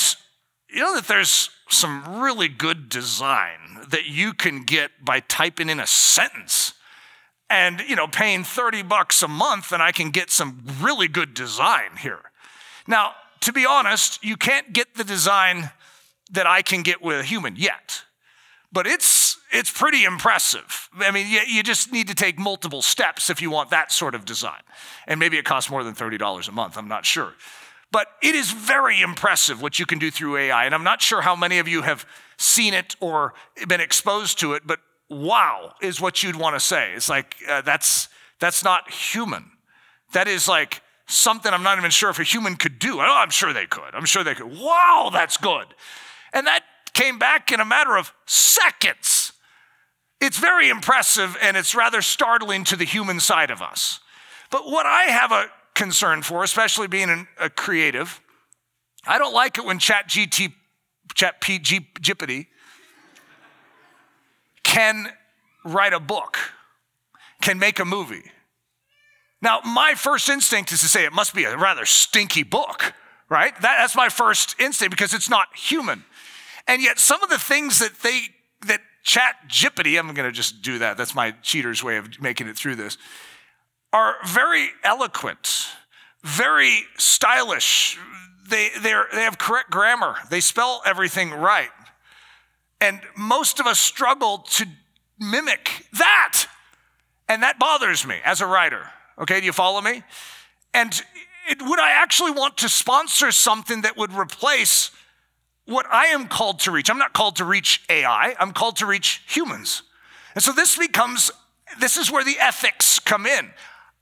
you 0.68 0.80
know 0.80 0.94
that 0.94 1.08
there's 1.08 1.50
some 1.68 2.20
really 2.20 2.48
good 2.48 2.88
design 2.88 3.86
that 3.90 4.06
you 4.06 4.32
can 4.32 4.62
get 4.62 5.04
by 5.04 5.20
typing 5.20 5.68
in 5.68 5.80
a 5.80 5.86
sentence 5.86 6.74
and 7.50 7.82
you 7.86 7.96
know 7.96 8.06
paying 8.06 8.44
30 8.44 8.82
bucks 8.84 9.22
a 9.22 9.28
month 9.28 9.72
and 9.72 9.82
i 9.82 9.92
can 9.92 10.10
get 10.10 10.30
some 10.30 10.62
really 10.80 11.08
good 11.08 11.34
design 11.34 11.96
here. 12.00 12.30
Now 12.86 13.14
to 13.40 13.52
be 13.52 13.66
honest 13.66 14.24
you 14.24 14.36
can't 14.36 14.72
get 14.72 14.94
the 14.94 15.04
design 15.04 15.70
that 16.30 16.46
i 16.46 16.62
can 16.62 16.82
get 16.82 17.02
with 17.02 17.20
a 17.20 17.24
human 17.24 17.56
yet 17.56 18.04
but 18.72 18.86
it's 18.86 19.36
it's 19.52 19.70
pretty 19.70 20.04
impressive. 20.04 20.88
I 20.98 21.10
mean 21.10 21.26
you, 21.28 21.40
you 21.40 21.62
just 21.62 21.92
need 21.92 22.06
to 22.08 22.14
take 22.14 22.38
multiple 22.38 22.82
steps 22.82 23.28
if 23.28 23.42
you 23.42 23.50
want 23.50 23.70
that 23.70 23.90
sort 23.90 24.14
of 24.14 24.24
design. 24.24 24.60
And 25.08 25.18
maybe 25.18 25.38
it 25.38 25.44
costs 25.44 25.68
more 25.68 25.82
than 25.82 25.94
$30 25.94 26.48
a 26.48 26.52
month 26.52 26.78
i'm 26.78 26.88
not 26.88 27.04
sure. 27.04 27.34
But 27.92 28.06
it 28.22 28.36
is 28.36 28.52
very 28.52 29.00
impressive 29.00 29.60
what 29.60 29.80
you 29.80 29.86
can 29.86 29.98
do 29.98 30.10
through 30.10 30.36
ai 30.36 30.64
and 30.64 30.74
i'm 30.74 30.84
not 30.84 31.02
sure 31.02 31.20
how 31.22 31.34
many 31.34 31.58
of 31.58 31.66
you 31.66 31.82
have 31.82 32.06
seen 32.36 32.72
it 32.74 32.94
or 33.00 33.34
been 33.66 33.80
exposed 33.80 34.38
to 34.38 34.54
it 34.54 34.62
but 34.64 34.78
wow 35.10 35.74
is 35.82 36.00
what 36.00 36.22
you'd 36.22 36.36
want 36.36 36.56
to 36.56 36.60
say. 36.60 36.92
It's 36.94 37.08
like, 37.08 37.36
uh, 37.48 37.60
that's, 37.62 38.08
that's 38.38 38.64
not 38.64 38.90
human. 38.90 39.50
That 40.12 40.28
is 40.28 40.48
like 40.48 40.82
something 41.06 41.52
I'm 41.52 41.62
not 41.62 41.78
even 41.78 41.90
sure 41.90 42.10
if 42.10 42.18
a 42.18 42.24
human 42.24 42.56
could 42.56 42.78
do. 42.78 43.00
Oh, 43.00 43.02
I'm 43.02 43.30
sure 43.30 43.52
they 43.52 43.66
could. 43.66 43.94
I'm 43.94 44.04
sure 44.04 44.24
they 44.24 44.34
could. 44.34 44.58
Wow, 44.58 45.10
that's 45.12 45.36
good. 45.36 45.66
And 46.32 46.46
that 46.46 46.62
came 46.92 47.18
back 47.18 47.52
in 47.52 47.60
a 47.60 47.64
matter 47.64 47.96
of 47.96 48.12
seconds. 48.26 49.32
It's 50.20 50.38
very 50.38 50.68
impressive 50.68 51.36
and 51.42 51.56
it's 51.56 51.74
rather 51.74 52.02
startling 52.02 52.64
to 52.64 52.76
the 52.76 52.84
human 52.84 53.20
side 53.20 53.50
of 53.50 53.62
us. 53.62 54.00
But 54.50 54.66
what 54.66 54.86
I 54.86 55.04
have 55.04 55.32
a 55.32 55.46
concern 55.74 56.22
for, 56.22 56.44
especially 56.44 56.88
being 56.88 57.26
a 57.38 57.50
creative, 57.50 58.20
I 59.06 59.18
don't 59.18 59.32
like 59.32 59.58
it 59.58 59.64
when 59.64 59.78
Chat 59.78 60.08
GT, 60.08 60.52
Chat 61.14 61.40
PGPD 61.40 62.46
can 64.70 65.08
write 65.64 65.92
a 65.92 65.98
book, 65.98 66.38
can 67.42 67.58
make 67.58 67.80
a 67.80 67.84
movie. 67.84 68.30
Now, 69.42 69.60
my 69.64 69.94
first 69.96 70.28
instinct 70.28 70.70
is 70.70 70.80
to 70.80 70.86
say 70.86 71.04
it 71.04 71.12
must 71.12 71.34
be 71.34 71.42
a 71.42 71.56
rather 71.56 71.84
stinky 71.84 72.44
book, 72.44 72.94
right? 73.28 73.52
That, 73.62 73.78
that's 73.80 73.96
my 73.96 74.08
first 74.08 74.54
instinct 74.60 74.92
because 74.92 75.12
it's 75.12 75.28
not 75.28 75.48
human. 75.56 76.04
And 76.68 76.82
yet, 76.82 77.00
some 77.00 77.20
of 77.22 77.30
the 77.30 77.38
things 77.38 77.80
that 77.80 77.98
they, 78.04 78.20
that 78.66 78.80
Chat 79.02 79.34
Jippity, 79.48 79.98
I'm 79.98 80.14
going 80.14 80.28
to 80.28 80.32
just 80.32 80.62
do 80.62 80.78
that, 80.78 80.96
that's 80.96 81.16
my 81.16 81.32
cheater's 81.42 81.82
way 81.82 81.96
of 81.96 82.20
making 82.20 82.46
it 82.46 82.56
through 82.56 82.76
this, 82.76 82.96
are 83.92 84.16
very 84.24 84.68
eloquent, 84.84 85.66
very 86.22 86.82
stylish. 86.96 87.98
They, 88.48 88.68
they 88.80 88.90
have 88.90 89.36
correct 89.36 89.70
grammar, 89.70 90.14
they 90.30 90.40
spell 90.40 90.80
everything 90.86 91.30
right. 91.32 91.70
And 92.80 93.00
most 93.16 93.60
of 93.60 93.66
us 93.66 93.78
struggle 93.78 94.38
to 94.38 94.66
mimic 95.18 95.86
that. 95.92 96.46
And 97.28 97.42
that 97.42 97.58
bothers 97.58 98.06
me 98.06 98.16
as 98.24 98.40
a 98.40 98.46
writer. 98.46 98.86
Okay, 99.18 99.40
do 99.40 99.46
you 99.46 99.52
follow 99.52 99.80
me? 99.80 100.02
And 100.72 101.00
it, 101.48 101.60
would 101.62 101.78
I 101.78 101.90
actually 101.90 102.30
want 102.30 102.56
to 102.58 102.68
sponsor 102.68 103.30
something 103.32 103.82
that 103.82 103.96
would 103.96 104.12
replace 104.12 104.90
what 105.66 105.86
I 105.90 106.06
am 106.06 106.26
called 106.26 106.60
to 106.60 106.70
reach? 106.70 106.90
I'm 106.90 106.98
not 106.98 107.12
called 107.12 107.36
to 107.36 107.44
reach 107.44 107.82
AI, 107.88 108.34
I'm 108.38 108.52
called 108.52 108.76
to 108.76 108.86
reach 108.86 109.22
humans. 109.28 109.82
And 110.34 110.42
so 110.42 110.52
this 110.52 110.78
becomes, 110.78 111.30
this 111.80 111.96
is 111.96 112.10
where 112.10 112.24
the 112.24 112.38
ethics 112.38 112.98
come 112.98 113.26
in. 113.26 113.50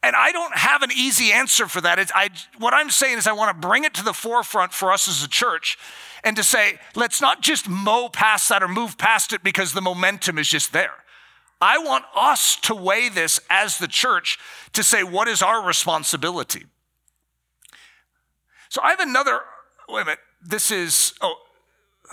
And 0.02 0.14
I 0.14 0.30
don't 0.30 0.56
have 0.56 0.82
an 0.82 0.90
easy 0.92 1.32
answer 1.32 1.66
for 1.66 1.80
that. 1.80 1.98
It's, 1.98 2.12
I, 2.14 2.30
what 2.58 2.72
I'm 2.72 2.88
saying 2.88 3.18
is, 3.18 3.26
I 3.26 3.32
want 3.32 3.60
to 3.60 3.66
bring 3.66 3.84
it 3.84 3.94
to 3.94 4.04
the 4.04 4.12
forefront 4.12 4.72
for 4.72 4.92
us 4.92 5.08
as 5.08 5.24
a 5.24 5.28
church 5.28 5.76
and 6.22 6.36
to 6.36 6.44
say, 6.44 6.78
let's 6.94 7.20
not 7.20 7.42
just 7.42 7.68
mow 7.68 8.08
past 8.08 8.48
that 8.48 8.62
or 8.62 8.68
move 8.68 8.96
past 8.96 9.32
it 9.32 9.42
because 9.42 9.72
the 9.72 9.80
momentum 9.80 10.38
is 10.38 10.48
just 10.48 10.72
there. 10.72 10.94
I 11.60 11.78
want 11.78 12.04
us 12.14 12.54
to 12.62 12.74
weigh 12.74 13.08
this 13.08 13.40
as 13.50 13.78
the 13.78 13.88
church 13.88 14.38
to 14.74 14.84
say, 14.84 15.02
what 15.02 15.26
is 15.26 15.42
our 15.42 15.66
responsibility? 15.66 16.66
So 18.68 18.80
I 18.82 18.90
have 18.90 19.00
another, 19.00 19.40
wait 19.88 20.02
a 20.02 20.04
minute, 20.04 20.20
this 20.40 20.70
is, 20.70 21.14
oh, 21.20 21.34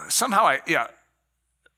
somehow 0.10 0.46
I, 0.46 0.62
yeah. 0.66 0.88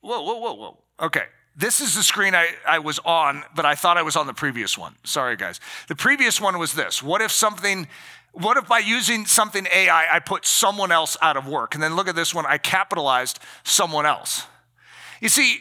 Whoa, 0.00 0.22
whoa, 0.22 0.38
whoa, 0.38 0.54
whoa. 0.54 0.78
Okay. 1.00 1.24
This 1.58 1.80
is 1.80 1.96
the 1.96 2.04
screen 2.04 2.36
I, 2.36 2.50
I 2.66 2.78
was 2.78 3.00
on, 3.00 3.42
but 3.56 3.66
I 3.66 3.74
thought 3.74 3.98
I 3.98 4.02
was 4.02 4.14
on 4.14 4.28
the 4.28 4.32
previous 4.32 4.78
one. 4.78 4.94
Sorry, 5.02 5.36
guys. 5.36 5.58
The 5.88 5.96
previous 5.96 6.40
one 6.40 6.56
was 6.58 6.72
this 6.72 7.02
What 7.02 7.20
if 7.20 7.32
something 7.32 7.88
what 8.32 8.56
if 8.56 8.68
by 8.68 8.78
using 8.78 9.26
something 9.26 9.66
AI, 9.74 10.06
I 10.14 10.20
put 10.20 10.46
someone 10.46 10.92
else 10.92 11.16
out 11.20 11.36
of 11.36 11.48
work? 11.48 11.74
And 11.74 11.82
then 11.82 11.96
look 11.96 12.06
at 12.06 12.14
this 12.14 12.32
one, 12.32 12.46
I 12.46 12.58
capitalized 12.58 13.40
someone 13.64 14.06
else. 14.06 14.44
You 15.20 15.28
see, 15.28 15.58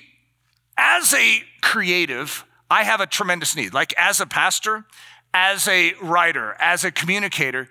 as 0.78 1.12
a 1.16 1.42
creative, 1.62 2.46
I 2.70 2.84
have 2.84 3.02
a 3.02 3.08
tremendous 3.08 3.56
need. 3.56 3.74
Like 3.74 3.96
as 3.98 4.20
a 4.20 4.28
pastor, 4.28 4.86
as 5.34 5.68
a 5.68 5.94
writer, 6.04 6.56
as 6.60 6.84
a 6.84 6.92
communicator, 6.92 7.70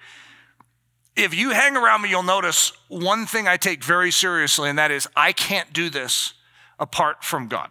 if 1.15 1.33
you 1.33 1.51
hang 1.51 1.77
around 1.77 2.03
me, 2.03 2.11
you'll 2.11 2.25
notice 2.25 2.73
one 2.89 3.27
thing 3.27 3.47
I 3.47 3.57
take 3.57 3.85
very 3.85 4.11
seriously, 4.11 4.69
and 4.69 4.79
that 4.79 4.91
is 4.91 5.07
I 5.15 5.33
can't 5.33 5.73
do 5.73 5.89
this 5.89 6.35
apart 6.81 7.23
from 7.23 7.47
God. 7.47 7.71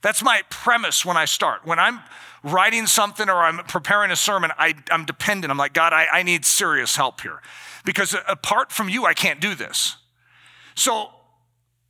That's 0.00 0.22
my 0.22 0.42
premise 0.50 1.04
when 1.04 1.16
I 1.16 1.24
start. 1.24 1.66
When 1.66 1.78
I'm 1.78 2.00
writing 2.42 2.86
something 2.86 3.28
or 3.28 3.36
I'm 3.36 3.58
preparing 3.58 4.10
a 4.10 4.16
sermon, 4.16 4.52
I, 4.56 4.74
am 4.90 5.04
dependent. 5.04 5.50
I'm 5.50 5.58
like, 5.58 5.72
God, 5.72 5.92
I, 5.92 6.06
I 6.12 6.22
need 6.22 6.44
serious 6.44 6.96
help 6.96 7.20
here. 7.20 7.42
Because 7.84 8.14
apart 8.28 8.70
from 8.70 8.88
you, 8.88 9.06
I 9.06 9.14
can't 9.14 9.40
do 9.40 9.54
this. 9.54 9.96
So 10.74 11.10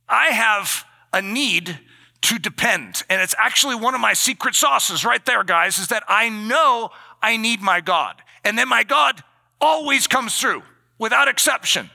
I 0.07 0.27
have 0.27 0.85
a 1.13 1.21
need 1.21 1.79
to 2.21 2.39
depend. 2.39 3.03
And 3.09 3.21
it's 3.21 3.35
actually 3.37 3.75
one 3.75 3.95
of 3.95 4.01
my 4.01 4.13
secret 4.13 4.55
sauces 4.55 5.05
right 5.05 5.23
there, 5.25 5.43
guys, 5.43 5.77
is 5.77 5.87
that 5.89 6.03
I 6.07 6.29
know 6.29 6.89
I 7.21 7.37
need 7.37 7.61
my 7.61 7.81
God. 7.81 8.21
And 8.43 8.57
then 8.57 8.67
my 8.67 8.83
God 8.83 9.23
always 9.61 10.07
comes 10.07 10.39
through 10.39 10.63
without 10.97 11.27
exception. 11.27 11.89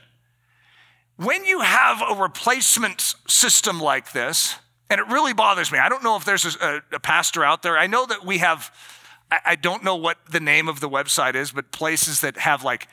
When 1.17 1.45
you 1.45 1.61
have 1.61 2.01
a 2.01 2.21
replacement 2.21 3.15
system 3.27 3.79
like 3.79 4.11
this, 4.11 4.55
and 4.89 4.99
it 4.99 5.07
really 5.07 5.33
bothers 5.33 5.71
me, 5.71 5.79
I 5.79 5.89
don't 5.89 6.03
know 6.03 6.15
if 6.15 6.25
there's 6.25 6.55
a, 6.55 6.81
a 6.91 6.99
pastor 6.99 7.43
out 7.43 7.63
there. 7.63 7.77
I 7.77 7.87
know 7.87 8.05
that 8.05 8.25
we 8.25 8.39
have, 8.39 8.71
I, 9.31 9.39
I, 9.45 9.55
don't 9.55 9.83
know 9.83 9.95
what 9.95 10.17
the 10.29 10.39
name 10.39 10.67
of 10.67 10.79
the 10.79 10.89
website 10.89 11.35
is, 11.35 11.51
but 11.51 11.71
places 11.71 12.21
that 12.21 12.37
have 12.37 12.63
like, 12.63 12.87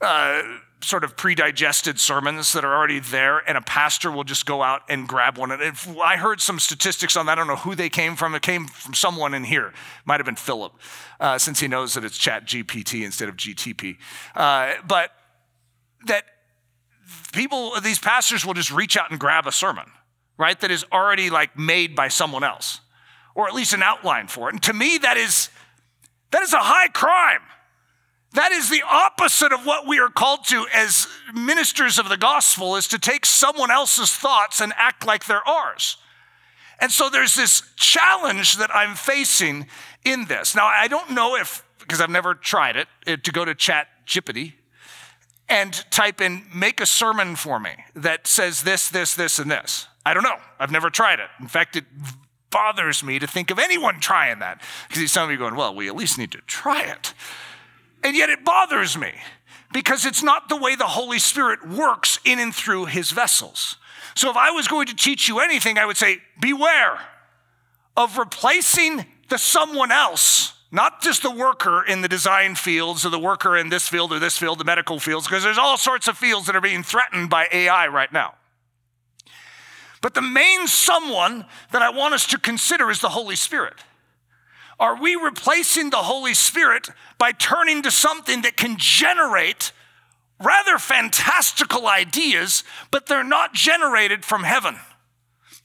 uh, 0.00 0.42
sort 0.82 1.04
of 1.04 1.16
pre-digested 1.16 2.00
sermons 2.00 2.52
that 2.52 2.64
are 2.64 2.74
already 2.74 3.00
there, 3.00 3.38
and 3.48 3.58
a 3.58 3.60
pastor 3.60 4.10
will 4.10 4.24
just 4.24 4.46
go 4.46 4.62
out 4.62 4.82
and 4.88 5.06
grab 5.06 5.36
one. 5.36 5.50
And 5.50 5.62
if, 5.62 5.88
I 5.98 6.16
heard 6.16 6.40
some 6.40 6.58
statistics 6.58 7.16
on 7.16 7.26
that. 7.26 7.32
I 7.32 7.34
don't 7.34 7.46
know 7.46 7.56
who 7.56 7.74
they 7.74 7.88
came 7.88 8.16
from. 8.16 8.34
It 8.34 8.42
came 8.42 8.66
from 8.66 8.94
someone 8.94 9.34
in 9.34 9.44
here. 9.44 9.72
Might 10.04 10.20
have 10.20 10.26
been 10.26 10.36
Philip, 10.36 10.72
uh, 11.18 11.38
since 11.38 11.60
he 11.60 11.68
knows 11.68 11.94
that 11.94 12.04
it's 12.04 12.16
Chat 12.16 12.46
GPT 12.46 13.04
instead 13.04 13.28
of 13.28 13.36
GTP. 13.36 13.98
Uh, 14.34 14.74
but 14.86 15.10
that 16.06 16.24
people, 17.32 17.78
these 17.80 17.98
pastors 17.98 18.44
will 18.44 18.54
just 18.54 18.70
reach 18.70 18.96
out 18.96 19.10
and 19.10 19.20
grab 19.20 19.46
a 19.46 19.52
sermon, 19.52 19.90
right? 20.40 20.58
That 20.58 20.70
is 20.70 20.86
already 20.90 21.28
like 21.28 21.56
made 21.58 21.94
by 21.94 22.08
someone 22.08 22.42
else, 22.42 22.80
or 23.34 23.46
at 23.46 23.54
least 23.54 23.74
an 23.74 23.82
outline 23.82 24.26
for 24.26 24.48
it. 24.48 24.54
And 24.54 24.62
to 24.64 24.72
me, 24.72 24.96
that 24.98 25.18
is 25.18 25.50
that 26.30 26.42
is 26.42 26.54
a 26.54 26.58
high 26.58 26.88
crime. 26.88 27.42
That 28.32 28.52
is 28.52 28.70
the 28.70 28.82
opposite 28.88 29.52
of 29.52 29.66
what 29.66 29.86
we 29.86 29.98
are 29.98 30.08
called 30.08 30.44
to 30.46 30.66
as 30.72 31.06
ministers 31.34 31.98
of 31.98 32.08
the 32.08 32.16
gospel 32.16 32.76
is 32.76 32.88
to 32.88 32.98
take 32.98 33.26
someone 33.26 33.70
else's 33.70 34.12
thoughts 34.12 34.60
and 34.60 34.72
act 34.76 35.04
like 35.04 35.26
they're 35.26 35.46
ours. 35.46 35.96
And 36.78 36.90
so 36.90 37.10
there's 37.10 37.34
this 37.34 37.62
challenge 37.76 38.56
that 38.56 38.74
I'm 38.74 38.94
facing 38.94 39.66
in 40.04 40.26
this. 40.26 40.54
Now, 40.54 40.66
I 40.66 40.86
don't 40.86 41.10
know 41.10 41.34
if, 41.34 41.64
because 41.80 42.00
I've 42.00 42.08
never 42.08 42.34
tried 42.34 42.76
it, 42.76 42.88
eh, 43.06 43.16
to 43.16 43.32
go 43.32 43.44
to 43.44 43.54
Chat 43.54 43.88
Jippity 44.06 44.54
and 45.48 45.84
type 45.90 46.20
in, 46.20 46.44
make 46.54 46.80
a 46.80 46.86
sermon 46.86 47.34
for 47.34 47.58
me 47.58 47.72
that 47.96 48.28
says 48.28 48.62
this, 48.62 48.88
this, 48.88 49.14
this, 49.14 49.40
and 49.40 49.50
this. 49.50 49.88
I 50.04 50.14
don't 50.14 50.22
know. 50.22 50.36
I've 50.58 50.70
never 50.70 50.90
tried 50.90 51.20
it. 51.20 51.28
In 51.40 51.48
fact, 51.48 51.76
it 51.76 51.84
bothers 52.50 53.04
me 53.04 53.18
to 53.18 53.26
think 53.26 53.50
of 53.50 53.58
anyone 53.58 54.00
trying 54.00 54.40
that 54.40 54.60
because 54.88 55.10
some 55.10 55.24
of 55.24 55.30
you 55.30 55.38
going, 55.38 55.56
well, 55.56 55.74
we 55.74 55.88
at 55.88 55.96
least 55.96 56.18
need 56.18 56.32
to 56.32 56.40
try 56.46 56.82
it. 56.82 57.14
And 58.02 58.16
yet 58.16 58.30
it 58.30 58.44
bothers 58.44 58.96
me 58.96 59.12
because 59.72 60.04
it's 60.04 60.22
not 60.22 60.48
the 60.48 60.56
way 60.56 60.74
the 60.74 60.86
Holy 60.86 61.18
Spirit 61.18 61.66
works 61.68 62.18
in 62.24 62.38
and 62.38 62.54
through 62.54 62.86
his 62.86 63.10
vessels. 63.10 63.76
So 64.14 64.30
if 64.30 64.36
I 64.36 64.50
was 64.50 64.68
going 64.68 64.86
to 64.86 64.96
teach 64.96 65.28
you 65.28 65.38
anything, 65.38 65.78
I 65.78 65.86
would 65.86 65.96
say, 65.96 66.18
beware 66.40 66.98
of 67.96 68.18
replacing 68.18 69.06
the 69.28 69.38
someone 69.38 69.92
else, 69.92 70.54
not 70.72 71.02
just 71.02 71.22
the 71.22 71.30
worker 71.30 71.84
in 71.84 72.00
the 72.00 72.08
design 72.08 72.54
fields 72.54 73.06
or 73.06 73.10
the 73.10 73.18
worker 73.18 73.56
in 73.56 73.68
this 73.68 73.88
field 73.88 74.12
or 74.12 74.18
this 74.18 74.36
field, 74.36 74.58
the 74.58 74.64
medical 74.64 74.98
fields, 74.98 75.26
because 75.26 75.44
there's 75.44 75.58
all 75.58 75.76
sorts 75.76 76.08
of 76.08 76.16
fields 76.18 76.46
that 76.46 76.56
are 76.56 76.60
being 76.60 76.82
threatened 76.82 77.30
by 77.30 77.46
AI 77.52 77.86
right 77.88 78.12
now. 78.12 78.34
But 80.00 80.14
the 80.14 80.22
main 80.22 80.66
someone 80.66 81.44
that 81.72 81.82
I 81.82 81.90
want 81.90 82.14
us 82.14 82.26
to 82.28 82.38
consider 82.38 82.90
is 82.90 83.00
the 83.00 83.10
Holy 83.10 83.36
Spirit. 83.36 83.74
Are 84.78 85.00
we 85.00 85.14
replacing 85.14 85.90
the 85.90 85.98
Holy 85.98 86.32
Spirit 86.32 86.88
by 87.18 87.32
turning 87.32 87.82
to 87.82 87.90
something 87.90 88.42
that 88.42 88.56
can 88.56 88.76
generate 88.78 89.72
rather 90.42 90.78
fantastical 90.78 91.86
ideas, 91.86 92.64
but 92.90 93.06
they're 93.06 93.22
not 93.22 93.52
generated 93.52 94.24
from 94.24 94.44
heaven? 94.44 94.76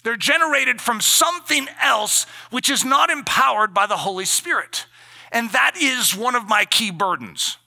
They're 0.04 0.18
generated 0.18 0.82
from 0.82 1.00
something 1.00 1.68
else 1.82 2.26
which 2.52 2.70
is 2.70 2.84
not 2.84 3.10
empowered 3.10 3.74
by 3.74 3.88
the 3.88 3.98
Holy 3.98 4.26
Spirit. 4.26 4.86
And 5.32 5.50
that 5.52 5.76
is 5.78 6.16
one 6.16 6.36
of 6.36 6.48
my 6.48 6.66
key 6.66 6.92
burdens. 6.92 7.58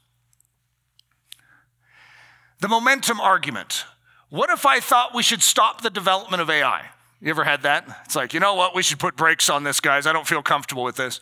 The 2.61 2.69
momentum 2.69 3.21
argument. 3.21 3.85
What 4.31 4.51
if 4.51 4.67
I 4.67 4.81
thought 4.81 5.15
we 5.15 5.23
should 5.23 5.43
stop 5.43 5.81
the 5.81 5.91
development 5.91 6.43
of 6.43 6.51
AI? 6.51 6.87
You 7.21 7.31
ever 7.31 7.45
had 7.45 7.63
that? 7.63 8.03
It's 8.05 8.15
like, 8.15 8.35
you 8.35 8.41
know 8.41 8.55
what? 8.55 8.75
We 8.75 8.83
should 8.83 8.99
put 8.99 9.17
brakes 9.17 9.49
on 9.49 9.65
this, 9.65 9.81
guys. 9.81 10.07
I 10.07 10.13
don't 10.13 10.27
feel 10.27 10.43
comfortable 10.43 10.85
with 10.85 10.97
this. 10.97 11.21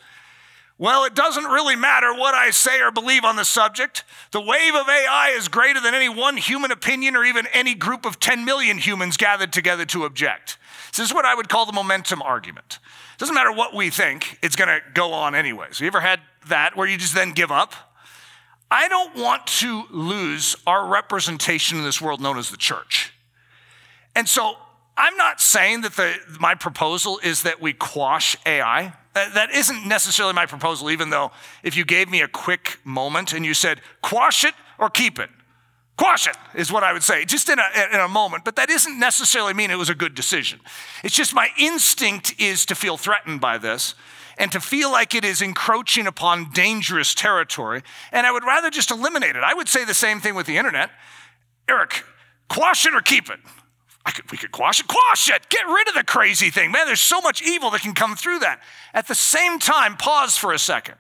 Well, 0.79 1.05
it 1.05 1.15
doesn't 1.15 1.45
really 1.45 1.75
matter 1.75 2.13
what 2.13 2.35
I 2.35 2.51
say 2.51 2.83
or 2.83 2.91
believe 2.91 3.25
on 3.25 3.37
the 3.37 3.47
subject. 3.47 4.05
The 4.33 4.43
wave 4.43 4.75
of 4.75 4.87
AI 4.87 5.33
is 5.35 5.49
greater 5.49 5.81
than 5.81 5.95
any 5.95 6.09
one 6.11 6.37
human 6.37 6.71
opinion 6.71 7.17
or 7.17 7.25
even 7.25 7.47
any 7.55 7.75
group 7.75 8.05
of 8.05 8.21
10 8.21 8.45
million 8.45 8.77
humans 8.77 9.17
gathered 9.17 9.55
together 9.55 9.87
to 9.87 10.05
object. 10.05 10.59
This 10.95 11.07
is 11.07 11.15
what 11.15 11.25
I 11.25 11.35
would 11.35 11.49
call 11.49 11.65
the 11.65 11.73
momentum 11.73 12.21
argument. 12.21 12.79
It 13.15 13.19
doesn't 13.19 13.35
matter 13.35 13.53
what 13.53 13.75
we 13.75 13.89
think, 13.89 14.39
it's 14.43 14.57
going 14.57 14.69
to 14.69 14.81
go 14.93 15.15
on 15.15 15.35
anyways. 15.35 15.81
You 15.81 15.87
ever 15.87 16.01
had 16.01 16.21
that 16.49 16.77
where 16.77 16.87
you 16.87 16.99
just 16.99 17.15
then 17.15 17.33
give 17.33 17.51
up? 17.51 17.75
I 18.71 18.89
don't 18.89 19.17
want 19.17 19.47
to 19.47 19.85
lose 19.91 20.57
our 20.67 20.87
representation 20.87 21.79
in 21.79 21.85
this 21.85 22.01
world 22.01 22.21
known 22.21 22.37
as 22.39 22.51
the 22.51 22.57
church. 22.57 23.13
And 24.15 24.29
so 24.29 24.57
I'm 24.97 25.17
not 25.17 25.41
saying 25.41 25.83
that 25.83 25.95
the, 25.95 26.17
my 26.41 26.55
proposal 26.55 27.21
is 27.23 27.43
that 27.43 27.61
we 27.61 27.73
quash 27.73 28.37
AI. 28.47 28.95
That, 29.15 29.51
isn't 29.51 29.87
necessarily 29.87 30.35
my 30.35 30.47
proposal, 30.47 30.91
even 30.91 31.11
though 31.11 31.33
if 31.63 31.77
you 31.77 31.85
gave 31.85 32.11
me 32.11 32.23
a 32.23 32.29
quick 32.29 32.79
moment 32.85 33.33
and 33.33 33.47
you 33.47 33.55
said, 33.55 33.81
quash 34.03 34.45
it 34.45 34.55
or 34.79 34.91
keep 34.91 35.19
it, 35.19 35.31
quash 35.97 36.27
it 36.27 36.37
is 36.55 36.71
what 36.71 36.83
I 36.83 36.93
would 36.93 37.03
say, 37.03 37.25
just 37.25 37.49
in 37.49 37.59
a, 37.59 37.95
in 37.95 38.01
a 38.01 38.09
moment. 38.09 38.45
But 38.45 38.57
that 38.57 38.69
doesn't 38.69 38.99
necessarily 38.99 39.55
mean 39.55 39.71
it 39.71 39.79
was 39.79 39.89
a 39.89 39.95
good 39.95 40.15
decision. 40.15 40.61
It's 41.03 41.15
just 41.15 41.35
my 41.35 41.49
instinct 41.59 42.35
is 42.39 42.67
to 42.67 42.75
feel 42.75 42.97
threatened 42.97 43.41
by 43.41 43.59
this 43.59 43.95
and 44.37 44.53
to 44.53 44.61
feel 44.61 44.91
like 44.91 45.15
it 45.15 45.25
is 45.25 45.41
encroaching 45.41 46.07
upon 46.07 46.51
dangerous 46.53 47.15
territory. 47.15 47.83
And 48.13 48.27
I 48.27 48.33
would 48.33 48.45
rather 48.45 48.71
just 48.71 48.91
eliminate 48.91 49.37
it. 49.37 49.43
I 49.43 49.55
would 49.55 49.69
say 49.69 49.85
the 49.85 49.95
same 49.95 50.21
thing 50.21 50.35
with 50.35 50.47
the 50.47 50.59
internet. 50.59 50.91
Eric, 51.69 52.05
quash 52.49 52.87
it 52.87 52.95
or 52.95 53.01
keep 53.01 53.31
it. 53.31 53.41
Could, 54.05 54.31
we 54.31 54.39
could 54.39 54.53
quash 54.53 54.81
it. 54.81 54.87
Quash 54.87 55.29
it. 55.31 55.49
Get 55.49 55.67
rid 55.67 55.89
of 55.89 55.95
the 55.95 56.05
crazy 56.05 56.51
thing. 56.51 56.71
Man, 56.71 56.87
there's 56.87 57.01
so 57.01 57.21
much 57.21 57.43
evil 57.43 57.71
that 57.71 57.81
can 57.81 57.95
come 57.95 58.15
through 58.15 58.41
that. 58.41 58.61
At 58.95 59.09
the 59.09 59.15
same 59.15 59.59
time, 59.59 59.97
pause 59.97 60.37
for 60.37 60.53
a 60.53 60.59
second. 60.59 60.97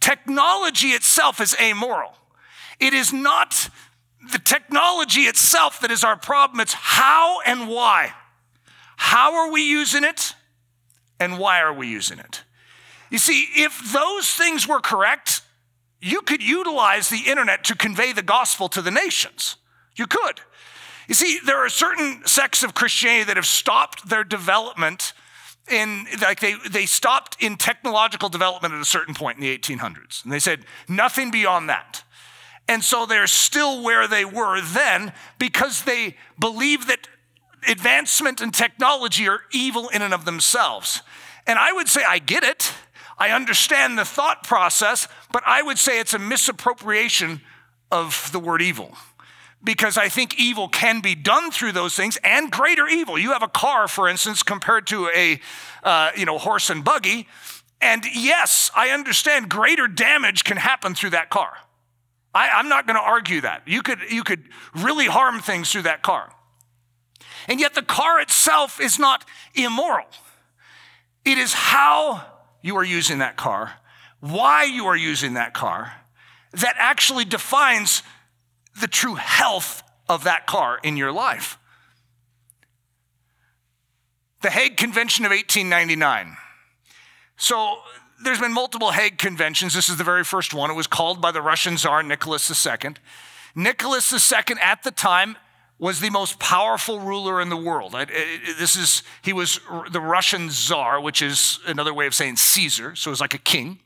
Technology 0.00 0.88
itself 0.88 1.40
is 1.40 1.56
amoral. 1.60 2.14
It 2.80 2.94
is 2.94 3.12
not 3.12 3.68
the 4.32 4.38
technology 4.38 5.22
itself 5.22 5.80
that 5.80 5.90
is 5.90 6.04
our 6.04 6.16
problem, 6.16 6.60
it's 6.60 6.72
how 6.72 7.40
and 7.42 7.68
why. 7.68 8.12
How 8.96 9.34
are 9.34 9.50
we 9.50 9.62
using 9.62 10.04
it 10.04 10.34
and 11.20 11.38
why 11.38 11.60
are 11.60 11.72
we 11.72 11.88
using 11.88 12.18
it? 12.18 12.42
You 13.10 13.18
see, 13.18 13.46
if 13.54 13.92
those 13.92 14.28
things 14.32 14.66
were 14.66 14.80
correct, 14.80 15.42
you 16.00 16.20
could 16.22 16.42
utilize 16.42 17.08
the 17.08 17.22
internet 17.26 17.64
to 17.64 17.74
convey 17.74 18.12
the 18.12 18.22
gospel 18.22 18.68
to 18.70 18.82
the 18.82 18.90
nations. 18.90 19.56
You 19.96 20.06
could. 20.06 20.40
You 21.08 21.14
see, 21.14 21.40
there 21.44 21.64
are 21.64 21.70
certain 21.70 22.22
sects 22.26 22.62
of 22.62 22.74
Christianity 22.74 23.24
that 23.24 23.36
have 23.36 23.46
stopped 23.46 24.08
their 24.08 24.24
development 24.24 25.14
in, 25.70 26.06
like 26.20 26.40
they, 26.40 26.54
they 26.70 26.86
stopped 26.86 27.42
in 27.42 27.56
technological 27.56 28.28
development 28.28 28.74
at 28.74 28.80
a 28.80 28.86
certain 28.86 29.14
point 29.14 29.38
in 29.38 29.42
the 29.42 29.58
1800s. 29.58 30.22
And 30.24 30.32
they 30.32 30.38
said, 30.38 30.64
nothing 30.88 31.30
beyond 31.30 31.68
that. 31.68 32.04
And 32.68 32.84
so 32.84 33.06
they're 33.06 33.26
still 33.26 33.82
where 33.82 34.06
they 34.06 34.24
were 34.24 34.60
then 34.60 35.12
because 35.38 35.84
they 35.84 36.16
believe 36.38 36.86
that 36.86 37.08
advancement 37.66 38.40
and 38.40 38.52
technology 38.52 39.26
are 39.26 39.40
evil 39.50 39.88
in 39.88 40.02
and 40.02 40.12
of 40.12 40.26
themselves. 40.26 41.02
And 41.46 41.58
I 41.58 41.72
would 41.72 41.88
say, 41.88 42.02
I 42.06 42.18
get 42.18 42.44
it. 42.44 42.72
I 43.18 43.30
understand 43.30 43.98
the 43.98 44.04
thought 44.04 44.44
process, 44.44 45.08
but 45.32 45.42
I 45.44 45.62
would 45.62 45.78
say 45.78 45.98
it's 45.98 46.14
a 46.14 46.18
misappropriation 46.18 47.40
of 47.90 48.30
the 48.32 48.38
word 48.38 48.62
evil 48.62 48.96
because 49.62 49.96
I 49.96 50.08
think 50.08 50.38
evil 50.38 50.68
can 50.68 51.00
be 51.00 51.14
done 51.14 51.50
through 51.50 51.72
those 51.72 51.96
things 51.96 52.16
and 52.22 52.50
greater 52.50 52.86
evil. 52.86 53.18
You 53.18 53.32
have 53.32 53.42
a 53.42 53.48
car, 53.48 53.88
for 53.88 54.08
instance, 54.08 54.42
compared 54.42 54.86
to 54.88 55.08
a 55.14 55.40
uh, 55.82 56.10
you 56.16 56.24
know 56.24 56.38
horse 56.38 56.70
and 56.70 56.84
buggy, 56.84 57.26
and 57.80 58.04
yes, 58.12 58.70
I 58.76 58.90
understand 58.90 59.48
greater 59.48 59.88
damage 59.88 60.44
can 60.44 60.56
happen 60.56 60.94
through 60.94 61.10
that 61.10 61.30
car. 61.30 61.54
I, 62.34 62.50
I'm 62.50 62.68
not 62.68 62.86
going 62.86 62.96
to 62.96 63.02
argue 63.02 63.40
that. 63.40 63.62
You 63.66 63.82
could 63.82 63.98
you 64.10 64.22
could 64.22 64.44
really 64.74 65.06
harm 65.06 65.40
things 65.40 65.72
through 65.72 65.82
that 65.82 66.02
car, 66.02 66.32
and 67.48 67.58
yet 67.58 67.74
the 67.74 67.82
car 67.82 68.20
itself 68.20 68.80
is 68.80 68.98
not 68.98 69.24
immoral. 69.54 70.06
It 71.24 71.36
is 71.36 71.52
how 71.52 72.24
you 72.62 72.76
are 72.76 72.84
using 72.84 73.18
that 73.18 73.36
car, 73.36 73.74
why 74.20 74.64
you 74.64 74.86
are 74.86 74.96
using 74.96 75.34
that 75.34 75.54
car, 75.54 75.92
that 76.52 76.74
actually 76.78 77.24
defines 77.24 78.02
the 78.80 78.88
true 78.88 79.14
health 79.16 79.82
of 80.08 80.24
that 80.24 80.46
car 80.46 80.78
in 80.82 80.96
your 80.96 81.12
life. 81.12 81.58
The 84.42 84.50
Hague 84.50 84.76
Convention 84.76 85.24
of 85.24 85.30
1899. 85.30 86.36
So 87.36 87.78
there's 88.22 88.40
been 88.40 88.52
multiple 88.52 88.90
Hague 88.92 89.18
conventions. 89.18 89.74
This 89.74 89.88
is 89.88 89.96
the 89.96 90.04
very 90.04 90.24
first 90.24 90.54
one. 90.54 90.70
It 90.70 90.74
was 90.74 90.86
called 90.86 91.20
by 91.20 91.32
the 91.32 91.42
Russian 91.42 91.76
Tsar 91.76 92.02
Nicholas 92.02 92.66
II. 92.66 92.94
Nicholas 93.54 94.32
II 94.32 94.56
at 94.62 94.82
the 94.82 94.90
time 94.90 95.36
was 95.78 96.00
the 96.00 96.10
most 96.10 96.38
powerful 96.38 96.98
ruler 96.98 97.40
in 97.40 97.48
the 97.50 97.56
world. 97.56 97.92
This 98.58 98.74
is, 98.74 99.02
he 99.22 99.32
was 99.32 99.60
the 99.90 100.00
Russian 100.00 100.50
czar, 100.50 101.00
which 101.00 101.22
is 101.22 101.60
another 101.66 101.94
way 101.94 102.06
of 102.06 102.14
saying 102.14 102.36
Caesar, 102.36 102.96
so 102.96 103.10
it 103.10 103.12
was 103.12 103.20
like 103.20 103.34
a 103.34 103.38
king. 103.38 103.78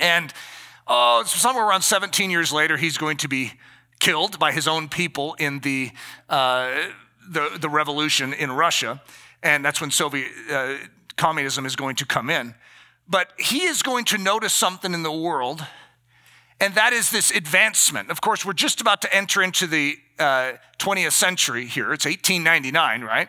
And 0.00 0.32
oh, 0.86 1.24
somewhere 1.24 1.66
around 1.66 1.82
17 1.82 2.30
years 2.30 2.52
later, 2.52 2.76
he's 2.76 2.98
going 2.98 3.16
to 3.18 3.28
be 3.28 3.52
killed 3.98 4.38
by 4.38 4.52
his 4.52 4.68
own 4.68 4.88
people 4.88 5.34
in 5.38 5.60
the, 5.60 5.90
uh, 6.28 6.72
the, 7.28 7.56
the, 7.60 7.68
revolution 7.68 8.32
in 8.32 8.50
Russia. 8.50 9.00
And 9.42 9.64
that's 9.64 9.80
when 9.80 9.90
Soviet 9.90 10.28
uh, 10.50 10.74
communism 11.16 11.66
is 11.66 11.76
going 11.76 11.96
to 11.96 12.06
come 12.06 12.30
in. 12.30 12.54
But 13.08 13.32
he 13.38 13.62
is 13.62 13.82
going 13.82 14.04
to 14.06 14.18
notice 14.18 14.52
something 14.52 14.94
in 14.94 15.02
the 15.02 15.12
world, 15.12 15.64
and 16.62 16.76
that 16.76 16.92
is 16.92 17.10
this 17.10 17.32
advancement. 17.32 18.08
Of 18.08 18.20
course, 18.20 18.46
we're 18.46 18.52
just 18.52 18.80
about 18.80 19.02
to 19.02 19.12
enter 19.12 19.42
into 19.42 19.66
the 19.66 19.96
uh, 20.16 20.52
20th 20.78 21.10
century 21.10 21.66
here. 21.66 21.92
It's 21.92 22.04
1899, 22.04 23.02
right? 23.02 23.28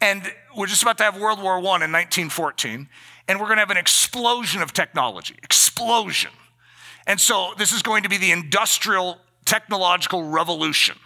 And 0.00 0.22
we're 0.56 0.66
just 0.66 0.82
about 0.82 0.98
to 0.98 1.04
have 1.04 1.16
World 1.16 1.40
War 1.40 1.54
I 1.54 1.58
in 1.58 1.92
1914, 1.92 2.88
and 3.28 3.38
we're 3.38 3.46
going 3.46 3.58
to 3.58 3.60
have 3.60 3.70
an 3.70 3.76
explosion 3.76 4.62
of 4.62 4.72
technology. 4.72 5.36
Explosion. 5.44 6.32
And 7.06 7.20
so 7.20 7.52
this 7.56 7.72
is 7.72 7.82
going 7.82 8.02
to 8.02 8.08
be 8.08 8.18
the 8.18 8.32
industrial 8.32 9.18
technological 9.44 10.24
revolution. 10.24 10.96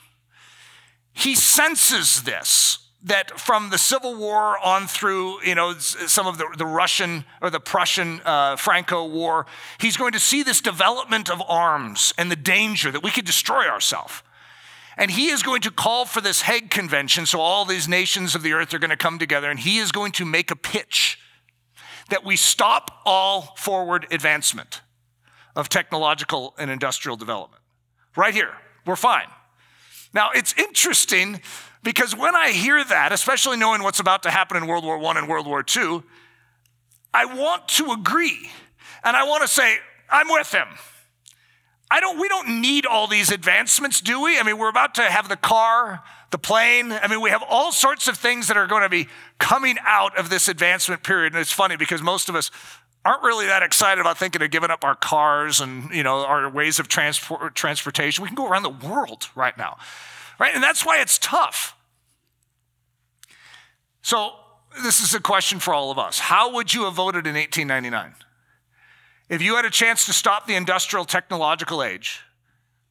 He 1.13 1.35
senses 1.35 2.23
this 2.23 2.79
that 3.03 3.41
from 3.41 3.71
the 3.71 3.79
Civil 3.79 4.15
War 4.15 4.59
on 4.59 4.87
through, 4.87 5.43
you 5.43 5.55
know, 5.55 5.75
some 5.79 6.27
of 6.27 6.37
the, 6.37 6.47
the 6.59 6.67
Russian 6.67 7.25
or 7.41 7.49
the 7.49 7.61
Prussian 7.61 8.21
uh, 8.25 8.57
Franco 8.57 9.07
War, 9.07 9.47
he's 9.79 9.97
going 9.97 10.13
to 10.13 10.19
see 10.21 10.43
this 10.43 10.61
development 10.61 11.31
of 11.31 11.43
arms 11.49 12.13
and 12.19 12.31
the 12.31 12.37
danger 12.37 12.91
that 12.91 13.03
we 13.03 13.11
could 13.11 13.25
destroy 13.25 13.67
ourselves. 13.67 14.23
And 14.97 15.11
he 15.11 15.29
is 15.29 15.43
going 15.43 15.63
to 15.63 15.71
call 15.71 16.05
for 16.05 16.21
this 16.21 16.43
Hague 16.43 16.71
Convention, 16.71 17.25
so 17.25 17.41
all 17.41 17.65
these 17.65 17.89
nations 17.89 18.35
of 18.35 18.43
the 18.43 18.53
earth 18.53 18.75
are 18.75 18.79
going 18.79 18.91
to 18.91 18.97
come 18.97 19.19
together, 19.19 19.51
and 19.51 19.59
he 19.59 19.79
is 19.79 19.93
going 19.93 20.13
to 20.13 20.27
make 20.27 20.51
a 20.51 20.57
pitch 20.57 21.19
that 22.11 22.23
we 22.23 22.37
stop 22.37 23.01
all 23.07 23.55
forward 23.57 24.07
advancement 24.11 24.83
of 25.57 25.71
technological 25.71 26.55
and 26.59 26.71
industrial 26.71 27.17
development. 27.17 27.63
Right 28.15 28.35
here, 28.35 28.53
we're 28.85 28.97
fine. 28.97 29.29
Now, 30.13 30.31
it's 30.35 30.53
interesting 30.59 31.41
because 31.83 32.15
when 32.15 32.35
I 32.35 32.51
hear 32.51 32.83
that, 32.85 33.13
especially 33.13 33.57
knowing 33.57 33.83
what's 33.83 34.01
about 34.01 34.23
to 34.25 34.31
happen 34.31 34.57
in 34.57 34.67
World 34.67 34.85
War 34.85 35.03
I 35.03 35.19
and 35.19 35.29
World 35.29 35.47
War 35.47 35.65
II, 35.65 36.03
I 37.13 37.25
want 37.25 37.69
to 37.69 37.93
agree. 37.93 38.51
And 39.03 39.17
I 39.17 39.25
want 39.25 39.43
to 39.43 39.49
say, 39.49 39.79
I'm 40.11 40.29
with 40.29 40.53
him. 40.53 40.69
I 41.91 42.01
don't, 42.01 42.21
we 42.21 42.29
don't 42.29 42.61
need 42.61 42.87
all 42.87 43.07
these 43.07 43.33
advancements, 43.33 44.01
do 44.01 44.23
we? 44.23 44.39
I 44.39 44.43
mean, 44.43 44.59
we're 44.59 44.69
about 44.69 44.95
to 44.97 45.03
have 45.03 45.29
the 45.29 45.37
car, 45.37 46.05
the 46.31 46.39
plane. 46.39 46.93
I 46.93 47.09
mean, 47.09 47.21
we 47.21 47.31
have 47.31 47.43
all 47.49 47.73
sorts 47.73 48.07
of 48.07 48.17
things 48.17 48.47
that 48.49 48.57
are 48.57 48.67
going 48.67 48.83
to 48.83 48.89
be 48.89 49.09
coming 49.39 49.77
out 49.85 50.17
of 50.17 50.31
this 50.31 50.49
advancement 50.49 51.03
period. 51.03 51.33
And 51.33 51.41
it's 51.41 51.53
funny 51.53 51.77
because 51.77 52.01
most 52.01 52.29
of 52.29 52.37
us 52.37 52.51
aren't 53.05 53.23
really 53.23 53.47
that 53.47 53.63
excited 53.63 54.01
about 54.01 54.19
thinking 54.19 54.43
of 54.43 54.51
giving 54.51 54.71
up 54.71 54.85
our 54.85 54.95
cars 54.95 55.61
and, 55.61 55.91
you 55.91 56.03
know, 56.03 56.25
our 56.25 56.49
ways 56.49 56.79
of 56.79 56.87
transport, 56.87 57.55
transportation. 57.55 58.23
We 58.23 58.29
can 58.29 58.37
go 58.37 58.47
around 58.47 58.63
the 58.63 58.69
world 58.69 59.31
right 59.35 59.57
now 59.57 59.79
right? 60.41 60.55
And 60.55 60.65
that's 60.65 60.85
why 60.85 61.01
it's 61.01 61.19
tough. 61.19 61.77
So, 64.03 64.33
this 64.83 65.01
is 65.03 65.15
a 65.15 65.21
question 65.21 65.59
for 65.59 65.75
all 65.75 65.91
of 65.91 65.99
us. 65.99 66.19
How 66.19 66.55
would 66.55 66.73
you 66.73 66.85
have 66.85 66.95
voted 66.95 67.27
in 67.27 67.35
1899? 67.35 68.15
If 69.29 69.43
you 69.43 69.57
had 69.57 69.65
a 69.65 69.71
chance 69.71 70.07
to 70.07 70.13
stop 70.13 70.47
the 70.47 70.55
industrial 70.55 71.05
technological 71.05 71.83
age, 71.83 72.23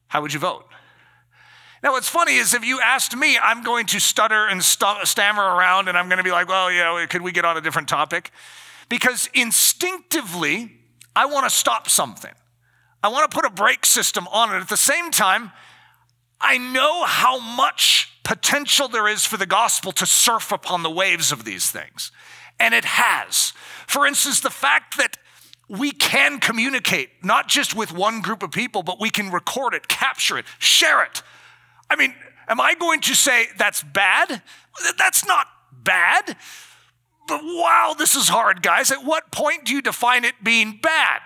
how 0.08 0.22
would 0.22 0.32
you 0.32 0.38
vote? 0.38 0.66
Now, 1.82 1.92
what's 1.92 2.08
funny 2.08 2.36
is 2.36 2.52
if 2.52 2.64
you 2.64 2.80
asked 2.80 3.16
me, 3.16 3.38
I'm 3.38 3.62
going 3.62 3.86
to 3.86 4.00
stutter 4.00 4.46
and 4.46 4.62
st- 4.62 5.06
stammer 5.06 5.42
around 5.42 5.88
and 5.88 5.96
I'm 5.96 6.08
going 6.08 6.18
to 6.18 6.24
be 6.24 6.30
like, 6.30 6.48
well, 6.48 6.70
you 6.70 6.80
know, 6.80 7.04
could 7.08 7.22
we 7.22 7.32
get 7.32 7.46
on 7.46 7.56
a 7.56 7.60
different 7.60 7.88
topic? 7.88 8.30
Because 8.90 9.30
instinctively, 9.32 10.72
I 11.16 11.26
want 11.26 11.48
to 11.48 11.50
stop 11.50 11.88
something. 11.88 12.32
I 13.02 13.08
want 13.08 13.30
to 13.30 13.34
put 13.34 13.46
a 13.46 13.50
brake 13.50 13.86
system 13.86 14.28
on 14.28 14.54
it. 14.54 14.60
At 14.60 14.68
the 14.68 14.76
same 14.76 15.10
time, 15.10 15.52
I 16.40 16.58
know 16.58 17.04
how 17.04 17.38
much 17.38 18.12
potential 18.24 18.88
there 18.88 19.08
is 19.08 19.26
for 19.26 19.36
the 19.36 19.46
gospel 19.46 19.92
to 19.92 20.06
surf 20.06 20.52
upon 20.52 20.82
the 20.82 20.90
waves 20.90 21.32
of 21.32 21.44
these 21.44 21.70
things. 21.70 22.12
And 22.58 22.74
it 22.74 22.84
has. 22.84 23.52
For 23.86 24.06
instance, 24.06 24.40
the 24.40 24.50
fact 24.50 24.96
that 24.96 25.16
we 25.68 25.92
can 25.92 26.40
communicate 26.40 27.10
not 27.22 27.48
just 27.48 27.76
with 27.76 27.92
one 27.92 28.20
group 28.20 28.42
of 28.42 28.50
people, 28.50 28.82
but 28.82 29.00
we 29.00 29.10
can 29.10 29.30
record 29.30 29.74
it, 29.74 29.88
capture 29.88 30.36
it, 30.36 30.44
share 30.58 31.02
it. 31.04 31.22
I 31.88 31.96
mean, 31.96 32.14
am 32.48 32.60
I 32.60 32.74
going 32.74 33.00
to 33.02 33.14
say 33.14 33.46
that's 33.56 33.82
bad? 33.82 34.42
That's 34.98 35.26
not 35.26 35.46
bad. 35.72 36.36
But 37.28 37.42
wow, 37.44 37.94
this 37.96 38.16
is 38.16 38.28
hard, 38.28 38.62
guys. 38.62 38.90
At 38.90 39.04
what 39.04 39.30
point 39.30 39.64
do 39.64 39.74
you 39.74 39.80
define 39.80 40.24
it 40.24 40.34
being 40.42 40.80
bad? 40.82 41.20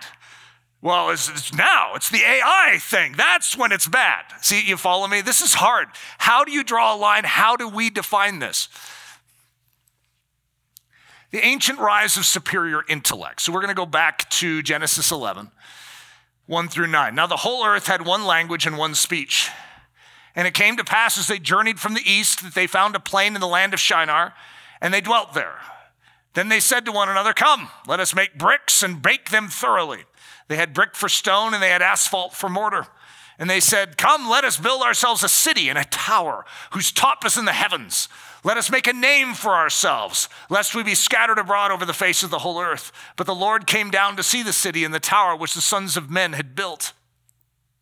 Well, 0.85 1.09
it's, 1.09 1.30
it's, 1.30 1.55
now, 1.55 1.93
it's 1.95 2.11
the 2.11 2.22
AI 2.22 2.76
thing. 2.78 3.14
That's 3.16 3.57
when 3.57 3.72
it's 3.72 3.89
bad. 3.89 4.26
See, 4.43 4.62
you 4.62 4.76
follow 4.76 5.09
me? 5.09 5.22
This 5.22 5.41
is 5.41 5.55
hard. 5.55 5.89
How 6.18 6.45
do 6.45 6.53
you 6.53 6.62
draw 6.62 6.95
a 6.95 6.99
line? 6.99 7.24
How 7.24 7.57
do 7.57 7.66
we 7.66 7.89
define 7.89 8.39
this? 8.39 8.68
The 11.30 11.43
ancient 11.43 11.78
rise 11.78 12.18
of 12.18 12.26
superior 12.26 12.82
intellect. 12.87 13.41
So 13.41 13.51
we're 13.51 13.62
going 13.62 13.70
to 13.70 13.74
go 13.74 13.87
back 13.87 14.28
to 14.28 14.62
Genesis 14.62 15.11
11, 15.11 15.51
1 16.49 16.68
through 16.68 16.89
9. 16.89 17.14
Now, 17.14 17.26
the 17.26 17.39
whole 17.39 17.64
earth 17.64 17.87
had 17.87 18.05
one 18.05 18.26
language 18.26 18.66
and 18.66 18.76
one 18.76 18.95
speech. 18.95 19.49
And 20.37 20.47
it 20.47 20.53
came 20.53 20.76
to 20.76 20.85
pass 20.85 21.16
as 21.16 21.28
they 21.28 21.39
journeyed 21.39 21.80
from 21.80 21.95
the 21.95 22.05
east 22.05 22.43
that 22.43 22.55
they 22.55 22.66
found 22.66 22.95
a 22.95 23.01
plain 23.01 23.35
in 23.35 23.41
the 23.41 23.47
land 23.49 23.72
of 23.72 23.80
Shinar, 23.80 24.35
and 24.82 24.93
they 24.93 25.01
dwelt 25.01 25.32
there. 25.32 25.61
Then 26.35 26.51
they 26.51 26.61
said 26.61 26.85
to 26.85 26.93
one 26.93 27.09
another, 27.09 27.32
Come, 27.32 27.70
let 27.87 28.01
us 28.01 28.14
make 28.14 28.37
bricks 28.37 28.82
and 28.82 29.01
bake 29.01 29.30
them 29.30 29.49
thoroughly. 29.49 30.05
They 30.49 30.57
had 30.57 30.74
brick 30.74 30.95
for 30.95 31.09
stone 31.09 31.55
and 31.55 31.62
they 31.62 31.70
had 31.70 31.82
asphalt 31.82 32.34
for 32.34 32.49
mortar. 32.49 32.86
And 33.38 33.51
they 33.51 33.61
said, 33.61 33.97
Come, 33.97 34.28
let 34.28 34.45
us 34.45 34.59
build 34.59 34.82
ourselves 34.82 35.22
a 35.22 35.28
city 35.28 35.68
and 35.68 35.78
a 35.78 35.84
tower 35.84 36.45
whose 36.72 36.92
top 36.92 37.24
is 37.24 37.36
in 37.36 37.47
the 37.47 37.53
heavens. 37.53 38.09
Let 38.45 38.59
us 38.59 38.70
make 38.70 38.86
a 38.86 38.92
name 38.92 39.34
for 39.34 39.55
ourselves, 39.55 40.28
lest 40.51 40.74
we 40.74 40.82
be 40.82 40.95
scattered 40.95 41.38
abroad 41.38 41.70
over 41.70 41.86
the 41.86 41.95
face 41.95 42.22
of 42.22 42.30
the 42.30 42.40
whole 42.40 42.61
earth. 42.61 42.92
But 43.16 43.26
the 43.26 43.34
Lord 43.34 43.66
came 43.66 43.90
down 43.90 44.16
to 44.16 44.22
see 44.22 44.42
the 44.42 44.53
city 44.53 44.84
and 44.84 44.92
the 44.92 45.01
tower 45.01 45.34
which 45.34 45.55
the 45.55 45.61
sons 45.61 45.97
of 45.97 46.11
men 46.11 46.34
had 46.34 46.55
built. 46.55 46.92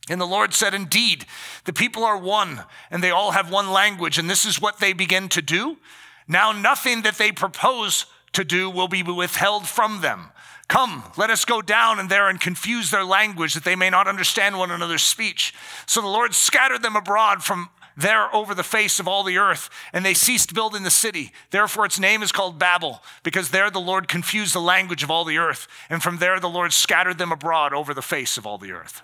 And 0.08 0.20
the 0.20 0.26
Lord 0.26 0.54
said, 0.54 0.72
Indeed, 0.72 1.26
the 1.64 1.72
people 1.72 2.04
are 2.04 2.18
one, 2.18 2.62
and 2.90 3.02
they 3.02 3.10
all 3.10 3.32
have 3.32 3.50
one 3.50 3.70
language, 3.70 4.18
and 4.18 4.30
this 4.30 4.44
is 4.44 4.60
what 4.60 4.78
they 4.78 4.92
begin 4.92 5.28
to 5.30 5.42
do. 5.42 5.78
Now, 6.26 6.52
nothing 6.52 7.02
that 7.02 7.18
they 7.18 7.32
propose 7.32 8.06
to 8.32 8.44
do 8.44 8.70
will 8.70 8.88
be 8.88 9.02
withheld 9.02 9.68
from 9.68 10.00
them. 10.00 10.30
Come, 10.72 11.04
let 11.18 11.28
us 11.28 11.44
go 11.44 11.60
down 11.60 11.98
and 11.98 12.08
there 12.08 12.30
and 12.30 12.40
confuse 12.40 12.90
their 12.90 13.04
language 13.04 13.52
that 13.52 13.62
they 13.62 13.76
may 13.76 13.90
not 13.90 14.08
understand 14.08 14.58
one 14.58 14.70
another's 14.70 15.02
speech. 15.02 15.52
So 15.84 16.00
the 16.00 16.06
Lord 16.06 16.32
scattered 16.32 16.80
them 16.80 16.96
abroad 16.96 17.44
from 17.44 17.68
there 17.94 18.34
over 18.34 18.54
the 18.54 18.62
face 18.62 18.98
of 18.98 19.06
all 19.06 19.22
the 19.22 19.36
earth, 19.36 19.68
and 19.92 20.02
they 20.02 20.14
ceased 20.14 20.54
building 20.54 20.82
the 20.82 20.90
city. 20.90 21.30
Therefore, 21.50 21.84
its 21.84 22.00
name 22.00 22.22
is 22.22 22.32
called 22.32 22.58
Babel, 22.58 23.02
because 23.22 23.50
there 23.50 23.70
the 23.70 23.82
Lord 23.82 24.08
confused 24.08 24.54
the 24.54 24.62
language 24.62 25.02
of 25.02 25.10
all 25.10 25.26
the 25.26 25.36
earth, 25.36 25.68
and 25.90 26.02
from 26.02 26.16
there 26.16 26.40
the 26.40 26.48
Lord 26.48 26.72
scattered 26.72 27.18
them 27.18 27.32
abroad 27.32 27.74
over 27.74 27.92
the 27.92 28.00
face 28.00 28.38
of 28.38 28.46
all 28.46 28.56
the 28.56 28.72
earth. 28.72 29.02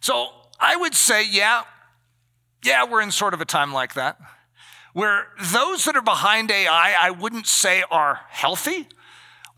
So 0.00 0.28
I 0.60 0.76
would 0.76 0.94
say, 0.94 1.26
yeah, 1.28 1.64
yeah, 2.64 2.84
we're 2.88 3.02
in 3.02 3.10
sort 3.10 3.34
of 3.34 3.40
a 3.40 3.44
time 3.44 3.72
like 3.72 3.94
that, 3.94 4.16
where 4.92 5.26
those 5.42 5.86
that 5.86 5.96
are 5.96 6.02
behind 6.02 6.52
AI, 6.52 6.94
I 7.00 7.10
wouldn't 7.10 7.48
say 7.48 7.82
are 7.90 8.20
healthy 8.28 8.86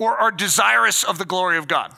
or 0.01 0.19
are 0.19 0.33
desirous 0.33 1.05
of 1.05 1.19
the 1.19 1.25
glory 1.25 1.59
of 1.59 1.69
God. 1.69 1.95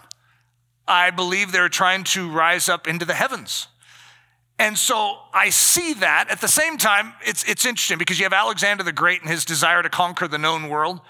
I 0.86 1.10
believe 1.10 1.52
they're 1.52 1.70
trying 1.70 2.04
to 2.04 2.28
rise 2.28 2.68
up 2.68 2.86
into 2.86 3.06
the 3.06 3.14
heavens. 3.14 3.68
And 4.58 4.76
so 4.76 5.18
I 5.32 5.48
see 5.48 5.94
that. 5.94 6.28
At 6.28 6.40
the 6.40 6.48
same 6.48 6.76
time, 6.76 7.14
it's, 7.24 7.48
it's 7.48 7.64
interesting 7.64 7.98
because 7.98 8.18
you 8.18 8.24
have 8.24 8.32
Alexander 8.32 8.82
the 8.82 8.92
Great 8.92 9.22
and 9.22 9.30
his 9.30 9.44
desire 9.44 9.82
to 9.82 9.88
conquer 9.88 10.28
the 10.28 10.36
known 10.36 10.68
world, 10.68 11.00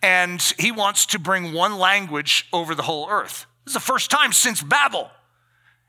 and 0.00 0.40
he 0.58 0.70
wants 0.70 1.06
to 1.06 1.18
bring 1.18 1.52
one 1.52 1.76
language 1.76 2.46
over 2.52 2.74
the 2.74 2.82
whole 2.82 3.10
earth. 3.10 3.46
This 3.64 3.72
is 3.72 3.74
the 3.74 3.80
first 3.80 4.10
time 4.10 4.32
since 4.32 4.62
Babel. 4.62 5.10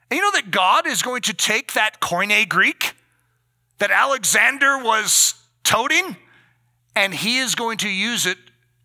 And 0.10 0.18
you 0.18 0.24
know 0.24 0.32
that 0.32 0.50
God 0.50 0.88
is 0.88 1.04
going 1.04 1.22
to 1.24 1.34
take 1.34 1.74
that 1.74 2.02
Koine 2.02 2.50
Greek 2.50 2.96
that 3.78 3.92
Alexander 3.92 4.80
was 4.80 5.36
toting, 5.64 6.18
and 6.96 7.14
he 7.14 7.38
is 7.38 7.54
going 7.54 7.78
to 7.78 7.90
use 7.90 8.26
it 8.26 8.38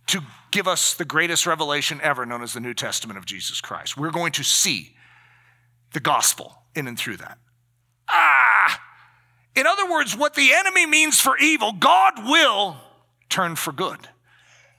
to 0.09 0.23
give 0.55 0.69
us 0.69 0.95
the 0.95 1.05
greatest 1.05 1.47
revelation 1.47 1.99
ever, 2.01 2.25
known 2.25 2.41
as 2.41 2.53
the 2.53 2.61
New 2.61 2.75
Testament 2.75 3.19
of 3.19 3.27
Jesus 3.27 3.61
Christ. 3.61 3.97
We're 3.97 4.13
going 4.13 4.31
to 4.33 4.45
see 4.45 4.95
the 5.93 5.99
gospel 5.99 6.63
in 6.77 6.87
and 6.87 6.97
through 6.97 7.17
that. 7.17 7.39
Ah! 8.09 8.81
In 9.57 9.67
other 9.67 9.91
words, 9.91 10.17
what 10.17 10.35
the 10.35 10.53
enemy 10.53 10.87
means 10.87 11.21
for 11.21 11.37
evil, 11.39 11.73
God 11.73 12.25
will 12.25 12.77
turn 13.29 13.57
for 13.57 13.73
good. 13.73 13.99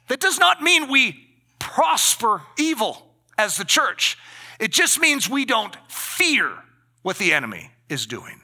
That 0.08 0.22
does 0.22 0.40
not 0.40 0.62
mean 0.62 0.90
we 0.90 1.20
prosper 1.60 2.44
evil 2.58 3.12
as 3.38 3.58
the 3.58 3.66
church. 3.66 4.18
It 4.62 4.72
just 4.72 5.02
means 5.02 5.30
we 5.30 5.44
don't 5.44 5.76
fear 5.90 6.54
what 7.02 7.18
the 7.18 7.34
enemy 7.34 7.72
is 7.90 8.08
doing. 8.08 8.40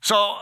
So, 0.00 0.38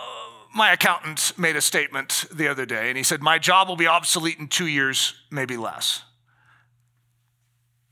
my 0.55 0.73
accountant 0.73 1.33
made 1.39 1.57
a 1.57 1.61
statement 1.61 2.25
the 2.33 2.49
other 2.49 2.67
day, 2.67 2.89
and 2.89 2.97
he 2.97 3.03
said, 3.03 3.23
My 3.23 3.39
job 3.39 3.69
will 3.69 3.77
be 3.77 3.87
obsolete 3.87 4.39
in 4.39 4.49
two 4.49 4.67
years, 4.67 5.15
maybe 5.31 5.57
less. 5.57 6.03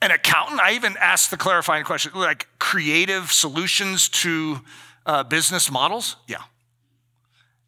An 0.03 0.11
accountant, 0.11 0.61
I 0.61 0.73
even 0.73 0.97
asked 1.01 1.31
the 1.31 1.37
clarifying 1.37 1.85
question 1.85 2.13
like 2.15 2.47
creative 2.59 3.33
solutions 3.33 4.09
to 4.11 4.61
uh, 5.07 5.23
business 5.23 5.71
models? 5.71 6.17
Yeah. 6.27 6.43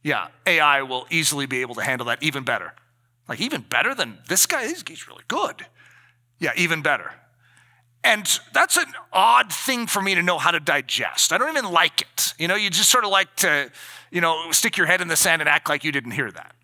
Yeah, 0.03 0.29
AI 0.47 0.83
will 0.83 1.07
easily 1.11 1.47
be 1.47 1.61
able 1.61 1.75
to 1.77 1.83
handle 1.83 2.07
that 2.07 2.23
even 2.23 2.45
better. 2.45 2.75
Like, 3.29 3.41
even 3.41 3.63
better 3.63 3.95
than 3.95 4.19
this 4.29 4.47
guy? 4.47 4.67
He's, 4.67 5.09
really 5.09 5.25
good. 5.29 5.67
Yeah, 6.39 6.53
even 6.57 6.83
better. 6.83 7.13
And 8.05 8.27
that's 8.55 8.77
an 8.77 8.87
odd 9.13 9.53
thing 9.53 9.87
for 9.87 10.01
me 10.01 10.15
to 10.15 10.23
know 10.23 10.39
how 10.39 10.51
to 10.51 10.61
digest. 10.61 11.33
I 11.33 11.39
don't 11.39 11.51
even 11.57 11.71
like 11.71 12.01
it. 12.03 12.33
You 12.39 12.49
know, 12.49 12.55
you 12.55 12.71
just 12.71 12.91
sort 12.91 13.05
of 13.05 13.11
like 13.11 13.35
to, 13.37 13.71
you 14.11 14.21
know, 14.21 14.51
stick 14.53 14.77
your 14.77 14.87
head 14.87 15.01
in 15.01 15.09
the 15.09 15.17
sand 15.17 15.43
and 15.43 15.49
act 15.49 15.69
like 15.69 15.85
you 15.85 15.93
didn't 15.93 16.13
hear 16.13 16.31
that. 16.31 16.55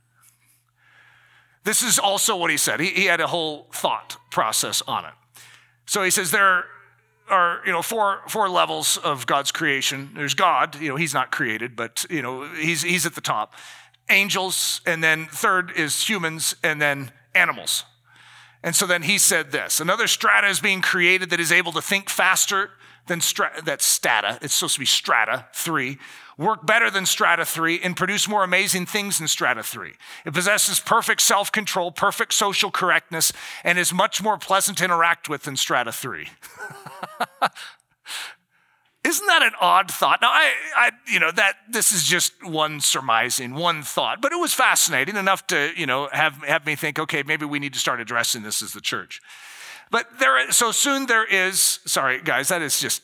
This 1.64 1.82
is 1.82 1.98
also 1.98 2.36
what 2.36 2.50
he 2.50 2.56
said. 2.56 2.80
He, 2.80 2.88
he 2.88 3.04
had 3.06 3.20
a 3.20 3.26
whole 3.26 3.68
thought 3.72 4.16
process 4.30 4.82
on 4.86 5.04
it. 5.06 5.14
So 5.86 6.02
he 6.02 6.10
says 6.10 6.30
there 6.30 6.64
are, 7.28 7.60
you 7.64 7.72
know, 7.72 7.82
four, 7.82 8.20
four 8.28 8.48
levels 8.48 8.98
of 8.98 9.26
God's 9.26 9.50
creation. 9.50 10.10
There's 10.14 10.34
God, 10.34 10.78
you 10.80 10.88
know, 10.90 10.96
he's 10.96 11.14
not 11.14 11.30
created, 11.30 11.74
but, 11.74 12.04
you 12.10 12.20
know, 12.20 12.44
he's, 12.54 12.82
he's 12.82 13.06
at 13.06 13.14
the 13.14 13.20
top. 13.20 13.54
Angels, 14.10 14.82
and 14.84 15.02
then 15.02 15.26
third 15.26 15.72
is 15.74 16.06
humans, 16.06 16.54
and 16.62 16.80
then 16.80 17.10
animals. 17.34 17.84
And 18.62 18.76
so 18.76 18.86
then 18.86 19.02
he 19.02 19.18
said 19.18 19.52
this 19.52 19.80
another 19.80 20.06
strata 20.06 20.48
is 20.48 20.60
being 20.60 20.80
created 20.80 21.30
that 21.30 21.40
is 21.40 21.52
able 21.52 21.72
to 21.72 21.82
think 21.82 22.08
faster 22.08 22.70
than 23.06 23.20
strata, 23.20 23.62
that's 23.62 23.84
strata, 23.84 24.38
it's 24.40 24.54
supposed 24.54 24.74
to 24.74 24.80
be 24.80 24.86
strata 24.86 25.46
three, 25.54 25.98
work 26.36 26.66
better 26.66 26.90
than 26.90 27.06
strata 27.06 27.44
three, 27.44 27.80
and 27.80 27.96
produce 27.96 28.28
more 28.28 28.44
amazing 28.44 28.86
things 28.86 29.18
than 29.18 29.28
strata 29.28 29.62
three. 29.62 29.92
It 30.24 30.34
possesses 30.34 30.80
perfect 30.80 31.20
self 31.20 31.52
control, 31.52 31.92
perfect 31.92 32.32
social 32.32 32.70
correctness, 32.70 33.32
and 33.62 33.78
is 33.78 33.92
much 33.92 34.22
more 34.22 34.38
pleasant 34.38 34.78
to 34.78 34.84
interact 34.84 35.28
with 35.28 35.44
than 35.44 35.56
strata 35.56 35.92
three. 35.92 36.28
Isn't 39.04 39.26
that 39.26 39.42
an 39.42 39.52
odd 39.60 39.90
thought? 39.90 40.22
Now, 40.22 40.30
I, 40.30 40.50
I, 40.74 40.90
you 41.06 41.20
know, 41.20 41.30
that 41.30 41.56
this 41.68 41.92
is 41.92 42.04
just 42.04 42.32
one 42.42 42.80
surmising, 42.80 43.54
one 43.54 43.82
thought, 43.82 44.22
but 44.22 44.32
it 44.32 44.36
was 44.36 44.54
fascinating 44.54 45.16
enough 45.16 45.46
to, 45.48 45.72
you 45.76 45.84
know, 45.84 46.08
have, 46.10 46.42
have 46.44 46.64
me 46.64 46.74
think, 46.74 46.98
okay, 46.98 47.22
maybe 47.22 47.44
we 47.44 47.58
need 47.58 47.74
to 47.74 47.78
start 47.78 48.00
addressing 48.00 48.42
this 48.42 48.62
as 48.62 48.72
the 48.72 48.80
church. 48.80 49.20
But 49.90 50.18
there, 50.18 50.50
so 50.50 50.72
soon 50.72 51.04
there 51.04 51.26
is, 51.26 51.80
sorry, 51.84 52.22
guys, 52.22 52.48
that 52.48 52.62
is 52.62 52.80
just 52.80 53.02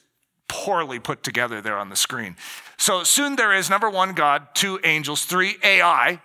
poorly 0.49 0.99
put 0.99 1.23
together 1.23 1.61
there 1.61 1.77
on 1.77 1.91
the 1.91 1.97
screen. 1.97 2.35
So 2.81 3.05
soon 3.05 3.37
there 3.37 3.53
is 3.53 3.69
number 3.69 3.91
one, 3.91 4.15
God, 4.15 4.49
two 4.55 4.81
angels, 4.83 5.27
three 5.27 5.59
AI, 5.63 6.23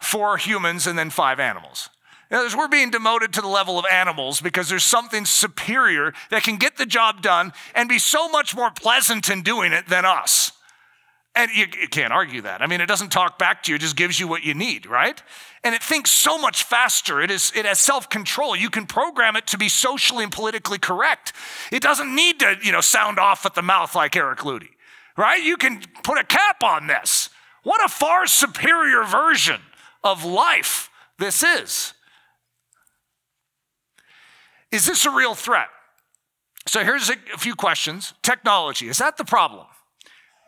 four 0.00 0.36
humans, 0.36 0.86
and 0.86 0.96
then 0.96 1.10
five 1.10 1.40
animals. 1.40 1.90
In 2.30 2.36
other 2.36 2.44
words, 2.44 2.56
we're 2.56 2.68
being 2.68 2.92
demoted 2.92 3.32
to 3.32 3.40
the 3.40 3.48
level 3.48 3.76
of 3.76 3.84
animals 3.90 4.40
because 4.40 4.68
there's 4.68 4.84
something 4.84 5.24
superior 5.24 6.14
that 6.30 6.44
can 6.44 6.58
get 6.58 6.76
the 6.76 6.86
job 6.86 7.22
done 7.22 7.52
and 7.74 7.88
be 7.88 7.98
so 7.98 8.28
much 8.28 8.54
more 8.54 8.70
pleasant 8.70 9.28
in 9.28 9.42
doing 9.42 9.72
it 9.72 9.88
than 9.88 10.04
us. 10.04 10.52
And 11.34 11.50
you, 11.50 11.66
you, 11.80 11.88
can't 11.88 12.12
argue 12.12 12.40
that. 12.42 12.62
I 12.62 12.68
mean, 12.68 12.80
it 12.80 12.86
doesn't 12.86 13.10
talk 13.10 13.36
back 13.36 13.64
to 13.64 13.72
you, 13.72 13.76
it 13.76 13.80
just 13.80 13.96
gives 13.96 14.20
you 14.20 14.28
what 14.28 14.44
you 14.44 14.54
need, 14.54 14.86
right? 14.86 15.20
And 15.64 15.74
it 15.74 15.82
thinks 15.82 16.12
so 16.12 16.38
much 16.38 16.62
faster. 16.62 17.20
It, 17.20 17.32
is, 17.32 17.52
it 17.56 17.66
has 17.66 17.80
self 17.80 18.08
control. 18.08 18.54
You 18.54 18.70
can 18.70 18.86
program 18.86 19.34
it 19.34 19.48
to 19.48 19.58
be 19.58 19.68
socially 19.68 20.22
and 20.22 20.32
politically 20.32 20.78
correct. 20.78 21.32
It 21.72 21.82
doesn't 21.82 22.14
need 22.14 22.38
to, 22.40 22.58
you 22.62 22.70
know, 22.70 22.80
sound 22.80 23.18
off 23.18 23.44
at 23.44 23.56
the 23.56 23.62
mouth 23.62 23.96
like 23.96 24.14
Eric 24.14 24.38
Ludy, 24.40 24.75
right? 25.16 25.42
You 25.42 25.56
can 25.56 25.82
put 26.02 26.18
a 26.18 26.24
cap 26.24 26.62
on 26.62 26.86
this. 26.86 27.30
What 27.62 27.84
a 27.84 27.88
far 27.88 28.26
superior 28.26 29.02
version 29.04 29.60
of 30.04 30.24
life 30.24 30.90
this 31.18 31.42
is. 31.42 31.94
Is 34.70 34.86
this 34.86 35.06
a 35.06 35.10
real 35.10 35.34
threat? 35.34 35.68
So 36.66 36.84
here's 36.84 37.10
a, 37.10 37.16
few 37.38 37.54
questions. 37.54 38.14
Technology, 38.22 38.88
is 38.88 38.98
that 38.98 39.16
the 39.16 39.24
problem? 39.24 39.66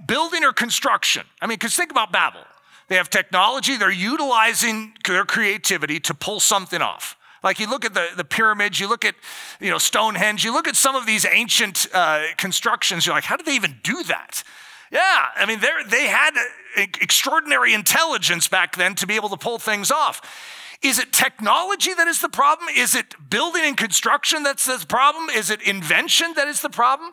Building 0.06 0.44
or 0.44 0.52
construction? 0.52 1.24
I 1.40 1.46
mean, 1.46 1.56
because 1.56 1.74
think 1.74 1.90
about 1.90 2.12
Babel. 2.12 2.40
They 2.88 2.96
have 2.96 3.10
technology, 3.10 3.76
they're 3.76 3.90
utilizing 3.90 4.94
their 5.06 5.24
creativity 5.24 6.00
to 6.00 6.14
pull 6.14 6.40
something 6.40 6.80
off. 6.80 7.16
Like 7.42 7.60
you 7.60 7.68
look 7.70 7.84
at 7.84 7.94
the, 7.94 8.08
the 8.16 8.24
pyramids, 8.24 8.80
you 8.80 8.88
look 8.88 9.04
at 9.04 9.14
you 9.60 9.70
know 9.70 9.78
Stonehenge, 9.78 10.44
you 10.44 10.52
look 10.52 10.68
at 10.68 10.76
some 10.76 10.96
of 10.96 11.06
these 11.06 11.26
ancient 11.30 11.86
uh, 11.92 12.24
constructions. 12.36 13.06
You're 13.06 13.14
like, 13.14 13.24
how 13.24 13.36
did 13.36 13.46
they 13.46 13.54
even 13.54 13.76
do 13.82 14.02
that? 14.04 14.42
Yeah, 14.90 15.26
I 15.36 15.44
mean, 15.46 15.60
they 15.90 16.06
had 16.06 16.30
extraordinary 16.76 17.74
intelligence 17.74 18.48
back 18.48 18.76
then 18.76 18.94
to 18.96 19.06
be 19.06 19.16
able 19.16 19.28
to 19.28 19.36
pull 19.36 19.58
things 19.58 19.90
off. 19.90 20.22
Is 20.80 20.98
it 20.98 21.12
technology 21.12 21.92
that 21.92 22.06
is 22.06 22.20
the 22.20 22.28
problem? 22.28 22.68
Is 22.74 22.94
it 22.94 23.14
building 23.28 23.64
and 23.64 23.76
construction 23.76 24.44
that's 24.44 24.64
the 24.64 24.84
problem? 24.86 25.28
Is 25.28 25.50
it 25.50 25.60
invention 25.62 26.34
that 26.36 26.48
is 26.48 26.62
the 26.62 26.70
problem? 26.70 27.12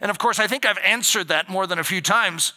And 0.00 0.10
of 0.10 0.18
course, 0.18 0.38
I 0.40 0.46
think 0.46 0.64
I've 0.66 0.78
answered 0.78 1.28
that 1.28 1.48
more 1.48 1.66
than 1.66 1.78
a 1.78 1.84
few 1.84 2.00
times. 2.00 2.54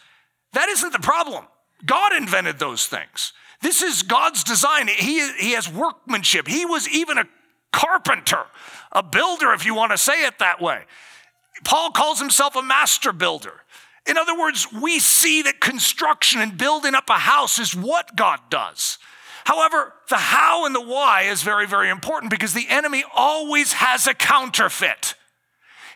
That 0.54 0.70
isn't 0.70 0.94
the 0.94 1.00
problem. 1.00 1.46
God 1.86 2.14
invented 2.14 2.58
those 2.58 2.88
things. 2.88 3.34
This 3.62 3.82
is 3.82 4.04
God's 4.04 4.44
design. 4.44 4.88
He, 4.88 5.32
he 5.38 5.52
has 5.52 5.72
workmanship. 5.72 6.48
He 6.48 6.66
was 6.66 6.88
even 6.90 7.18
a 7.18 7.26
carpenter, 7.72 8.46
a 8.92 9.04
builder, 9.04 9.52
if 9.54 9.66
you 9.66 9.76
want 9.76 9.92
to 9.92 9.98
say 9.98 10.26
it 10.26 10.40
that 10.40 10.62
way. 10.62 10.84
Paul 11.64 11.92
calls 11.92 12.20
himself 12.20 12.56
a 12.56 12.62
master 12.62 13.12
builder. 13.12 13.62
In 14.06 14.18
other 14.18 14.38
words, 14.38 14.68
we 14.72 15.00
see 15.00 15.42
that 15.44 15.60
construction 15.60 16.42
and 16.42 16.58
building 16.58 16.94
up 16.94 17.10
a 17.10 17.14
house 17.14 17.60
is 17.60 17.76
what 17.76 18.16
God 18.16 18.40
does. 18.50 19.00
However, 19.46 19.94
the 20.10 20.18
how 20.18 20.66
and 20.66 20.76
the 20.76 20.82
why 20.82 21.24
is 21.24 21.44
very, 21.44 21.68
very 21.68 21.90
important 21.90 22.32
because 22.32 22.54
the 22.54 22.68
enemy 22.70 23.04
always 23.16 23.74
has 23.74 24.08
a 24.08 24.14
counterfeit. 24.14 25.16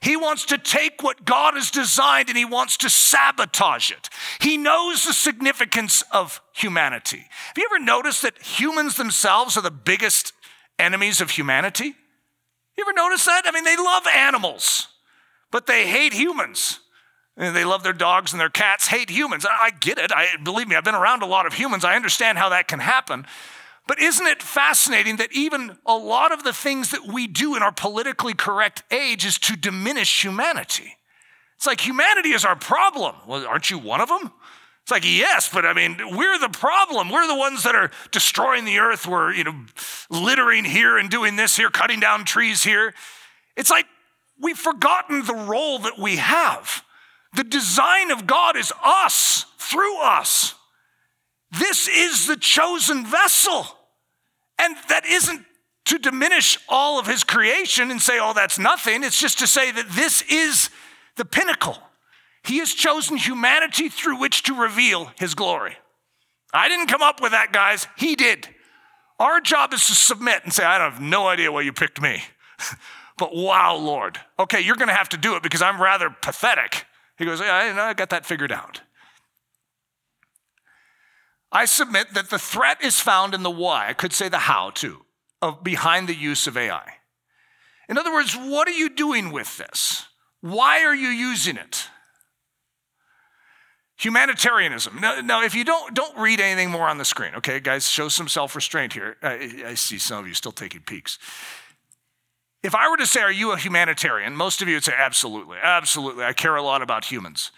He 0.02 0.16
wants 0.16 0.46
to 0.46 0.58
take 0.58 1.04
what 1.04 1.26
God 1.26 1.56
has 1.56 1.72
designed 1.72 2.30
and 2.30 2.38
he 2.38 2.46
wants 2.46 2.78
to 2.78 2.90
sabotage 2.90 3.92
it. 3.92 4.10
He 4.40 4.58
knows 4.58 5.04
the 5.04 5.14
significance 5.14 6.04
of 6.12 6.42
humanity. 6.54 7.26
Have 7.48 7.58
you 7.58 7.68
ever 7.72 7.84
noticed 7.84 8.22
that 8.22 8.42
humans 8.42 8.96
themselves 8.96 9.58
are 9.58 9.62
the 9.62 9.72
biggest 9.72 10.34
enemies 10.78 11.22
of 11.22 11.32
humanity? 11.32 11.96
You 12.78 12.86
ever 12.86 12.94
notice 12.94 13.26
that? 13.26 13.42
I 13.46 13.52
mean, 13.52 13.66
they 13.66 13.76
love 13.76 14.08
animals, 14.08 14.88
but 15.52 15.68
they 15.68 15.86
hate 15.86 16.14
humans. 16.14 16.80
And 17.36 17.56
they 17.56 17.64
love 17.64 17.84
their 17.84 17.94
dogs 17.94 18.34
and 18.34 18.40
their 18.40 18.50
cats, 18.50 18.88
hate 18.88 19.10
humans. 19.10 19.46
I 19.50 19.72
get 19.72 19.98
it. 19.98 20.12
I 20.12 20.28
believe 20.44 20.68
me, 20.68 20.76
I've 20.76 20.84
been 20.84 20.94
around 20.94 21.24
a 21.24 21.26
lot 21.26 21.46
of 21.46 21.54
humans. 21.54 21.86
I 21.86 21.96
understand 21.96 22.38
how 22.38 22.50
that 22.50 22.68
can 22.68 22.80
happen. 22.80 23.26
But 23.90 24.00
isn't 24.00 24.28
it 24.28 24.44
fascinating 24.44 25.16
that 25.16 25.34
even 25.34 25.76
a 25.84 25.96
lot 25.96 26.32
of 26.32 26.44
the 26.44 26.54
things 26.54 26.92
that 26.92 27.08
we 27.08 27.26
do 27.26 27.56
in 27.56 27.64
our 27.64 27.72
politically 27.72 28.36
correct 28.36 28.84
age 28.92 29.26
is 29.26 29.40
to 29.40 29.56
diminish 29.56 30.24
humanity? 30.24 30.96
It's 31.56 31.66
like 31.66 31.82
humanity 31.82 32.30
is 32.30 32.46
our 32.46 32.56
problem. 32.56 33.16
Well, 33.26 33.48
aren't 33.48 33.72
you 33.72 33.80
one 33.80 34.00
of 34.00 34.08
them? 34.08 34.32
It's 34.84 34.92
like, 34.92 35.06
yes, 35.06 35.50
but 35.52 35.66
I 35.66 35.74
mean, 35.74 35.98
we're 36.16 36.38
the 36.38 36.50
problem. 36.50 37.10
We're 37.10 37.26
the 37.26 37.36
ones 37.36 37.64
that 37.64 37.74
are 37.74 37.90
destroying 38.12 38.66
the 38.66 38.78
earth. 38.78 39.08
We're, 39.08 39.34
you 39.34 39.44
know, 39.44 39.56
littering 40.12 40.66
here 40.66 41.00
and 41.00 41.10
doing 41.10 41.36
this 41.36 41.58
here, 41.58 41.72
cutting 41.72 42.00
down 42.00 42.26
trees 42.26 42.64
here. 42.64 42.94
It's 43.58 43.72
like 43.72 43.88
we've 44.40 44.56
forgotten 44.56 45.26
the 45.26 45.34
role 45.34 45.80
that 45.80 45.98
we 45.98 46.18
have. 46.18 46.84
The 47.34 47.44
design 47.44 48.12
of 48.12 48.28
God 48.28 48.56
is 48.56 48.72
us, 48.86 49.48
through 49.58 50.00
us. 50.00 50.54
This 51.58 51.88
is 51.88 52.28
the 52.28 52.38
chosen 52.38 53.04
vessel. 53.04 53.66
And 54.60 54.76
that 54.90 55.06
isn't 55.06 55.46
to 55.86 55.98
diminish 55.98 56.58
all 56.70 57.00
of 57.00 57.08
his 57.08 57.24
creation 57.24 57.90
and 57.90 58.02
say, 58.02 58.20
oh, 58.22 58.34
that's 58.34 58.60
nothing. 58.60 59.04
It's 59.04 59.20
just 59.20 59.40
to 59.40 59.48
say 59.48 59.72
that 59.72 59.90
this 59.90 60.22
is 60.30 60.70
the 61.16 61.26
pinnacle. 61.26 61.78
He 62.44 62.60
has 62.60 62.74
chosen 62.74 63.18
humanity 63.18 63.90
through 63.90 64.20
which 64.20 64.44
to 64.44 64.54
reveal 64.54 65.12
his 65.18 65.34
glory. 65.34 65.78
I 66.54 66.68
didn't 66.68 66.88
come 66.88 67.02
up 67.02 67.22
with 67.22 67.32
that, 67.32 67.52
guys. 67.52 67.88
He 67.98 68.16
did. 68.16 68.48
Our 69.20 69.42
job 69.42 69.74
is 69.74 69.86
to 69.88 69.96
submit 69.96 70.44
and 70.44 70.54
say, 70.54 70.64
I 70.64 70.76
have 70.76 71.02
no 71.02 71.28
idea 71.28 71.52
why 71.52 71.62
you 71.62 71.74
picked 71.74 72.02
me. 72.02 72.24
but 73.18 73.36
wow, 73.36 73.76
Lord. 73.76 74.20
Okay, 74.40 74.62
you're 74.62 74.76
going 74.76 74.88
to 74.88 74.94
have 74.94 75.10
to 75.10 75.18
do 75.18 75.36
it 75.36 75.44
because 75.44 75.62
I'm 75.62 75.82
rather 75.82 76.10
pathetic. 76.10 76.86
He 77.18 77.26
goes, 77.26 77.42
Yeah, 77.42 77.76
I 77.78 77.94
got 77.94 78.10
that 78.10 78.26
figured 78.26 78.52
out. 78.52 78.82
I 81.52 81.66
submit 81.66 82.14
that 82.14 82.30
the 82.30 82.40
threat 82.40 82.84
is 82.84 83.00
found 83.00 83.34
in 83.34 83.44
the 83.44 83.50
why, 83.50 83.90
I 83.90 83.94
could 83.94 84.14
say 84.14 84.30
the 84.30 84.40
how 84.40 84.70
too, 84.70 85.06
of 85.42 85.64
behind 85.64 86.08
the 86.08 86.16
use 86.16 86.48
of 86.48 86.58
AI. 86.58 86.96
In 87.88 87.98
other 87.98 88.14
words, 88.14 88.36
what 88.36 88.68
are 88.68 88.72
you 88.72 88.90
doing 88.90 89.32
with 89.32 89.58
this? 89.58 90.06
Why 90.42 90.84
are 90.84 90.96
you 90.96 91.08
using 91.08 91.58
it? 91.58 91.88
Humanitarianism. 93.98 95.00
Now, 95.02 95.20
now, 95.20 95.44
if 95.44 95.54
you 95.54 95.66
don't 95.66 95.94
don't 95.94 96.18
read 96.18 96.40
anything 96.40 96.70
more 96.72 96.88
on 96.88 96.98
the 96.98 97.04
screen, 97.04 97.36
okay, 97.36 97.60
guys, 97.60 97.86
show 97.86 98.08
some 98.08 98.30
self-restraint 98.30 98.94
here. 98.94 99.18
I, 99.22 99.64
I 99.68 99.74
see 99.74 99.98
some 99.98 100.20
of 100.20 100.28
you 100.28 100.34
still 100.34 100.54
taking 100.54 100.82
peeks. 100.82 101.20
If 102.64 102.76
I 102.76 102.90
were 102.90 102.98
to 102.98 103.06
say, 103.06 103.22
Are 103.22 103.32
you 103.32 103.52
a 103.52 103.58
humanitarian? 103.58 104.36
Most 104.36 104.62
of 104.62 104.70
you 104.70 104.76
would 104.76 104.84
say, 104.84 104.94
Absolutely, 104.98 105.58
absolutely. 105.62 106.24
I 106.24 106.32
care 106.32 106.56
a 106.56 106.62
lot 106.62 106.82
about 106.82 107.06
humans. 107.06 107.52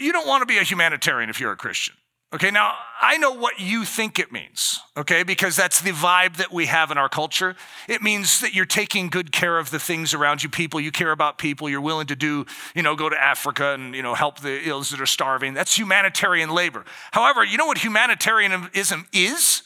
You 0.00 0.12
don't 0.12 0.26
want 0.26 0.42
to 0.42 0.46
be 0.46 0.58
a 0.58 0.64
humanitarian 0.64 1.30
if 1.30 1.38
you're 1.38 1.52
a 1.52 1.56
Christian. 1.56 1.94
Okay, 2.34 2.50
now 2.50 2.72
I 2.98 3.18
know 3.18 3.32
what 3.32 3.60
you 3.60 3.84
think 3.84 4.18
it 4.18 4.32
means, 4.32 4.80
okay, 4.96 5.22
because 5.22 5.54
that's 5.54 5.82
the 5.82 5.90
vibe 5.90 6.36
that 6.36 6.50
we 6.50 6.64
have 6.64 6.90
in 6.90 6.96
our 6.96 7.10
culture. 7.10 7.56
It 7.90 8.00
means 8.00 8.40
that 8.40 8.54
you're 8.54 8.64
taking 8.64 9.10
good 9.10 9.32
care 9.32 9.58
of 9.58 9.70
the 9.70 9.78
things 9.78 10.14
around 10.14 10.42
you, 10.42 10.48
people, 10.48 10.80
you 10.80 10.90
care 10.90 11.10
about 11.10 11.36
people, 11.36 11.68
you're 11.68 11.82
willing 11.82 12.06
to 12.06 12.16
do, 12.16 12.46
you 12.74 12.82
know, 12.82 12.96
go 12.96 13.10
to 13.10 13.22
Africa 13.22 13.74
and, 13.74 13.94
you 13.94 14.02
know, 14.02 14.14
help 14.14 14.40
the 14.40 14.66
ills 14.66 14.88
that 14.90 15.00
are 15.00 15.06
starving. 15.06 15.52
That's 15.52 15.76
humanitarian 15.76 16.48
labor. 16.48 16.86
However, 17.10 17.44
you 17.44 17.58
know 17.58 17.66
what 17.66 17.78
humanitarianism 17.78 19.08
is? 19.12 19.62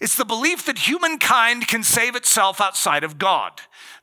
It's 0.00 0.16
the 0.16 0.24
belief 0.24 0.66
that 0.66 0.78
humankind 0.78 1.68
can 1.68 1.84
save 1.84 2.16
itself 2.16 2.60
outside 2.60 3.04
of 3.04 3.18
God. 3.18 3.52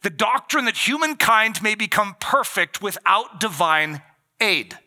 The 0.02 0.10
doctrine 0.10 0.64
that 0.64 0.88
humankind 0.88 1.62
may 1.62 1.76
become 1.76 2.16
perfect 2.22 2.82
without 2.82 3.42
divine 3.42 4.02
aid. 4.40 4.78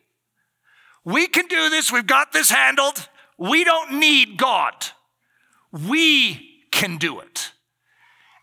We 1.09 1.27
can 1.27 1.47
do 1.47 1.71
this. 1.71 1.91
We've 1.91 2.07
got 2.07 2.33
this 2.33 2.51
handled. 2.51 3.09
We 3.39 3.65
don't 3.65 3.99
need 3.99 4.37
God. 4.37 4.75
We 5.73 6.67
can 6.71 6.99
do 6.99 7.21
it. 7.21 7.53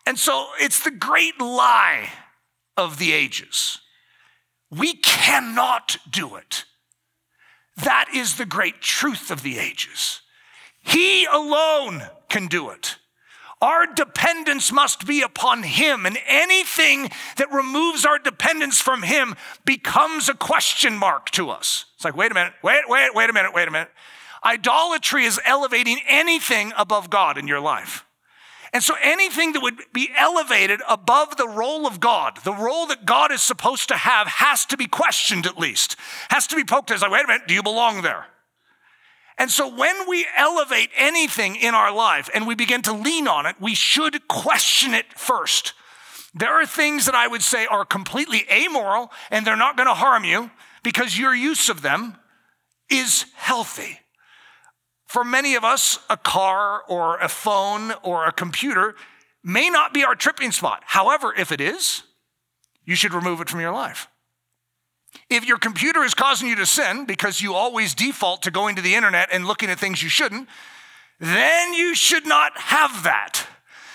And 0.04 0.18
so 0.18 0.48
it's 0.58 0.82
the 0.82 0.90
great 0.90 1.40
lie 1.40 2.10
of 2.76 2.98
the 2.98 3.12
ages. 3.12 3.78
We 4.68 4.94
cannot 4.94 5.98
do 6.10 6.34
it. 6.34 6.64
That 7.76 8.08
is 8.12 8.36
the 8.36 8.46
great 8.46 8.80
truth 8.80 9.30
of 9.30 9.42
the 9.42 9.60
ages. 9.60 10.22
He 10.82 11.24
alone 11.24 12.02
can 12.28 12.48
do 12.48 12.70
it. 12.70 12.96
Our 13.62 13.86
dependence 13.86 14.70
must 14.70 15.06
be 15.06 15.22
upon 15.22 15.62
Him, 15.62 16.04
and 16.04 16.18
anything 16.26 17.10
that 17.38 17.50
removes 17.50 18.04
our 18.04 18.18
dependence 18.18 18.80
from 18.80 19.02
Him 19.02 19.34
becomes 19.64 20.28
a 20.28 20.34
question 20.34 20.96
mark 20.96 21.30
to 21.30 21.48
us. 21.48 21.86
It's 21.94 22.04
like, 22.04 22.16
wait 22.16 22.30
a 22.30 22.34
minute, 22.34 22.52
wait, 22.62 22.82
wait, 22.86 23.14
wait 23.14 23.30
a 23.30 23.32
minute, 23.32 23.54
wait 23.54 23.66
a 23.66 23.70
minute. 23.70 23.90
Idolatry 24.44 25.24
is 25.24 25.40
elevating 25.46 25.98
anything 26.06 26.72
above 26.76 27.08
God 27.08 27.38
in 27.38 27.48
your 27.48 27.60
life. 27.60 28.04
And 28.72 28.82
so 28.82 28.94
anything 29.02 29.52
that 29.52 29.62
would 29.62 29.80
be 29.94 30.10
elevated 30.16 30.82
above 30.86 31.38
the 31.38 31.48
role 31.48 31.86
of 31.86 31.98
God, 31.98 32.38
the 32.44 32.52
role 32.52 32.86
that 32.88 33.06
God 33.06 33.32
is 33.32 33.40
supposed 33.40 33.88
to 33.88 33.96
have, 33.96 34.26
has 34.26 34.66
to 34.66 34.76
be 34.76 34.86
questioned 34.86 35.46
at 35.46 35.56
least, 35.56 35.96
has 36.28 36.46
to 36.48 36.56
be 36.56 36.64
poked 36.64 36.90
at. 36.90 36.94
It's 36.94 37.02
like, 37.02 37.10
wait 37.10 37.24
a 37.24 37.28
minute, 37.28 37.48
do 37.48 37.54
you 37.54 37.62
belong 37.62 38.02
there? 38.02 38.26
And 39.38 39.50
so 39.50 39.68
when 39.68 40.08
we 40.08 40.26
elevate 40.36 40.90
anything 40.96 41.56
in 41.56 41.74
our 41.74 41.94
life 41.94 42.30
and 42.34 42.46
we 42.46 42.54
begin 42.54 42.82
to 42.82 42.92
lean 42.92 43.28
on 43.28 43.44
it, 43.46 43.56
we 43.60 43.74
should 43.74 44.28
question 44.28 44.94
it 44.94 45.12
first. 45.14 45.74
There 46.34 46.52
are 46.52 46.66
things 46.66 47.06
that 47.06 47.14
I 47.14 47.26
would 47.26 47.42
say 47.42 47.66
are 47.66 47.84
completely 47.84 48.44
amoral 48.50 49.10
and 49.30 49.46
they're 49.46 49.56
not 49.56 49.76
going 49.76 49.88
to 49.88 49.94
harm 49.94 50.24
you 50.24 50.50
because 50.82 51.18
your 51.18 51.34
use 51.34 51.68
of 51.68 51.82
them 51.82 52.16
is 52.90 53.26
healthy. 53.34 54.00
For 55.06 55.24
many 55.24 55.54
of 55.54 55.64
us, 55.64 55.98
a 56.10 56.16
car 56.16 56.82
or 56.88 57.18
a 57.18 57.28
phone 57.28 57.92
or 58.02 58.26
a 58.26 58.32
computer 58.32 58.94
may 59.42 59.70
not 59.70 59.94
be 59.94 60.04
our 60.04 60.14
tripping 60.14 60.52
spot. 60.52 60.82
However, 60.84 61.32
if 61.34 61.52
it 61.52 61.60
is, 61.60 62.02
you 62.84 62.94
should 62.94 63.14
remove 63.14 63.40
it 63.40 63.48
from 63.48 63.60
your 63.60 63.72
life. 63.72 64.08
If 65.28 65.46
your 65.46 65.58
computer 65.58 66.02
is 66.02 66.14
causing 66.14 66.48
you 66.48 66.56
to 66.56 66.66
sin 66.66 67.04
because 67.06 67.40
you 67.40 67.54
always 67.54 67.94
default 67.94 68.42
to 68.42 68.50
going 68.50 68.76
to 68.76 68.82
the 68.82 68.94
internet 68.94 69.28
and 69.32 69.46
looking 69.46 69.70
at 69.70 69.78
things 69.78 70.02
you 70.02 70.08
shouldn't, 70.08 70.48
then 71.20 71.72
you 71.72 71.94
should 71.94 72.26
not 72.26 72.52
have 72.56 73.02
that 73.04 73.46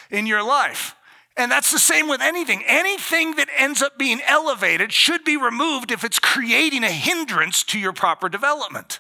in 0.09 0.25
your 0.25 0.43
life. 0.43 0.95
And 1.37 1.51
that's 1.51 1.71
the 1.71 1.79
same 1.79 2.07
with 2.07 2.21
anything. 2.21 2.63
Anything 2.67 3.35
that 3.35 3.47
ends 3.57 3.81
up 3.81 3.97
being 3.97 4.21
elevated 4.27 4.91
should 4.91 5.23
be 5.23 5.37
removed 5.37 5.91
if 5.91 6.03
it's 6.03 6.19
creating 6.19 6.83
a 6.83 6.91
hindrance 6.91 7.63
to 7.65 7.79
your 7.79 7.93
proper 7.93 8.27
development. 8.27 8.99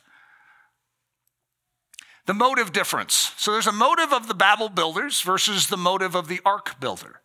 The 2.25 2.33
motive 2.33 2.71
difference. 2.71 3.33
So 3.37 3.51
there's 3.51 3.67
a 3.67 3.71
motive 3.71 4.13
of 4.13 4.27
the 4.27 4.33
Babel 4.33 4.69
builders 4.69 5.21
versus 5.21 5.67
the 5.67 5.77
motive 5.77 6.15
of 6.15 6.27
the 6.27 6.39
ark 6.45 6.79
builder. 6.79 7.20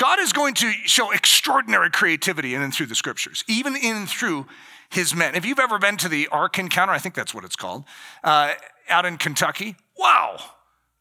God 0.00 0.18
is 0.18 0.32
going 0.32 0.54
to 0.54 0.72
show 0.86 1.10
extraordinary 1.10 1.90
creativity 1.90 2.54
in 2.54 2.62
and 2.62 2.72
through 2.72 2.86
the 2.86 2.94
scriptures, 2.94 3.44
even 3.46 3.76
in 3.76 3.96
and 3.96 4.08
through 4.08 4.46
his 4.88 5.14
men. 5.14 5.34
If 5.34 5.44
you've 5.44 5.58
ever 5.58 5.78
been 5.78 5.98
to 5.98 6.08
the 6.08 6.26
Ark 6.28 6.58
Encounter, 6.58 6.94
I 6.94 6.98
think 6.98 7.14
that's 7.14 7.34
what 7.34 7.44
it's 7.44 7.54
called, 7.54 7.84
uh, 8.24 8.54
out 8.88 9.04
in 9.04 9.18
Kentucky, 9.18 9.76
wow, 9.98 10.38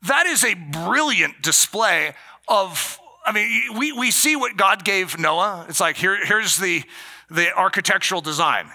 that 0.02 0.26
is 0.26 0.43
a 0.43 0.54
brilliant 0.54 1.41
display 1.41 2.14
of, 2.50 3.00
I 3.26 3.32
mean, 3.32 3.78
we, 3.78 3.93
we 3.93 4.12
see 4.12 4.36
what 4.36 4.58
God 4.58 4.84
gave 4.84 5.18
Noah. 5.18 5.66
It's 5.70 5.80
like, 5.80 5.95
here, 5.95 6.18
here's 6.26 6.58
the, 6.58 6.84
the 7.30 7.56
architectural 7.56 8.20
design. 8.20 8.70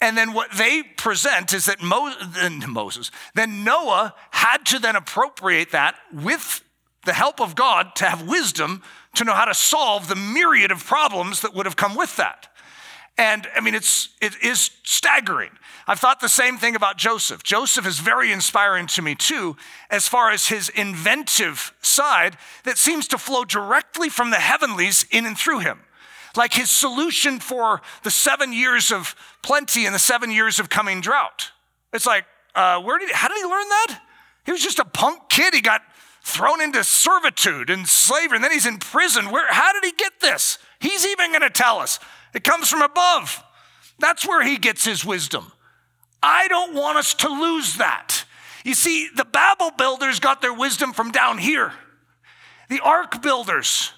And 0.00 0.16
then 0.16 0.34
what 0.34 0.52
they 0.52 0.84
present 0.84 1.52
is 1.52 1.66
that 1.66 1.82
Mo- 1.82 2.14
then 2.28 2.62
Moses, 2.68 3.10
then 3.34 3.64
Noah 3.64 4.14
had 4.30 4.58
to 4.66 4.78
then 4.78 4.94
appropriate 4.94 5.72
that 5.72 5.96
with 6.12 6.62
the 7.04 7.12
help 7.12 7.40
of 7.40 7.56
God 7.56 7.96
to 7.96 8.04
have 8.04 8.26
wisdom 8.26 8.82
to 9.14 9.24
know 9.24 9.34
how 9.34 9.44
to 9.44 9.54
solve 9.54 10.08
the 10.08 10.16
myriad 10.16 10.70
of 10.70 10.84
problems 10.84 11.40
that 11.40 11.54
would 11.54 11.66
have 11.66 11.76
come 11.76 11.94
with 11.94 12.16
that. 12.16 12.48
And 13.16 13.46
I 13.54 13.60
mean, 13.60 13.74
it's, 13.74 14.08
it 14.20 14.34
is 14.42 14.70
staggering. 14.82 15.50
I've 15.86 16.00
thought 16.00 16.20
the 16.20 16.28
same 16.28 16.56
thing 16.56 16.74
about 16.74 16.96
Joseph. 16.96 17.42
Joseph 17.42 17.86
is 17.86 17.98
very 17.98 18.32
inspiring 18.32 18.86
to 18.88 19.02
me 19.02 19.14
too, 19.14 19.56
as 19.90 20.08
far 20.08 20.30
as 20.30 20.48
his 20.48 20.68
inventive 20.70 21.74
side 21.82 22.36
that 22.64 22.78
seems 22.78 23.06
to 23.08 23.18
flow 23.18 23.44
directly 23.44 24.08
from 24.08 24.30
the 24.30 24.38
heavenlies 24.38 25.06
in 25.10 25.26
and 25.26 25.38
through 25.38 25.60
him. 25.60 25.80
Like 26.36 26.54
his 26.54 26.70
solution 26.70 27.38
for 27.38 27.82
the 28.02 28.10
seven 28.10 28.52
years 28.52 28.90
of 28.90 29.14
plenty 29.42 29.86
and 29.86 29.94
the 29.94 30.00
seven 30.00 30.30
years 30.30 30.58
of 30.58 30.68
coming 30.68 31.00
drought. 31.00 31.52
It's 31.92 32.06
like, 32.06 32.24
uh, 32.56 32.80
where 32.80 32.98
did 32.98 33.10
how 33.12 33.28
did 33.28 33.36
he 33.36 33.44
learn 33.44 33.68
that? 33.68 34.00
He 34.44 34.52
was 34.52 34.62
just 34.62 34.78
a 34.78 34.84
punk 34.84 35.28
kid. 35.28 35.54
He 35.54 35.60
got 35.60 35.82
thrown 36.24 36.62
into 36.62 36.82
servitude 36.82 37.68
and 37.68 37.86
slavery, 37.86 38.38
and 38.38 38.44
then 38.44 38.50
he's 38.50 38.66
in 38.66 38.78
prison. 38.78 39.30
Where, 39.30 39.46
how 39.52 39.72
did 39.74 39.84
he 39.84 39.92
get 39.92 40.20
this? 40.20 40.58
He's 40.80 41.06
even 41.06 41.30
going 41.30 41.42
to 41.42 41.50
tell 41.50 41.78
us. 41.78 42.00
It 42.32 42.42
comes 42.42 42.68
from 42.68 42.82
above. 42.82 43.44
That's 43.98 44.26
where 44.26 44.42
he 44.42 44.56
gets 44.56 44.84
his 44.84 45.04
wisdom. 45.04 45.52
I 46.22 46.48
don't 46.48 46.74
want 46.74 46.96
us 46.96 47.12
to 47.14 47.28
lose 47.28 47.76
that. 47.76 48.24
You 48.64 48.72
see, 48.74 49.08
the 49.14 49.26
Babel 49.26 49.70
builders 49.76 50.18
got 50.18 50.40
their 50.40 50.54
wisdom 50.54 50.94
from 50.94 51.12
down 51.12 51.36
here. 51.36 51.72
The 52.70 52.80
ark 52.80 53.20
builders 53.20 53.92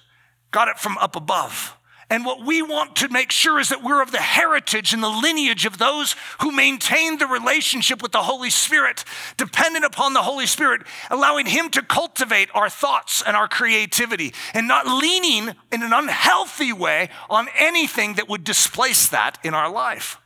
got 0.51 0.67
it 0.67 0.77
from 0.77 0.97
up 0.97 1.15
above. 1.15 1.76
And 2.09 2.25
what 2.25 2.45
we 2.45 2.61
want 2.61 2.95
to 2.97 3.09
make 3.09 3.31
sure 3.31 3.59
is 3.59 3.67
that 3.69 3.83
we're 3.83 4.01
of 4.01 4.11
the 4.11 4.17
heritage 4.17 4.93
and 4.93 5.03
the 5.03 5.09
lineage 5.09 5.65
of 5.65 5.77
those 5.77 6.15
who 6.39 6.51
maintain 6.51 7.17
the 7.17 7.27
relationship 7.27 8.01
with 8.01 8.13
the 8.13 8.23
Holy 8.23 8.49
Spirit, 8.49 9.03
dependent 9.35 9.83
upon 9.83 10.13
the 10.13 10.21
Holy 10.21 10.45
Spirit, 10.45 10.83
allowing 11.11 11.47
Him 11.47 11.69
to 11.71 11.81
cultivate 11.81 12.49
our 12.53 12.69
thoughts 12.69 13.21
and 13.21 13.35
our 13.35 13.49
creativity, 13.49 14.33
and 14.53 14.69
not 14.69 14.87
leaning 14.87 15.53
in 15.71 15.83
an 15.83 15.91
unhealthy 15.91 16.71
way 16.71 17.09
on 17.29 17.49
anything 17.57 18.13
that 18.13 18.29
would 18.29 18.45
displace 18.45 19.07
that 19.07 19.37
in 19.43 19.53
our 19.53 19.69
life. 19.69 20.17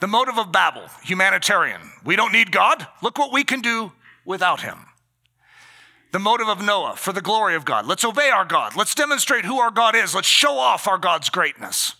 The 0.00 0.06
motive 0.06 0.38
of 0.38 0.52
Babel, 0.52 0.88
humanitarian. 1.02 1.80
We 2.04 2.14
don't 2.14 2.32
need 2.32 2.52
God. 2.52 2.86
Look 3.02 3.18
what 3.18 3.32
we 3.32 3.42
can 3.42 3.60
do 3.60 3.90
without 4.24 4.60
Him 4.60 4.86
the 6.12 6.18
motive 6.18 6.48
of 6.48 6.62
Noah 6.62 6.94
for 6.96 7.12
the 7.12 7.20
glory 7.20 7.54
of 7.54 7.64
God. 7.64 7.86
Let's 7.86 8.04
obey 8.04 8.28
our 8.28 8.44
God. 8.44 8.76
Let's 8.76 8.94
demonstrate 8.94 9.44
who 9.44 9.58
our 9.58 9.70
God 9.70 9.96
is. 9.96 10.14
Let's 10.14 10.28
show 10.28 10.58
off 10.58 10.86
our 10.86 10.98
God's 10.98 11.30
greatness. 11.30 11.94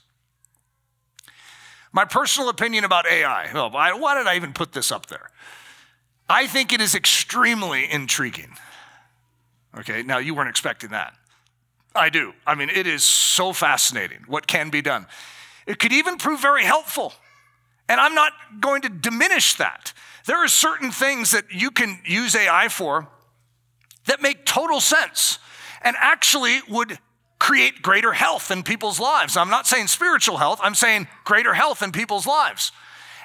My 1.92 2.04
personal 2.04 2.48
opinion 2.48 2.84
about 2.84 3.06
AI, 3.06 3.50
well, 3.52 3.70
why 3.70 4.14
did 4.16 4.26
I 4.26 4.36
even 4.36 4.52
put 4.52 4.72
this 4.72 4.92
up 4.92 5.06
there? 5.06 5.30
I 6.28 6.46
think 6.46 6.72
it 6.72 6.80
is 6.80 6.94
extremely 6.94 7.90
intriguing. 7.90 8.56
Okay, 9.78 10.02
now 10.02 10.18
you 10.18 10.34
weren't 10.34 10.50
expecting 10.50 10.90
that. 10.90 11.14
I 11.94 12.08
do. 12.08 12.32
I 12.46 12.54
mean, 12.54 12.70
it 12.70 12.86
is 12.86 13.04
so 13.04 13.52
fascinating 13.52 14.24
what 14.26 14.46
can 14.46 14.70
be 14.70 14.80
done. 14.80 15.06
It 15.66 15.78
could 15.78 15.92
even 15.92 16.16
prove 16.16 16.40
very 16.40 16.64
helpful. 16.64 17.12
And 17.88 18.00
I'm 18.00 18.14
not 18.14 18.32
going 18.60 18.82
to 18.82 18.88
diminish 18.88 19.54
that. 19.54 19.92
There 20.26 20.42
are 20.42 20.48
certain 20.48 20.90
things 20.90 21.32
that 21.32 21.52
you 21.52 21.70
can 21.70 22.00
use 22.06 22.34
AI 22.34 22.68
for 22.68 23.08
that 24.06 24.22
make 24.22 24.44
total 24.44 24.80
sense 24.80 25.38
and 25.82 25.96
actually 25.98 26.60
would 26.68 26.98
create 27.38 27.82
greater 27.82 28.12
health 28.12 28.50
in 28.50 28.62
people's 28.62 29.00
lives. 29.00 29.36
I'm 29.36 29.50
not 29.50 29.66
saying 29.66 29.88
spiritual 29.88 30.36
health, 30.36 30.60
I'm 30.62 30.76
saying 30.76 31.08
greater 31.24 31.54
health 31.54 31.82
in 31.82 31.90
people's 31.90 32.26
lives. 32.26 32.70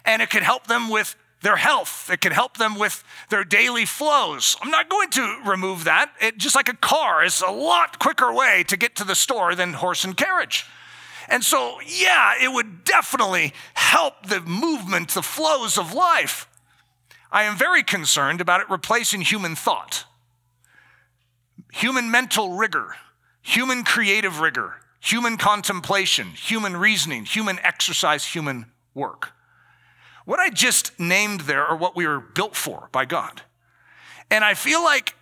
And 0.06 0.22
it 0.22 0.30
could 0.30 0.44
help 0.44 0.68
them 0.68 0.90
with 0.90 1.16
their 1.44 1.58
health, 1.58 2.10
it 2.12 2.20
could 2.22 2.34
help 2.34 2.58
them 2.58 2.80
with 2.80 3.04
their 3.30 3.44
daily 3.44 3.86
flows. 3.86 4.58
I'm 4.60 4.72
not 4.72 4.90
going 4.90 5.12
to 5.12 5.38
remove 5.46 5.84
that. 5.84 6.12
It, 6.20 6.38
just 6.38 6.56
like 6.56 6.68
a 6.68 6.74
car 6.74 7.24
is 7.24 7.44
a 7.46 7.52
lot 7.52 8.00
quicker 8.00 8.34
way 8.34 8.64
to 8.70 8.76
get 8.76 8.96
to 8.96 9.04
the 9.04 9.14
store 9.14 9.54
than 9.54 9.74
horse 9.74 10.04
and 10.04 10.18
carriage. 10.18 10.66
And 11.30 11.44
so, 11.44 11.80
yeah, 11.86 12.34
it 12.42 12.52
would 12.52 12.84
definitely 12.84 13.54
help 13.76 14.26
the 14.26 14.42
movement, 14.42 15.10
the 15.10 15.22
flows 15.22 15.78
of 15.78 15.94
life. 15.94 16.48
I 17.32 17.44
am 17.44 17.56
very 17.56 17.84
concerned 17.84 18.42
about 18.42 18.62
it 18.62 18.70
replacing 18.70 19.22
human 19.22 19.56
thought 19.56 20.06
human 21.78 22.10
mental 22.10 22.54
rigor, 22.54 22.96
human 23.42 23.84
creative 23.84 24.40
rigor, 24.40 24.78
human 25.00 25.38
contemplation, 25.38 26.28
human 26.30 26.76
reasoning, 26.76 27.24
human 27.24 27.60
exercise, 27.60 28.26
human 28.26 28.66
work. 28.96 29.32
What 30.26 30.40
I 30.40 30.50
just 30.50 31.00
named 31.00 31.42
there 31.42 31.64
are 31.64 31.78
what 31.78 31.96
we 31.96 32.08
were 32.08 32.20
built 32.20 32.56
for 32.56 32.90
by 32.92 33.06
God. 33.06 33.44
And 34.32 34.44
I 34.44 34.56
feel 34.56 34.84
like, 34.84 35.16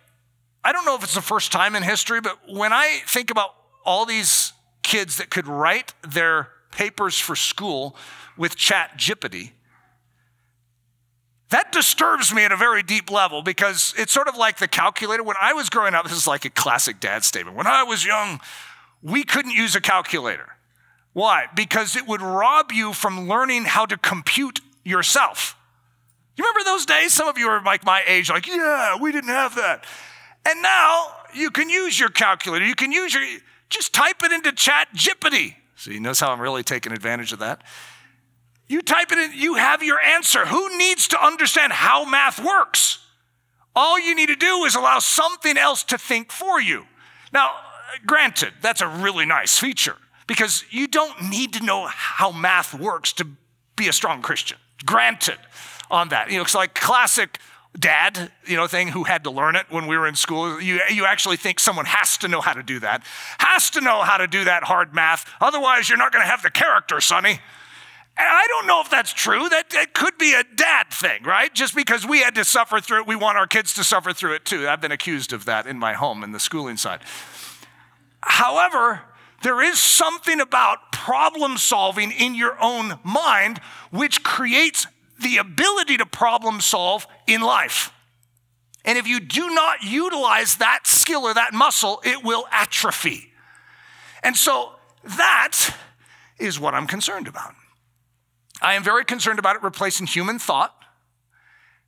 I 0.64 0.72
don't 0.72 0.84
know 0.84 0.96
if 0.96 1.02
it's 1.04 1.14
the 1.14 1.20
first 1.20 1.52
time 1.52 1.76
in 1.76 1.82
history, 1.82 2.20
but 2.20 2.38
when 2.48 2.72
I 2.72 3.00
think 3.06 3.30
about 3.30 3.50
all 3.84 4.06
these 4.06 4.52
kids 4.82 5.18
that 5.18 5.30
could 5.30 5.46
write 5.46 5.92
their 6.02 6.48
papers 6.72 7.18
for 7.18 7.36
school 7.36 7.96
with 8.36 8.56
Chat 8.56 8.96
Jippity, 8.96 9.52
that 11.50 11.70
disturbs 11.70 12.34
me 12.34 12.44
at 12.44 12.52
a 12.52 12.56
very 12.56 12.82
deep 12.82 13.10
level 13.10 13.42
because 13.42 13.94
it's 13.96 14.12
sort 14.12 14.28
of 14.28 14.36
like 14.36 14.58
the 14.58 14.66
calculator. 14.66 15.22
When 15.22 15.36
I 15.40 15.52
was 15.52 15.70
growing 15.70 15.94
up, 15.94 16.04
this 16.04 16.16
is 16.16 16.26
like 16.26 16.44
a 16.44 16.50
classic 16.50 16.98
dad 16.98 17.24
statement. 17.24 17.56
When 17.56 17.68
I 17.68 17.84
was 17.84 18.04
young, 18.04 18.40
we 19.02 19.22
couldn't 19.22 19.52
use 19.52 19.76
a 19.76 19.80
calculator. 19.80 20.56
Why? 21.12 21.46
Because 21.54 21.96
it 21.96 22.06
would 22.06 22.20
rob 22.20 22.72
you 22.72 22.92
from 22.92 23.28
learning 23.28 23.64
how 23.64 23.86
to 23.86 23.96
compute 23.96 24.60
yourself. 24.84 25.56
You 26.36 26.44
remember 26.44 26.68
those 26.68 26.84
days? 26.84 27.14
Some 27.14 27.28
of 27.28 27.38
you 27.38 27.48
are 27.48 27.62
like 27.62 27.84
my 27.84 28.02
age, 28.06 28.28
like, 28.28 28.46
yeah, 28.46 28.96
we 29.00 29.12
didn't 29.12 29.30
have 29.30 29.54
that. 29.54 29.84
And 30.44 30.60
now 30.62 31.08
you 31.32 31.50
can 31.50 31.70
use 31.70 31.98
your 31.98 32.10
calculator. 32.10 32.66
You 32.66 32.74
can 32.74 32.92
use 32.92 33.14
your, 33.14 33.24
just 33.70 33.94
type 33.94 34.22
it 34.22 34.32
into 34.32 34.52
Chat 34.52 34.88
Jippity. 34.94 35.54
So 35.76 35.90
you 35.90 36.00
notice 36.00 36.20
how 36.20 36.32
I'm 36.32 36.40
really 36.40 36.62
taking 36.62 36.92
advantage 36.92 37.32
of 37.32 37.38
that. 37.38 37.62
You 38.68 38.82
type 38.82 39.12
it 39.12 39.18
in, 39.18 39.32
you 39.34 39.54
have 39.54 39.82
your 39.82 40.00
answer. 40.00 40.46
Who 40.46 40.76
needs 40.76 41.08
to 41.08 41.24
understand 41.24 41.72
how 41.72 42.04
math 42.04 42.42
works? 42.42 42.98
All 43.74 43.98
you 43.98 44.14
need 44.14 44.28
to 44.28 44.36
do 44.36 44.64
is 44.64 44.74
allow 44.74 44.98
something 44.98 45.56
else 45.56 45.84
to 45.84 45.98
think 45.98 46.32
for 46.32 46.60
you. 46.60 46.86
Now, 47.32 47.50
granted, 48.06 48.54
that's 48.62 48.80
a 48.80 48.88
really 48.88 49.26
nice 49.26 49.58
feature 49.58 49.96
because 50.26 50.64
you 50.70 50.88
don't 50.88 51.30
need 51.30 51.52
to 51.52 51.64
know 51.64 51.86
how 51.86 52.32
math 52.32 52.74
works 52.74 53.12
to 53.14 53.26
be 53.76 53.88
a 53.88 53.92
strong 53.92 54.22
Christian. 54.22 54.58
Granted 54.84 55.38
on 55.90 56.08
that. 56.08 56.30
You 56.30 56.36
know, 56.36 56.42
it's 56.42 56.54
like 56.54 56.74
classic 56.74 57.38
dad, 57.78 58.32
you 58.46 58.56
know, 58.56 58.66
thing 58.66 58.88
who 58.88 59.04
had 59.04 59.24
to 59.24 59.30
learn 59.30 59.54
it 59.56 59.66
when 59.70 59.86
we 59.86 59.96
were 59.96 60.06
in 60.06 60.14
school. 60.14 60.60
You, 60.60 60.80
you 60.90 61.04
actually 61.04 61.36
think 61.36 61.60
someone 61.60 61.84
has 61.84 62.16
to 62.18 62.28
know 62.28 62.40
how 62.40 62.54
to 62.54 62.62
do 62.62 62.80
that, 62.80 63.04
has 63.38 63.70
to 63.70 63.80
know 63.80 64.02
how 64.02 64.16
to 64.16 64.26
do 64.26 64.44
that 64.44 64.64
hard 64.64 64.94
math. 64.94 65.30
Otherwise, 65.40 65.88
you're 65.88 65.98
not 65.98 66.12
going 66.12 66.24
to 66.24 66.30
have 66.30 66.42
the 66.42 66.50
character, 66.50 67.00
sonny. 67.00 67.40
And 68.18 68.26
I 68.26 68.46
don't 68.48 68.66
know 68.66 68.80
if 68.80 68.88
that's 68.88 69.12
true. 69.12 69.48
That, 69.48 69.70
that 69.70 69.92
could 69.92 70.16
be 70.16 70.32
a 70.32 70.42
dad 70.42 70.90
thing, 70.90 71.22
right? 71.22 71.52
Just 71.54 71.74
because 71.74 72.06
we 72.06 72.20
had 72.20 72.34
to 72.36 72.44
suffer 72.44 72.80
through 72.80 73.00
it, 73.00 73.06
we 73.06 73.16
want 73.16 73.36
our 73.36 73.46
kids 73.46 73.74
to 73.74 73.84
suffer 73.84 74.12
through 74.14 74.34
it 74.34 74.44
too. 74.46 74.66
I've 74.66 74.80
been 74.80 74.92
accused 74.92 75.34
of 75.34 75.44
that 75.44 75.66
in 75.66 75.78
my 75.78 75.92
home 75.92 76.24
in 76.24 76.32
the 76.32 76.40
schooling 76.40 76.78
side. 76.78 77.00
However, 78.22 79.02
there 79.42 79.62
is 79.62 79.78
something 79.78 80.40
about 80.40 80.92
problem 80.92 81.58
solving 81.58 82.10
in 82.10 82.34
your 82.34 82.56
own 82.60 82.98
mind 83.04 83.60
which 83.90 84.22
creates 84.22 84.86
the 85.22 85.36
ability 85.36 85.98
to 85.98 86.06
problem 86.06 86.60
solve 86.60 87.06
in 87.26 87.42
life. 87.42 87.92
And 88.84 88.96
if 88.96 89.06
you 89.06 89.20
do 89.20 89.50
not 89.50 89.82
utilize 89.82 90.56
that 90.56 90.86
skill 90.86 91.22
or 91.22 91.34
that 91.34 91.52
muscle, 91.52 92.00
it 92.04 92.24
will 92.24 92.46
atrophy. 92.50 93.32
And 94.22 94.36
so 94.36 94.72
that 95.18 95.74
is 96.38 96.58
what 96.58 96.74
I'm 96.74 96.86
concerned 96.86 97.28
about. 97.28 97.54
I 98.62 98.74
am 98.74 98.82
very 98.82 99.04
concerned 99.04 99.38
about 99.38 99.56
it 99.56 99.62
replacing 99.62 100.06
human 100.06 100.38
thought, 100.38 100.74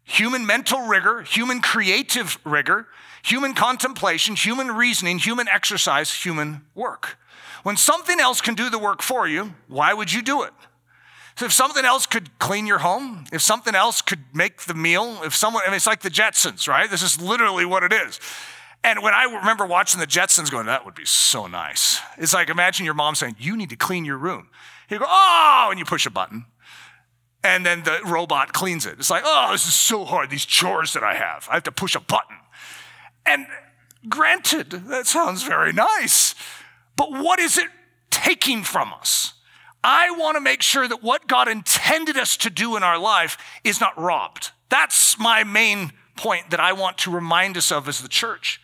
human 0.04 0.46
mental 0.46 0.86
rigor, 0.86 1.22
human 1.22 1.60
creative 1.60 2.38
rigor, 2.44 2.88
human 3.22 3.54
contemplation, 3.54 4.36
human 4.36 4.70
reasoning, 4.70 5.18
human 5.18 5.48
exercise, 5.48 6.12
human 6.12 6.62
work. 6.74 7.18
When 7.62 7.76
something 7.76 8.20
else 8.20 8.40
can 8.40 8.54
do 8.54 8.70
the 8.70 8.78
work 8.78 9.02
for 9.02 9.26
you, 9.26 9.54
why 9.66 9.92
would 9.92 10.12
you 10.12 10.22
do 10.22 10.42
it? 10.42 10.52
So 11.36 11.46
if 11.46 11.52
something 11.52 11.84
else 11.84 12.06
could 12.06 12.36
clean 12.38 12.66
your 12.66 12.78
home, 12.78 13.24
if 13.32 13.42
something 13.42 13.74
else 13.74 14.02
could 14.02 14.20
make 14.34 14.62
the 14.62 14.74
meal, 14.74 15.20
if 15.22 15.34
someone, 15.36 15.62
I 15.64 15.68
mean, 15.68 15.76
it's 15.76 15.86
like 15.86 16.00
the 16.00 16.10
Jetsons, 16.10 16.66
right? 16.66 16.90
This 16.90 17.02
is 17.02 17.20
literally 17.20 17.64
what 17.64 17.84
it 17.84 17.92
is. 17.92 18.18
And 18.82 19.02
when 19.02 19.14
I 19.14 19.24
remember 19.24 19.66
watching 19.66 20.00
the 20.00 20.06
Jetsons 20.06 20.50
going, 20.50 20.66
that 20.66 20.84
would 20.84 20.94
be 20.94 21.04
so 21.04 21.46
nice. 21.46 22.00
It's 22.16 22.34
like 22.34 22.48
imagine 22.48 22.84
your 22.84 22.94
mom 22.94 23.14
saying, 23.14 23.36
you 23.38 23.56
need 23.56 23.70
to 23.70 23.76
clean 23.76 24.04
your 24.04 24.18
room. 24.18 24.48
You 24.88 24.98
go, 24.98 25.04
oh, 25.08 25.68
and 25.70 25.78
you 25.78 25.84
push 25.84 26.06
a 26.06 26.10
button. 26.10 26.46
And 27.44 27.64
then 27.64 27.84
the 27.84 28.00
robot 28.04 28.52
cleans 28.52 28.84
it. 28.84 28.98
It's 28.98 29.10
like, 29.10 29.22
oh, 29.24 29.52
this 29.52 29.66
is 29.66 29.74
so 29.74 30.04
hard, 30.04 30.30
these 30.30 30.44
chores 30.44 30.92
that 30.92 31.04
I 31.04 31.14
have. 31.14 31.46
I 31.50 31.54
have 31.54 31.62
to 31.64 31.72
push 31.72 31.94
a 31.94 32.00
button. 32.00 32.36
And 33.24 33.46
granted, 34.08 34.70
that 34.70 35.06
sounds 35.06 35.42
very 35.42 35.72
nice. 35.72 36.34
But 36.96 37.12
what 37.12 37.38
is 37.38 37.56
it 37.56 37.68
taking 38.10 38.64
from 38.64 38.92
us? 38.92 39.34
I 39.84 40.10
want 40.10 40.36
to 40.36 40.40
make 40.40 40.62
sure 40.62 40.88
that 40.88 41.02
what 41.02 41.28
God 41.28 41.46
intended 41.46 42.16
us 42.16 42.36
to 42.38 42.50
do 42.50 42.76
in 42.76 42.82
our 42.82 42.98
life 42.98 43.38
is 43.62 43.80
not 43.80 43.98
robbed. 43.98 44.50
That's 44.68 45.18
my 45.18 45.44
main 45.44 45.92
point 46.16 46.50
that 46.50 46.60
I 46.60 46.72
want 46.72 46.98
to 46.98 47.10
remind 47.10 47.56
us 47.56 47.70
of 47.70 47.86
as 47.86 48.00
the 48.00 48.08
church. 48.08 48.60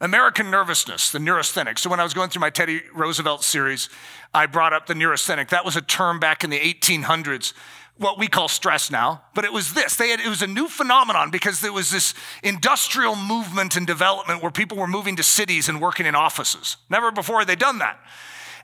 American 0.00 0.50
nervousness, 0.50 1.10
the 1.10 1.18
neurasthenic. 1.18 1.78
So 1.78 1.90
when 1.90 1.98
I 1.98 2.04
was 2.04 2.14
going 2.14 2.30
through 2.30 2.40
my 2.40 2.50
Teddy 2.50 2.82
Roosevelt 2.94 3.42
series, 3.42 3.88
I 4.32 4.46
brought 4.46 4.72
up 4.72 4.86
the 4.86 4.94
neurasthenic. 4.94 5.48
That 5.48 5.64
was 5.64 5.76
a 5.76 5.80
term 5.80 6.20
back 6.20 6.44
in 6.44 6.50
the 6.50 6.58
1800s, 6.58 7.52
what 7.96 8.16
we 8.16 8.28
call 8.28 8.46
stress 8.46 8.92
now, 8.92 9.22
but 9.34 9.44
it 9.44 9.52
was 9.52 9.74
this. 9.74 9.98
Had, 9.98 10.20
it 10.20 10.28
was 10.28 10.40
a 10.40 10.46
new 10.46 10.68
phenomenon 10.68 11.32
because 11.32 11.60
there 11.60 11.72
was 11.72 11.90
this 11.90 12.14
industrial 12.44 13.16
movement 13.16 13.74
and 13.74 13.86
development 13.86 14.40
where 14.40 14.52
people 14.52 14.78
were 14.78 14.86
moving 14.86 15.16
to 15.16 15.24
cities 15.24 15.68
and 15.68 15.80
working 15.80 16.06
in 16.06 16.14
offices. 16.14 16.76
Never 16.88 17.10
before 17.10 17.40
had 17.40 17.48
they 17.48 17.56
done 17.56 17.78
that. 17.78 17.98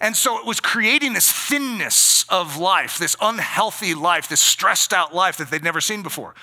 And 0.01 0.15
so 0.15 0.39
it 0.39 0.47
was 0.47 0.61
creating 0.61 1.15
this 1.15 1.31
thinness 1.31 2.25
of 2.29 2.57
life, 2.59 2.99
this 2.99 3.17
unhealthy 3.21 3.95
life, 3.95 4.29
this 4.29 4.41
stressed 4.41 4.93
out 4.93 5.15
life 5.15 5.37
that 5.39 5.51
they'd 5.51 5.65
never 5.65 5.81
seen 5.81 6.03
before. 6.03 6.35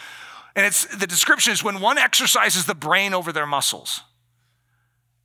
And 0.56 0.66
it's 0.66 0.86
the 0.86 1.08
description 1.08 1.54
is 1.54 1.64
when 1.64 1.80
one 1.80 1.98
exercises 1.98 2.66
the 2.66 2.76
brain 2.76 3.14
over 3.14 3.32
their 3.32 3.46
muscles. 3.46 4.02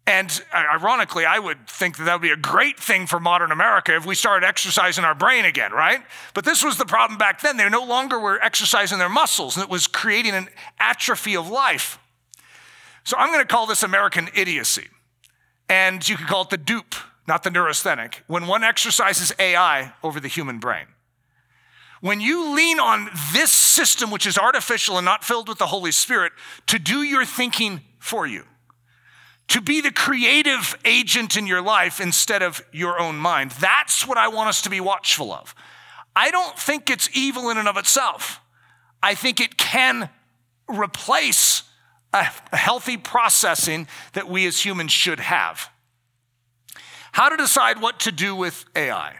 And 0.06 0.40
uh, 0.52 0.62
ironically, 0.72 1.24
I 1.24 1.38
would 1.38 1.68
think 1.68 1.96
that 1.96 2.04
that 2.04 2.14
would 2.14 2.22
be 2.22 2.30
a 2.30 2.36
great 2.36 2.78
thing 2.78 3.06
for 3.06 3.18
modern 3.18 3.50
America 3.50 3.96
if 3.96 4.06
we 4.06 4.14
started 4.14 4.46
exercising 4.46 5.04
our 5.04 5.16
brain 5.16 5.44
again, 5.44 5.72
right? 5.72 6.00
But 6.32 6.44
this 6.44 6.62
was 6.62 6.78
the 6.78 6.86
problem 6.86 7.18
back 7.18 7.40
then. 7.40 7.56
They 7.56 7.68
no 7.68 7.84
longer 7.84 8.20
were 8.20 8.40
exercising 8.42 8.98
their 8.98 9.08
muscles, 9.08 9.56
and 9.56 9.64
it 9.64 9.70
was 9.70 9.88
creating 9.88 10.34
an 10.34 10.48
atrophy 10.78 11.36
of 11.36 11.48
life. 11.48 11.98
So 13.02 13.16
I'm 13.16 13.32
going 13.32 13.44
to 13.44 13.52
call 13.52 13.66
this 13.66 13.82
American 13.82 14.28
idiocy. 14.34 14.88
And 15.68 16.08
you 16.08 16.16
could 16.16 16.28
call 16.28 16.42
it 16.42 16.50
the 16.50 16.56
dupe 16.56 16.94
not 17.26 17.42
the 17.42 17.50
neurasthenic, 17.50 18.22
when 18.26 18.46
one 18.46 18.62
exercises 18.62 19.32
AI 19.38 19.92
over 20.02 20.20
the 20.20 20.28
human 20.28 20.58
brain. 20.58 20.86
When 22.00 22.20
you 22.20 22.54
lean 22.54 22.78
on 22.78 23.10
this 23.32 23.50
system, 23.50 24.10
which 24.10 24.26
is 24.26 24.38
artificial 24.38 24.96
and 24.96 25.04
not 25.04 25.24
filled 25.24 25.48
with 25.48 25.58
the 25.58 25.66
Holy 25.66 25.92
Spirit, 25.92 26.32
to 26.66 26.78
do 26.78 27.02
your 27.02 27.24
thinking 27.24 27.80
for 27.98 28.26
you, 28.26 28.44
to 29.48 29.60
be 29.60 29.80
the 29.80 29.92
creative 29.92 30.76
agent 30.84 31.36
in 31.36 31.46
your 31.46 31.62
life 31.62 32.00
instead 32.00 32.42
of 32.42 32.64
your 32.72 33.00
own 33.00 33.16
mind, 33.16 33.52
that's 33.52 34.06
what 34.06 34.18
I 34.18 34.28
want 34.28 34.48
us 34.48 34.62
to 34.62 34.70
be 34.70 34.80
watchful 34.80 35.32
of. 35.32 35.54
I 36.14 36.30
don't 36.30 36.58
think 36.58 36.90
it's 36.90 37.08
evil 37.14 37.50
in 37.50 37.58
and 37.58 37.68
of 37.68 37.76
itself. 37.76 38.40
I 39.02 39.14
think 39.14 39.40
it 39.40 39.56
can 39.56 40.08
replace 40.68 41.62
a 42.12 42.24
healthy 42.56 42.96
processing 42.96 43.86
that 44.14 44.28
we 44.28 44.46
as 44.46 44.64
humans 44.64 44.92
should 44.92 45.20
have. 45.20 45.70
How 47.12 47.28
to 47.28 47.36
decide 47.36 47.80
what 47.80 48.00
to 48.00 48.12
do 48.12 48.34
with 48.34 48.64
AI. 48.74 49.16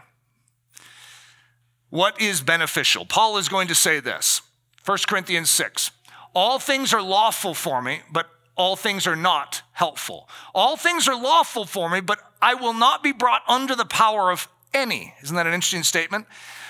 What 1.89 2.19
is 2.19 2.41
beneficial? 2.41 3.05
Paul 3.05 3.37
is 3.37 3.47
going 3.47 3.69
to 3.69 3.75
say 3.75 3.99
this 3.99 4.41
1 4.85 4.97
Corinthians 5.07 5.49
6. 5.49 5.91
All 6.33 6.59
things 6.59 6.93
are 6.93 7.01
lawful 7.01 7.53
for 7.53 7.81
me, 7.81 8.01
but 8.11 8.29
all 8.57 8.75
things 8.75 9.07
are 9.07 9.15
not 9.15 9.61
helpful. 9.73 10.27
All 10.53 10.75
things 10.75 11.07
are 11.07 11.19
lawful 11.19 11.65
for 11.65 11.89
me, 11.89 12.01
but 12.01 12.19
I 12.41 12.55
will 12.55 12.73
not 12.73 13.03
be 13.03 13.11
brought 13.11 13.43
under 13.47 13.75
the 13.75 13.85
power 13.85 14.31
of 14.31 14.47
any. 14.73 15.13
Isn't 15.23 15.35
that 15.35 15.47
an 15.47 15.53
interesting 15.53 15.83
statement? 15.83 16.25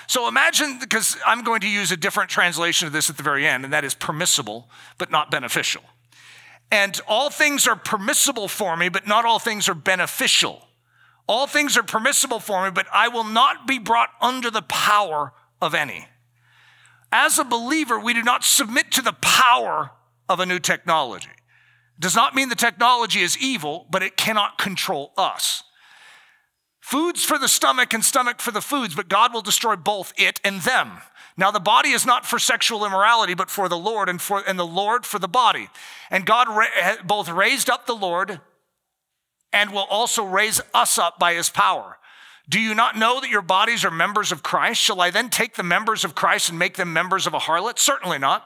So 0.06 0.28
imagine, 0.28 0.78
because 0.78 1.16
I'm 1.26 1.42
going 1.42 1.60
to 1.60 1.68
use 1.68 1.92
a 1.92 1.96
different 1.96 2.30
translation 2.30 2.86
of 2.86 2.92
this 2.92 3.10
at 3.10 3.16
the 3.16 3.22
very 3.22 3.46
end, 3.46 3.64
and 3.64 3.72
that 3.72 3.84
is 3.84 3.94
permissible, 3.94 4.70
but 4.96 5.10
not 5.10 5.30
beneficial. 5.30 5.82
And 6.70 7.00
all 7.08 7.30
things 7.30 7.66
are 7.66 7.76
permissible 7.76 8.48
for 8.48 8.76
me, 8.76 8.88
but 8.88 9.06
not 9.06 9.24
all 9.24 9.38
things 9.38 9.68
are 9.68 9.74
beneficial. 9.74 10.66
All 11.26 11.46
things 11.46 11.76
are 11.76 11.82
permissible 11.82 12.40
for 12.40 12.64
me, 12.64 12.70
but 12.70 12.86
I 12.92 13.08
will 13.08 13.24
not 13.24 13.66
be 13.66 13.78
brought 13.78 14.10
under 14.20 14.50
the 14.50 14.62
power 14.62 15.32
of 15.60 15.74
any. 15.74 16.08
As 17.12 17.38
a 17.38 17.44
believer, 17.44 17.98
we 17.98 18.14
do 18.14 18.22
not 18.22 18.44
submit 18.44 18.90
to 18.92 19.02
the 19.02 19.14
power 19.14 19.90
of 20.28 20.40
a 20.40 20.46
new 20.46 20.58
technology. 20.58 21.30
Does 21.98 22.14
not 22.14 22.34
mean 22.34 22.48
the 22.48 22.54
technology 22.54 23.20
is 23.20 23.36
evil, 23.38 23.86
but 23.90 24.02
it 24.02 24.16
cannot 24.16 24.58
control 24.58 25.12
us. 25.16 25.64
Foods 26.80 27.24
for 27.24 27.38
the 27.38 27.48
stomach 27.48 27.92
and 27.92 28.04
stomach 28.04 28.40
for 28.40 28.50
the 28.50 28.62
foods, 28.62 28.94
but 28.94 29.08
God 29.08 29.34
will 29.34 29.42
destroy 29.42 29.76
both 29.76 30.12
it 30.16 30.40
and 30.42 30.62
them. 30.62 30.98
Now, 31.36 31.50
the 31.50 31.60
body 31.60 31.90
is 31.90 32.06
not 32.06 32.24
for 32.24 32.38
sexual 32.38 32.84
immorality, 32.84 33.34
but 33.34 33.50
for 33.50 33.68
the 33.68 33.76
Lord, 33.76 34.08
and, 34.08 34.20
for, 34.20 34.42
and 34.46 34.58
the 34.58 34.66
Lord 34.66 35.04
for 35.04 35.18
the 35.18 35.28
body. 35.28 35.68
And 36.10 36.24
God 36.24 36.48
ra- 36.48 36.96
both 37.04 37.28
raised 37.28 37.68
up 37.68 37.86
the 37.86 37.94
Lord 37.94 38.40
and 39.52 39.70
will 39.70 39.86
also 39.90 40.24
raise 40.24 40.60
us 40.74 40.98
up 40.98 41.18
by 41.18 41.34
his 41.34 41.50
power. 41.50 41.98
Do 42.48 42.58
you 42.58 42.74
not 42.74 42.96
know 42.96 43.20
that 43.20 43.30
your 43.30 43.42
bodies 43.42 43.84
are 43.84 43.90
members 43.90 44.32
of 44.32 44.42
Christ? 44.42 44.80
Shall 44.80 45.00
I 45.00 45.10
then 45.10 45.28
take 45.28 45.54
the 45.54 45.62
members 45.62 46.04
of 46.04 46.14
Christ 46.14 46.48
and 46.48 46.58
make 46.58 46.76
them 46.76 46.92
members 46.92 47.26
of 47.26 47.34
a 47.34 47.38
harlot? 47.38 47.78
Certainly 47.78 48.18
not. 48.18 48.44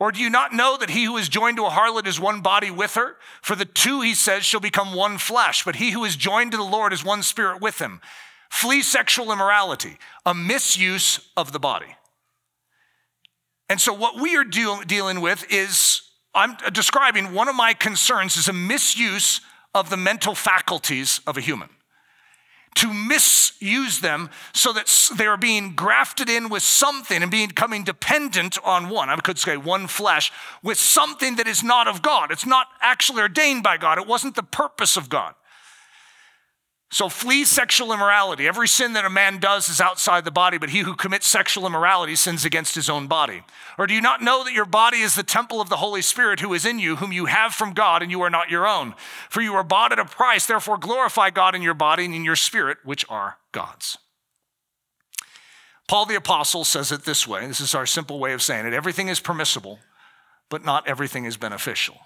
Or 0.00 0.12
do 0.12 0.20
you 0.20 0.30
not 0.30 0.52
know 0.52 0.76
that 0.76 0.90
he 0.90 1.04
who 1.04 1.16
is 1.16 1.28
joined 1.28 1.56
to 1.56 1.66
a 1.66 1.70
harlot 1.70 2.06
is 2.06 2.20
one 2.20 2.40
body 2.40 2.70
with 2.70 2.94
her? 2.94 3.16
For 3.42 3.56
the 3.56 3.64
two, 3.64 4.00
he 4.00 4.14
says, 4.14 4.44
shall 4.44 4.60
become 4.60 4.94
one 4.94 5.18
flesh, 5.18 5.64
but 5.64 5.76
he 5.76 5.90
who 5.90 6.04
is 6.04 6.14
joined 6.14 6.52
to 6.52 6.56
the 6.56 6.62
Lord 6.62 6.92
is 6.92 7.04
one 7.04 7.22
spirit 7.22 7.60
with 7.60 7.80
him. 7.80 8.00
Flee 8.48 8.82
sexual 8.82 9.32
immorality, 9.32 9.98
a 10.24 10.34
misuse 10.34 11.28
of 11.36 11.52
the 11.52 11.58
body. 11.58 11.96
And 13.68 13.80
so, 13.80 13.92
what 13.92 14.20
we 14.20 14.36
are 14.36 14.44
deal- 14.44 14.80
dealing 14.82 15.20
with 15.20 15.44
is 15.50 16.02
I'm 16.34 16.56
describing 16.72 17.34
one 17.34 17.48
of 17.48 17.56
my 17.56 17.74
concerns 17.74 18.36
is 18.36 18.48
a 18.48 18.52
misuse 18.52 19.40
of 19.74 19.90
the 19.90 19.96
mental 19.96 20.34
faculties 20.34 21.20
of 21.26 21.36
a 21.36 21.40
human 21.40 21.68
to 22.78 22.94
misuse 22.94 24.00
them 24.00 24.30
so 24.52 24.72
that 24.72 24.88
they 25.16 25.26
are 25.26 25.36
being 25.36 25.74
grafted 25.74 26.28
in 26.28 26.48
with 26.48 26.62
something 26.62 27.22
and 27.22 27.30
becoming 27.30 27.82
dependent 27.82 28.56
on 28.64 28.88
one. 28.88 29.10
I 29.10 29.16
could 29.16 29.38
say 29.38 29.56
one 29.56 29.88
flesh 29.88 30.30
with 30.62 30.78
something 30.78 31.36
that 31.36 31.48
is 31.48 31.64
not 31.64 31.88
of 31.88 32.02
God. 32.02 32.30
It's 32.30 32.46
not 32.46 32.68
actually 32.80 33.22
ordained 33.22 33.64
by 33.64 33.78
God. 33.78 33.98
It 33.98 34.06
wasn't 34.06 34.36
the 34.36 34.44
purpose 34.44 34.96
of 34.96 35.08
God. 35.08 35.34
So 36.90 37.10
flee 37.10 37.44
sexual 37.44 37.92
immorality. 37.92 38.48
Every 38.48 38.66
sin 38.66 38.94
that 38.94 39.04
a 39.04 39.10
man 39.10 39.38
does 39.38 39.68
is 39.68 39.80
outside 39.80 40.24
the 40.24 40.30
body, 40.30 40.56
but 40.56 40.70
he 40.70 40.78
who 40.80 40.94
commits 40.94 41.26
sexual 41.26 41.66
immorality 41.66 42.16
sins 42.16 42.46
against 42.46 42.74
his 42.74 42.88
own 42.88 43.06
body. 43.06 43.42
Or 43.76 43.86
do 43.86 43.92
you 43.92 44.00
not 44.00 44.22
know 44.22 44.42
that 44.42 44.54
your 44.54 44.64
body 44.64 45.00
is 45.00 45.14
the 45.14 45.22
temple 45.22 45.60
of 45.60 45.68
the 45.68 45.76
Holy 45.76 46.00
Spirit 46.00 46.40
who 46.40 46.54
is 46.54 46.64
in 46.64 46.78
you, 46.78 46.96
whom 46.96 47.12
you 47.12 47.26
have 47.26 47.52
from 47.52 47.74
God, 47.74 48.02
and 48.02 48.10
you 48.10 48.22
are 48.22 48.30
not 48.30 48.50
your 48.50 48.66
own? 48.66 48.94
For 49.28 49.42
you 49.42 49.52
are 49.54 49.62
bought 49.62 49.92
at 49.92 49.98
a 49.98 50.06
price, 50.06 50.46
therefore 50.46 50.78
glorify 50.78 51.28
God 51.28 51.54
in 51.54 51.60
your 51.60 51.74
body 51.74 52.06
and 52.06 52.14
in 52.14 52.24
your 52.24 52.36
spirit, 52.36 52.78
which 52.84 53.04
are 53.10 53.36
God's. 53.52 53.98
Paul 55.88 56.06
the 56.06 56.16
Apostle 56.16 56.64
says 56.64 56.90
it 56.90 57.04
this 57.04 57.26
way 57.26 57.46
this 57.46 57.60
is 57.60 57.74
our 57.74 57.86
simple 57.86 58.18
way 58.18 58.32
of 58.32 58.42
saying 58.42 58.66
it 58.66 58.72
everything 58.72 59.08
is 59.08 59.20
permissible, 59.20 59.78
but 60.48 60.64
not 60.64 60.88
everything 60.88 61.26
is 61.26 61.36
beneficial. 61.36 61.96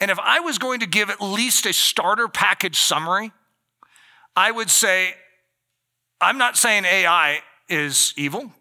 And 0.00 0.10
if 0.10 0.18
I 0.18 0.40
was 0.40 0.58
going 0.58 0.80
to 0.80 0.86
give 0.86 1.10
at 1.10 1.20
least 1.20 1.66
a 1.66 1.72
starter 1.72 2.28
package 2.28 2.78
summary, 2.78 3.32
I 4.38 4.52
would 4.52 4.70
say, 4.70 5.14
I'm 6.20 6.38
not 6.38 6.56
saying 6.56 6.84
AI 6.84 7.40
is 7.68 8.14
evil 8.16 8.52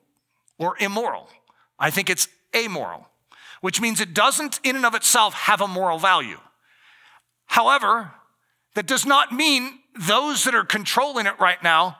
or 0.57 0.75
immoral. 0.79 1.29
I 1.77 1.91
think 1.91 2.09
it's 2.09 2.27
amoral, 2.55 3.07
which 3.61 3.79
means 3.79 4.01
it 4.01 4.15
doesn't, 4.15 4.59
in 4.63 4.75
and 4.75 4.87
of 4.87 4.95
itself, 4.95 5.35
have 5.35 5.61
a 5.61 5.67
moral 5.67 5.99
value. 5.99 6.39
However, 7.45 8.11
that 8.73 8.87
does 8.87 9.05
not 9.05 9.31
mean 9.31 9.77
those 9.93 10.45
that 10.45 10.55
are 10.55 10.65
controlling 10.65 11.27
it 11.27 11.39
right 11.39 11.61
now 11.61 11.99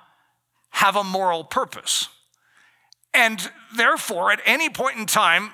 have 0.72 0.96
a 0.96 1.04
moral 1.04 1.44
purpose. 1.44 2.10
And 3.14 3.52
therefore, 3.76 4.32
at 4.32 4.42
any 4.44 4.72
point 4.72 4.98
in 4.98 5.06
time, 5.06 5.52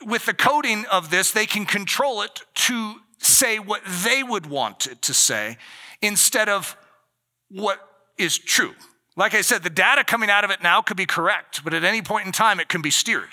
with 0.00 0.24
the 0.24 0.32
coding 0.32 0.86
of 0.86 1.10
this, 1.10 1.32
they 1.32 1.44
can 1.44 1.66
control 1.66 2.22
it 2.22 2.40
to 2.54 2.94
say 3.18 3.58
what 3.58 3.82
they 3.84 4.22
would 4.22 4.46
want 4.46 4.86
it 4.86 5.02
to 5.02 5.12
say 5.12 5.58
instead 6.00 6.48
of 6.48 6.78
what 7.50 7.78
is 8.18 8.38
true. 8.38 8.74
Like 9.16 9.34
I 9.34 9.40
said, 9.40 9.62
the 9.62 9.70
data 9.70 10.04
coming 10.04 10.30
out 10.30 10.44
of 10.44 10.50
it 10.50 10.62
now 10.62 10.82
could 10.82 10.96
be 10.96 11.06
correct, 11.06 11.64
but 11.64 11.72
at 11.72 11.84
any 11.84 12.02
point 12.02 12.26
in 12.26 12.32
time, 12.32 12.60
it 12.60 12.68
can 12.68 12.82
be 12.82 12.90
steered. 12.90 13.30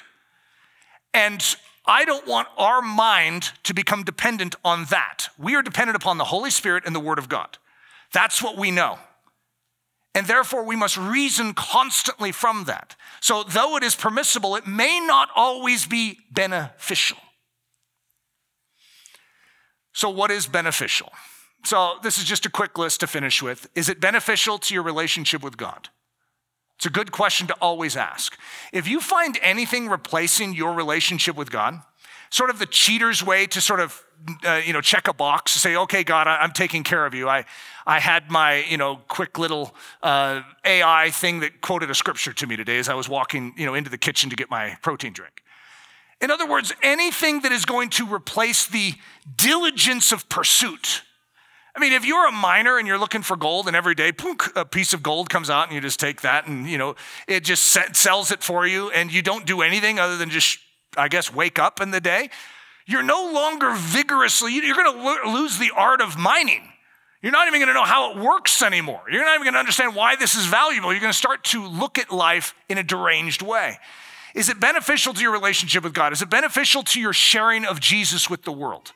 And 1.14 1.44
I 1.86 2.06
don't 2.06 2.26
want 2.26 2.48
our 2.58 2.82
mind 2.82 3.52
to 3.64 3.74
become 3.74 4.04
dependent 4.04 4.56
on 4.64 4.86
that. 4.86 5.28
We 5.38 5.56
are 5.56 5.62
dependent 5.62 5.98
upon 5.98 6.18
the 6.18 6.26
Holy 6.26 6.50
Spirit 6.50 6.84
and 6.86 6.96
the 6.96 7.02
Word 7.02 7.20
of 7.20 7.28
God. 7.28 7.58
That's 8.14 8.42
what 8.42 8.58
we 8.58 8.72
know. 8.72 8.98
And 10.16 10.28
therefore, 10.28 10.64
we 10.64 10.76
must 10.76 10.96
reason 10.96 11.54
constantly 11.54 12.32
from 12.32 12.66
that. 12.66 12.96
So, 13.20 13.44
though 13.44 13.76
it 13.78 13.84
is 13.84 13.96
permissible, 13.96 14.56
it 14.56 14.68
may 14.68 15.00
not 15.00 15.30
always 15.36 15.88
be 15.88 16.20
beneficial. 16.32 17.18
So, 19.92 20.10
what 20.10 20.30
is 20.30 20.46
beneficial? 20.46 21.12
So, 21.66 21.96
this 22.04 22.18
is 22.18 22.26
just 22.26 22.46
a 22.46 22.50
quick 22.50 22.78
list 22.78 23.00
to 23.02 23.08
finish 23.08 23.42
with. 23.42 23.70
Is 23.74 23.88
it 23.88 24.02
beneficial 24.02 24.58
to 24.60 24.74
your 24.74 24.84
relationship 24.84 25.42
with 25.44 25.56
God? 25.56 25.90
It's 26.76 26.86
a 26.86 26.90
good 26.90 27.12
question 27.12 27.48
to 27.48 27.54
always 27.62 27.96
ask. 27.96 28.38
If 28.74 28.88
you 28.88 29.00
find 29.00 29.38
anything 29.42 29.88
replacing 29.88 30.54
your 30.54 30.74
relationship 30.74 31.36
with 31.36 31.52
God, 31.52 31.82
sort 32.34 32.50
of 32.50 32.58
the 32.58 32.66
cheater's 32.66 33.24
way 33.24 33.46
to 33.46 33.62
sort 33.62 33.80
of 33.80 34.04
uh, 34.44 34.60
you 34.66 34.74
know 34.74 34.82
check 34.82 35.08
a 35.08 35.14
box 35.14 35.52
say 35.52 35.76
okay 35.76 36.04
god 36.04 36.28
I, 36.28 36.44
am 36.44 36.52
taking 36.52 36.84
care 36.84 37.06
of 37.06 37.14
you 37.14 37.28
i 37.28 37.46
i 37.86 38.00
had 38.00 38.32
my 38.32 38.64
you 38.64 38.78
know 38.78 39.02
quick 39.08 39.38
little 39.38 39.76
uh, 40.02 40.42
ai 40.66 41.12
thing 41.12 41.42
that 41.42 41.62
quoted 41.62 41.92
a 41.92 41.96
scripture 41.96 42.34
to 42.34 42.48
me 42.48 42.56
today 42.56 42.80
as 42.80 42.90
i 42.90 42.96
was 42.96 43.08
walking 43.08 43.54
you 43.58 43.66
know 43.66 43.76
into 43.76 43.90
the 43.90 43.98
kitchen 43.98 44.30
to 44.30 44.36
get 44.36 44.50
my 44.50 44.78
protein 44.82 45.14
drink 45.14 45.44
in 46.22 46.32
other 46.32 46.48
words 46.48 46.74
anything 46.82 47.42
that 47.42 47.52
is 47.52 47.66
going 47.66 47.90
to 47.90 48.12
replace 48.12 48.66
the 48.66 48.94
diligence 49.36 50.12
of 50.12 50.28
pursuit 50.30 51.04
I 51.76 51.80
mean, 51.80 51.94
if 51.94 52.06
you're 52.06 52.28
a 52.28 52.32
miner 52.32 52.78
and 52.78 52.88
you're 52.88 53.00
looking 53.00 53.24
for 53.24 53.36
gold, 53.36 53.68
and 53.68 53.76
every 53.76 53.96
day 53.96 54.12
punk, 54.12 54.44
a 54.56 54.64
piece 54.64 54.94
of 54.94 55.02
gold 55.02 55.30
comes 55.30 55.50
out, 55.50 55.68
and 55.68 55.76
you 55.76 55.82
just 55.82 56.00
take 56.00 56.22
that, 56.22 56.48
and 56.48 56.68
you 56.68 56.78
know 56.78 56.96
it 57.28 57.44
just 57.44 57.64
sells 57.96 58.32
it 58.32 58.44
for 58.44 58.68
you, 58.68 58.92
and 58.92 59.12
you 59.12 59.22
don't 59.22 59.46
do 59.46 59.62
anything 59.62 60.00
other 60.00 60.18
than 60.18 60.30
just, 60.30 60.60
I 60.96 61.08
guess, 61.08 61.34
wake 61.34 61.58
up 61.58 61.82
in 61.82 61.92
the 61.92 62.02
day. 62.02 62.30
You're 62.86 63.04
no 63.04 63.32
longer 63.34 63.74
vigorously. 63.76 64.54
You're 64.54 64.76
going 64.76 65.24
to 65.24 65.32
lose 65.32 65.58
the 65.58 65.72
art 65.76 66.02
of 66.02 66.18
mining. 66.18 66.70
You're 67.22 67.32
not 67.32 67.48
even 67.48 67.62
going 67.62 67.70
to 67.70 67.74
know 67.74 67.86
how 67.86 68.12
it 68.12 68.18
works 68.18 68.62
anymore. 68.62 69.02
You're 69.10 69.24
not 69.24 69.36
even 69.36 69.46
going 69.46 69.54
to 69.54 69.60
understand 69.60 69.96
why 69.96 70.18
this 70.18 70.36
is 70.36 70.46
valuable. 70.46 70.92
You're 70.92 71.00
going 71.00 71.14
to 71.14 71.18
start 71.18 71.46
to 71.46 71.66
look 71.66 71.98
at 71.98 72.12
life 72.12 72.54
in 72.68 72.78
a 72.78 72.84
deranged 72.84 73.42
way. 73.42 73.80
Is 74.36 74.50
it 74.50 74.60
beneficial 74.60 75.14
to 75.14 75.22
your 75.22 75.32
relationship 75.32 75.86
with 75.86 75.94
God? 75.94 76.12
Is 76.12 76.22
it 76.22 76.30
beneficial 76.30 76.84
to 76.84 77.00
your 77.00 77.14
sharing 77.14 77.66
of 77.66 77.80
Jesus 77.80 78.30
with 78.30 78.44
the 78.44 78.52
world? 78.52 78.92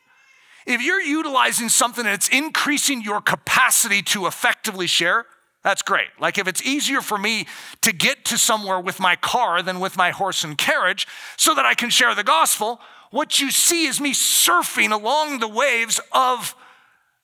If 0.67 0.81
you're 0.81 1.01
utilizing 1.01 1.69
something 1.69 2.03
that's 2.03 2.27
increasing 2.27 3.01
your 3.01 3.21
capacity 3.21 4.01
to 4.03 4.27
effectively 4.27 4.85
share, 4.85 5.25
that's 5.63 5.81
great. 5.81 6.09
Like 6.19 6.37
if 6.37 6.45
it's 6.45 6.61
easier 6.61 6.99
for 6.99 7.17
me 7.17 7.47
to 7.81 7.93
get 7.93 8.25
to 8.25 8.37
somewhere 8.37 8.79
with 8.79 8.99
my 8.99 9.15
car 9.15 9.63
than 9.63 9.79
with 9.79 9.95
my 9.95 10.11
horse 10.11 10.43
and 10.43 10.57
carriage 10.57 11.07
so 11.37 11.55
that 11.55 11.65
I 11.65 11.73
can 11.73 11.89
share 11.89 12.13
the 12.13 12.23
gospel, 12.23 12.81
what 13.11 13.39
you 13.39 13.49
see 13.49 13.87
is 13.87 14.01
me 14.01 14.13
surfing 14.13 14.91
along 14.91 15.39
the 15.39 15.47
waves 15.47 16.01
of 16.11 16.53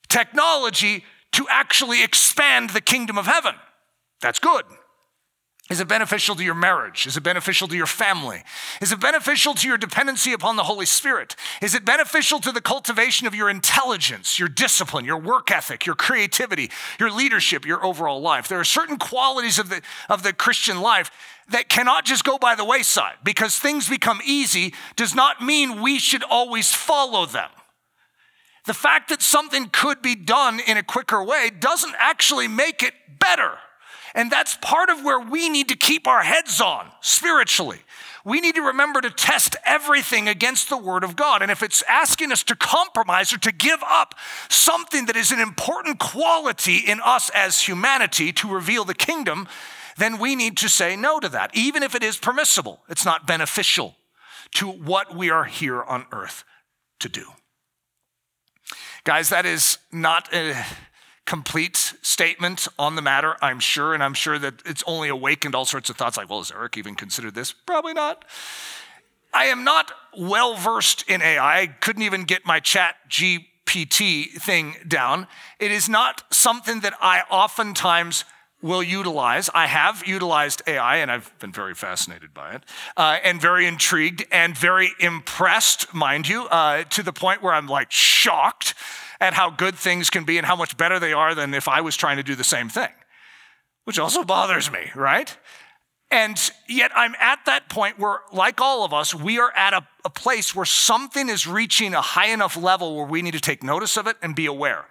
technology 0.08 1.04
to 1.34 1.46
actually 1.50 2.02
expand 2.02 2.70
the 2.70 2.82
kingdom 2.82 3.18
of 3.18 3.26
heaven. 3.26 3.56
That's 4.22 4.40
good. 4.40 4.64
Is 5.70 5.80
it 5.80 5.88
beneficial 5.88 6.36
to 6.36 6.44
your 6.44 6.56
marriage? 6.56 7.08
Is 7.08 7.16
it 7.16 7.24
beneficial 7.24 7.70
to 7.70 7.76
your 7.76 7.86
family? 7.86 8.44
Is 8.82 8.92
it 8.92 9.00
beneficial 9.00 9.54
to 9.54 9.68
your 9.68 9.78
dependency 9.78 10.34
upon 10.34 10.58
the 10.58 10.64
Holy 10.64 10.86
Spirit? 10.86 11.38
Is 11.62 11.74
it 11.74 11.86
beneficial 11.86 12.42
to 12.42 12.52
the 12.52 12.60
cultivation 12.60 13.28
of 13.28 13.34
your 13.34 13.50
intelligence, 13.50 14.38
your 14.38 14.50
discipline, 14.50 15.06
your 15.06 15.18
work 15.18 15.52
ethic, 15.52 15.86
your 15.86 15.96
creativity, 15.96 16.70
your 17.00 17.10
leadership, 17.10 17.66
your 17.66 17.84
overall 17.84 18.20
life? 18.20 18.50
There 18.50 18.60
are 18.60 18.66
certain 18.66 18.98
qualities 18.98 19.58
of 19.58 19.70
the, 19.70 19.82
of 20.10 20.22
the 20.22 20.34
Christian 20.34 20.82
life 20.82 21.10
that 21.50 21.70
cannot 21.70 22.04
just 22.04 22.26
go 22.26 22.38
by 22.38 22.56
the 22.56 22.66
wayside 22.66 23.16
because 23.24 23.58
things 23.58 23.88
become 23.88 24.20
easy 24.26 24.74
does 24.98 25.16
not 25.16 25.42
mean 25.42 25.82
we 25.82 25.98
should 25.98 26.24
always 26.24 26.74
follow 26.74 27.26
them. 27.26 27.50
The 28.66 28.74
fact 28.74 29.10
that 29.10 29.22
something 29.22 29.70
could 29.72 30.02
be 30.02 30.16
done 30.16 30.60
in 30.60 30.78
a 30.78 30.84
quicker 30.84 31.24
way 31.24 31.52
doesn't 31.58 31.96
actually 32.00 32.50
make 32.50 32.84
it 32.84 32.94
better. 33.18 33.58
And 34.16 34.32
that's 34.32 34.58
part 34.62 34.90
of 34.90 35.04
where 35.04 35.20
we 35.20 35.50
need 35.50 35.70
to 35.70 35.76
keep 35.76 36.08
our 36.08 36.22
heads 36.22 36.62
on 36.62 36.88
spiritually. 37.02 37.80
We 38.26 38.40
need 38.40 38.56
to 38.56 38.62
remember 38.62 39.02
to 39.02 39.10
test 39.10 39.56
everything 39.66 40.30
against 40.30 40.70
the 40.70 40.78
Word 40.78 41.04
of 41.04 41.16
God. 41.16 41.42
And 41.42 41.52
if 41.52 41.62
it's 41.62 41.84
asking 41.90 42.32
us 42.32 42.44
to 42.44 42.56
compromise 42.56 43.34
or 43.34 43.38
to 43.40 43.52
give 43.52 43.84
up 43.86 44.16
something 44.50 45.08
that 45.08 45.18
is 45.18 45.32
an 45.32 45.40
important 45.40 46.00
quality 46.00 46.78
in 46.78 47.02
us 47.02 47.30
as 47.32 47.62
humanity 47.62 48.32
to 48.34 48.54
reveal 48.54 48.86
the 48.86 48.94
kingdom, 48.94 49.48
then 49.98 50.20
we 50.20 50.36
need 50.36 50.58
to 50.58 50.70
say 50.70 50.96
no 50.96 51.20
to 51.20 51.30
that, 51.30 51.52
even 51.54 51.84
if 51.84 51.96
it 51.96 52.04
is 52.04 52.18
permissible. 52.18 52.82
It's 52.88 53.06
not 53.06 53.28
beneficial 53.28 53.96
to 54.56 54.70
what 54.70 55.16
we 55.16 55.30
are 55.30 55.46
here 55.46 55.84
on 55.84 56.06
earth 56.12 56.44
to 57.00 57.10
do. 57.10 57.26
Guys, 59.04 59.30
that 59.30 59.46
is 59.46 59.80
not 59.92 60.34
a 60.34 60.56
complete 61.26 61.94
statement 62.02 62.68
on 62.78 62.96
the 62.96 63.02
matter, 63.02 63.36
I'm 63.42 63.60
sure, 63.60 63.94
and 63.94 64.04
I'm 64.04 64.14
sure 64.14 64.38
that 64.40 64.56
it's 64.66 64.84
only 64.86 65.10
awakened 65.10 65.56
all 65.56 65.66
sorts 65.66 65.90
of 65.90 65.96
thoughts 65.96 66.18
like, 66.18 66.30
well, 66.30 66.40
has 66.40 66.52
Eric 66.52 66.78
even 66.78 66.96
considered 66.96 67.36
this? 67.36 67.54
Probably 67.54 67.94
not. 67.94 68.26
I 69.34 69.46
am 69.46 69.64
not 69.64 69.92
well 70.18 70.56
versed 70.56 71.10
in 71.10 71.22
AI. 71.22 71.62
I 71.62 71.68
couldn't 71.68 72.04
even 72.04 72.26
get 72.26 72.46
my 72.46 72.60
chat 72.60 72.96
GPT 73.10 74.32
thing 74.34 74.76
down. 74.88 75.28
It 75.60 75.72
is 75.72 75.90
not 75.90 76.24
something 76.32 76.82
that 76.82 76.94
I 77.02 77.22
oftentimes 77.32 78.26
will 78.62 78.84
utilize. 78.84 79.50
I 79.54 79.68
have 79.68 80.08
utilized 80.08 80.62
AI 80.68 80.98
and 80.98 81.12
I've 81.12 81.38
been 81.40 81.52
very 81.52 81.74
fascinated 81.76 82.34
by 82.34 82.54
it 82.54 82.64
uh, 82.96 83.18
and 83.24 83.42
very 83.42 83.66
intrigued 83.68 84.26
and 84.32 84.58
very 84.58 84.92
impressed, 85.00 85.94
mind 85.94 86.30
you, 86.30 86.46
uh, 86.46 86.86
to 86.86 87.04
the 87.04 87.12
point 87.12 87.42
where 87.42 87.54
I'm 87.54 87.68
like 87.68 87.92
shocked 87.92 88.74
at 89.24 89.34
how 89.34 89.50
good 89.50 89.76
things 89.76 90.10
can 90.10 90.26
be 90.26 90.38
and 90.38 90.46
how 90.46 90.56
much 90.56 90.76
better 90.76 91.00
they 91.00 91.14
are 91.14 91.34
than 91.34 91.54
if 91.54 91.70
I 91.70 91.80
was 91.80 91.96
trying 91.96 92.18
to 92.18 92.24
do 92.24 92.36
the 92.36 92.44
same 92.44 92.68
thing. 92.70 92.90
which 93.86 94.00
also 94.00 94.24
bothers 94.24 94.72
me, 94.72 94.92
right? 94.96 95.38
And 96.10 96.38
yet 96.70 96.92
I'm 96.96 97.16
at 97.20 97.40
that 97.48 97.70
point 97.70 98.00
where, 98.00 98.20
like 98.32 98.62
all 98.62 98.86
of 98.86 98.94
us, 98.94 99.14
we 99.14 99.40
are 99.40 99.52
at 99.56 99.74
a, 99.74 99.86
a, 100.06 100.10
place 100.10 100.56
where 100.56 100.66
something 100.66 101.28
is 101.28 101.48
reaching 101.48 101.94
a 101.94 102.02
high 102.02 102.28
enough 102.28 102.56
level 102.56 102.96
where 102.96 103.06
we 103.06 103.22
need 103.22 103.34
to 103.34 103.42
take 103.42 103.62
notice 103.62 103.98
of 103.98 104.08
it 104.08 104.16
and 104.22 104.36
be 104.36 104.46
aware. 104.46 104.86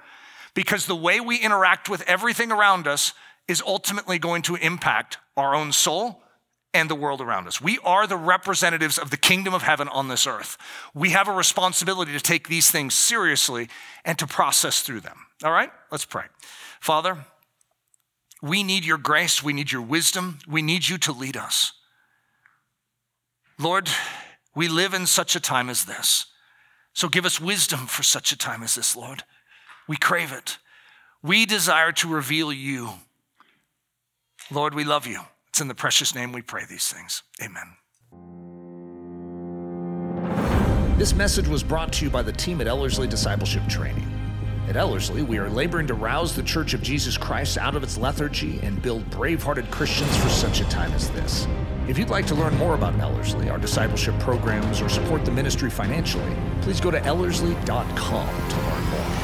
Because 0.52 0.84
the 0.84 0.96
way 0.96 1.20
we 1.20 1.36
interact 1.38 1.88
with 1.88 2.02
everything 2.06 2.52
around 2.52 2.86
us 2.86 3.14
is 3.48 3.62
ultimately 3.64 4.18
going 4.18 4.42
to 4.42 4.56
impact 4.56 5.18
our 5.36 5.54
own 5.54 5.72
soul 5.72 6.21
and 6.74 6.88
the 6.88 6.94
world 6.94 7.20
around 7.20 7.46
us. 7.46 7.60
We 7.60 7.78
are 7.84 8.06
the 8.06 8.16
representatives 8.16 8.98
of 8.98 9.10
the 9.10 9.16
kingdom 9.16 9.54
of 9.54 9.62
heaven 9.62 9.88
on 9.88 10.08
this 10.08 10.26
earth. 10.26 10.56
We 10.94 11.10
have 11.10 11.28
a 11.28 11.32
responsibility 11.32 12.12
to 12.12 12.20
take 12.20 12.48
these 12.48 12.70
things 12.70 12.94
seriously 12.94 13.68
and 14.04 14.18
to 14.18 14.26
process 14.26 14.80
through 14.80 15.00
them. 15.00 15.18
All 15.44 15.52
right, 15.52 15.70
let's 15.90 16.04
pray. 16.04 16.24
Father, 16.80 17.18
we 18.40 18.62
need 18.62 18.84
your 18.84 18.98
grace, 18.98 19.42
we 19.42 19.52
need 19.52 19.70
your 19.70 19.82
wisdom, 19.82 20.38
we 20.48 20.62
need 20.62 20.88
you 20.88 20.98
to 20.98 21.12
lead 21.12 21.36
us. 21.36 21.72
Lord, 23.58 23.88
we 24.54 24.68
live 24.68 24.94
in 24.94 25.06
such 25.06 25.36
a 25.36 25.40
time 25.40 25.68
as 25.70 25.84
this. 25.84 26.26
So 26.94 27.08
give 27.08 27.24
us 27.24 27.40
wisdom 27.40 27.86
for 27.86 28.02
such 28.02 28.32
a 28.32 28.36
time 28.36 28.62
as 28.62 28.74
this, 28.74 28.96
Lord. 28.96 29.24
We 29.88 29.96
crave 29.96 30.32
it. 30.32 30.58
We 31.22 31.46
desire 31.46 31.92
to 31.92 32.08
reveal 32.08 32.52
you. 32.52 32.90
Lord, 34.50 34.74
we 34.74 34.84
love 34.84 35.06
you. 35.06 35.20
It's 35.52 35.60
in 35.60 35.68
the 35.68 35.74
precious 35.74 36.14
name 36.14 36.32
we 36.32 36.40
pray 36.40 36.64
these 36.64 36.90
things. 36.90 37.22
Amen. 37.42 37.76
This 40.96 41.12
message 41.14 41.46
was 41.46 41.62
brought 41.62 41.92
to 41.92 42.06
you 42.06 42.10
by 42.10 42.22
the 42.22 42.32
team 42.32 42.62
at 42.62 42.66
Ellerslie 42.66 43.06
Discipleship 43.06 43.62
Training. 43.68 44.10
At 44.66 44.78
Ellerslie, 44.78 45.22
we 45.22 45.36
are 45.36 45.50
laboring 45.50 45.86
to 45.88 45.94
rouse 45.94 46.34
the 46.34 46.42
Church 46.42 46.72
of 46.72 46.82
Jesus 46.82 47.18
Christ 47.18 47.58
out 47.58 47.76
of 47.76 47.82
its 47.82 47.98
lethargy 47.98 48.60
and 48.62 48.80
build 48.80 49.10
brave 49.10 49.42
hearted 49.42 49.70
Christians 49.70 50.16
for 50.16 50.30
such 50.30 50.60
a 50.60 50.68
time 50.70 50.90
as 50.92 51.10
this. 51.10 51.46
If 51.86 51.98
you'd 51.98 52.08
like 52.08 52.26
to 52.28 52.34
learn 52.34 52.56
more 52.56 52.74
about 52.74 52.98
Ellerslie, 52.98 53.50
our 53.50 53.58
discipleship 53.58 54.18
programs, 54.20 54.80
or 54.80 54.88
support 54.88 55.26
the 55.26 55.32
ministry 55.32 55.68
financially, 55.68 56.34
please 56.62 56.80
go 56.80 56.90
to 56.90 56.98
ellerslie.com 57.00 58.48
to 58.48 58.56
learn 58.56 59.21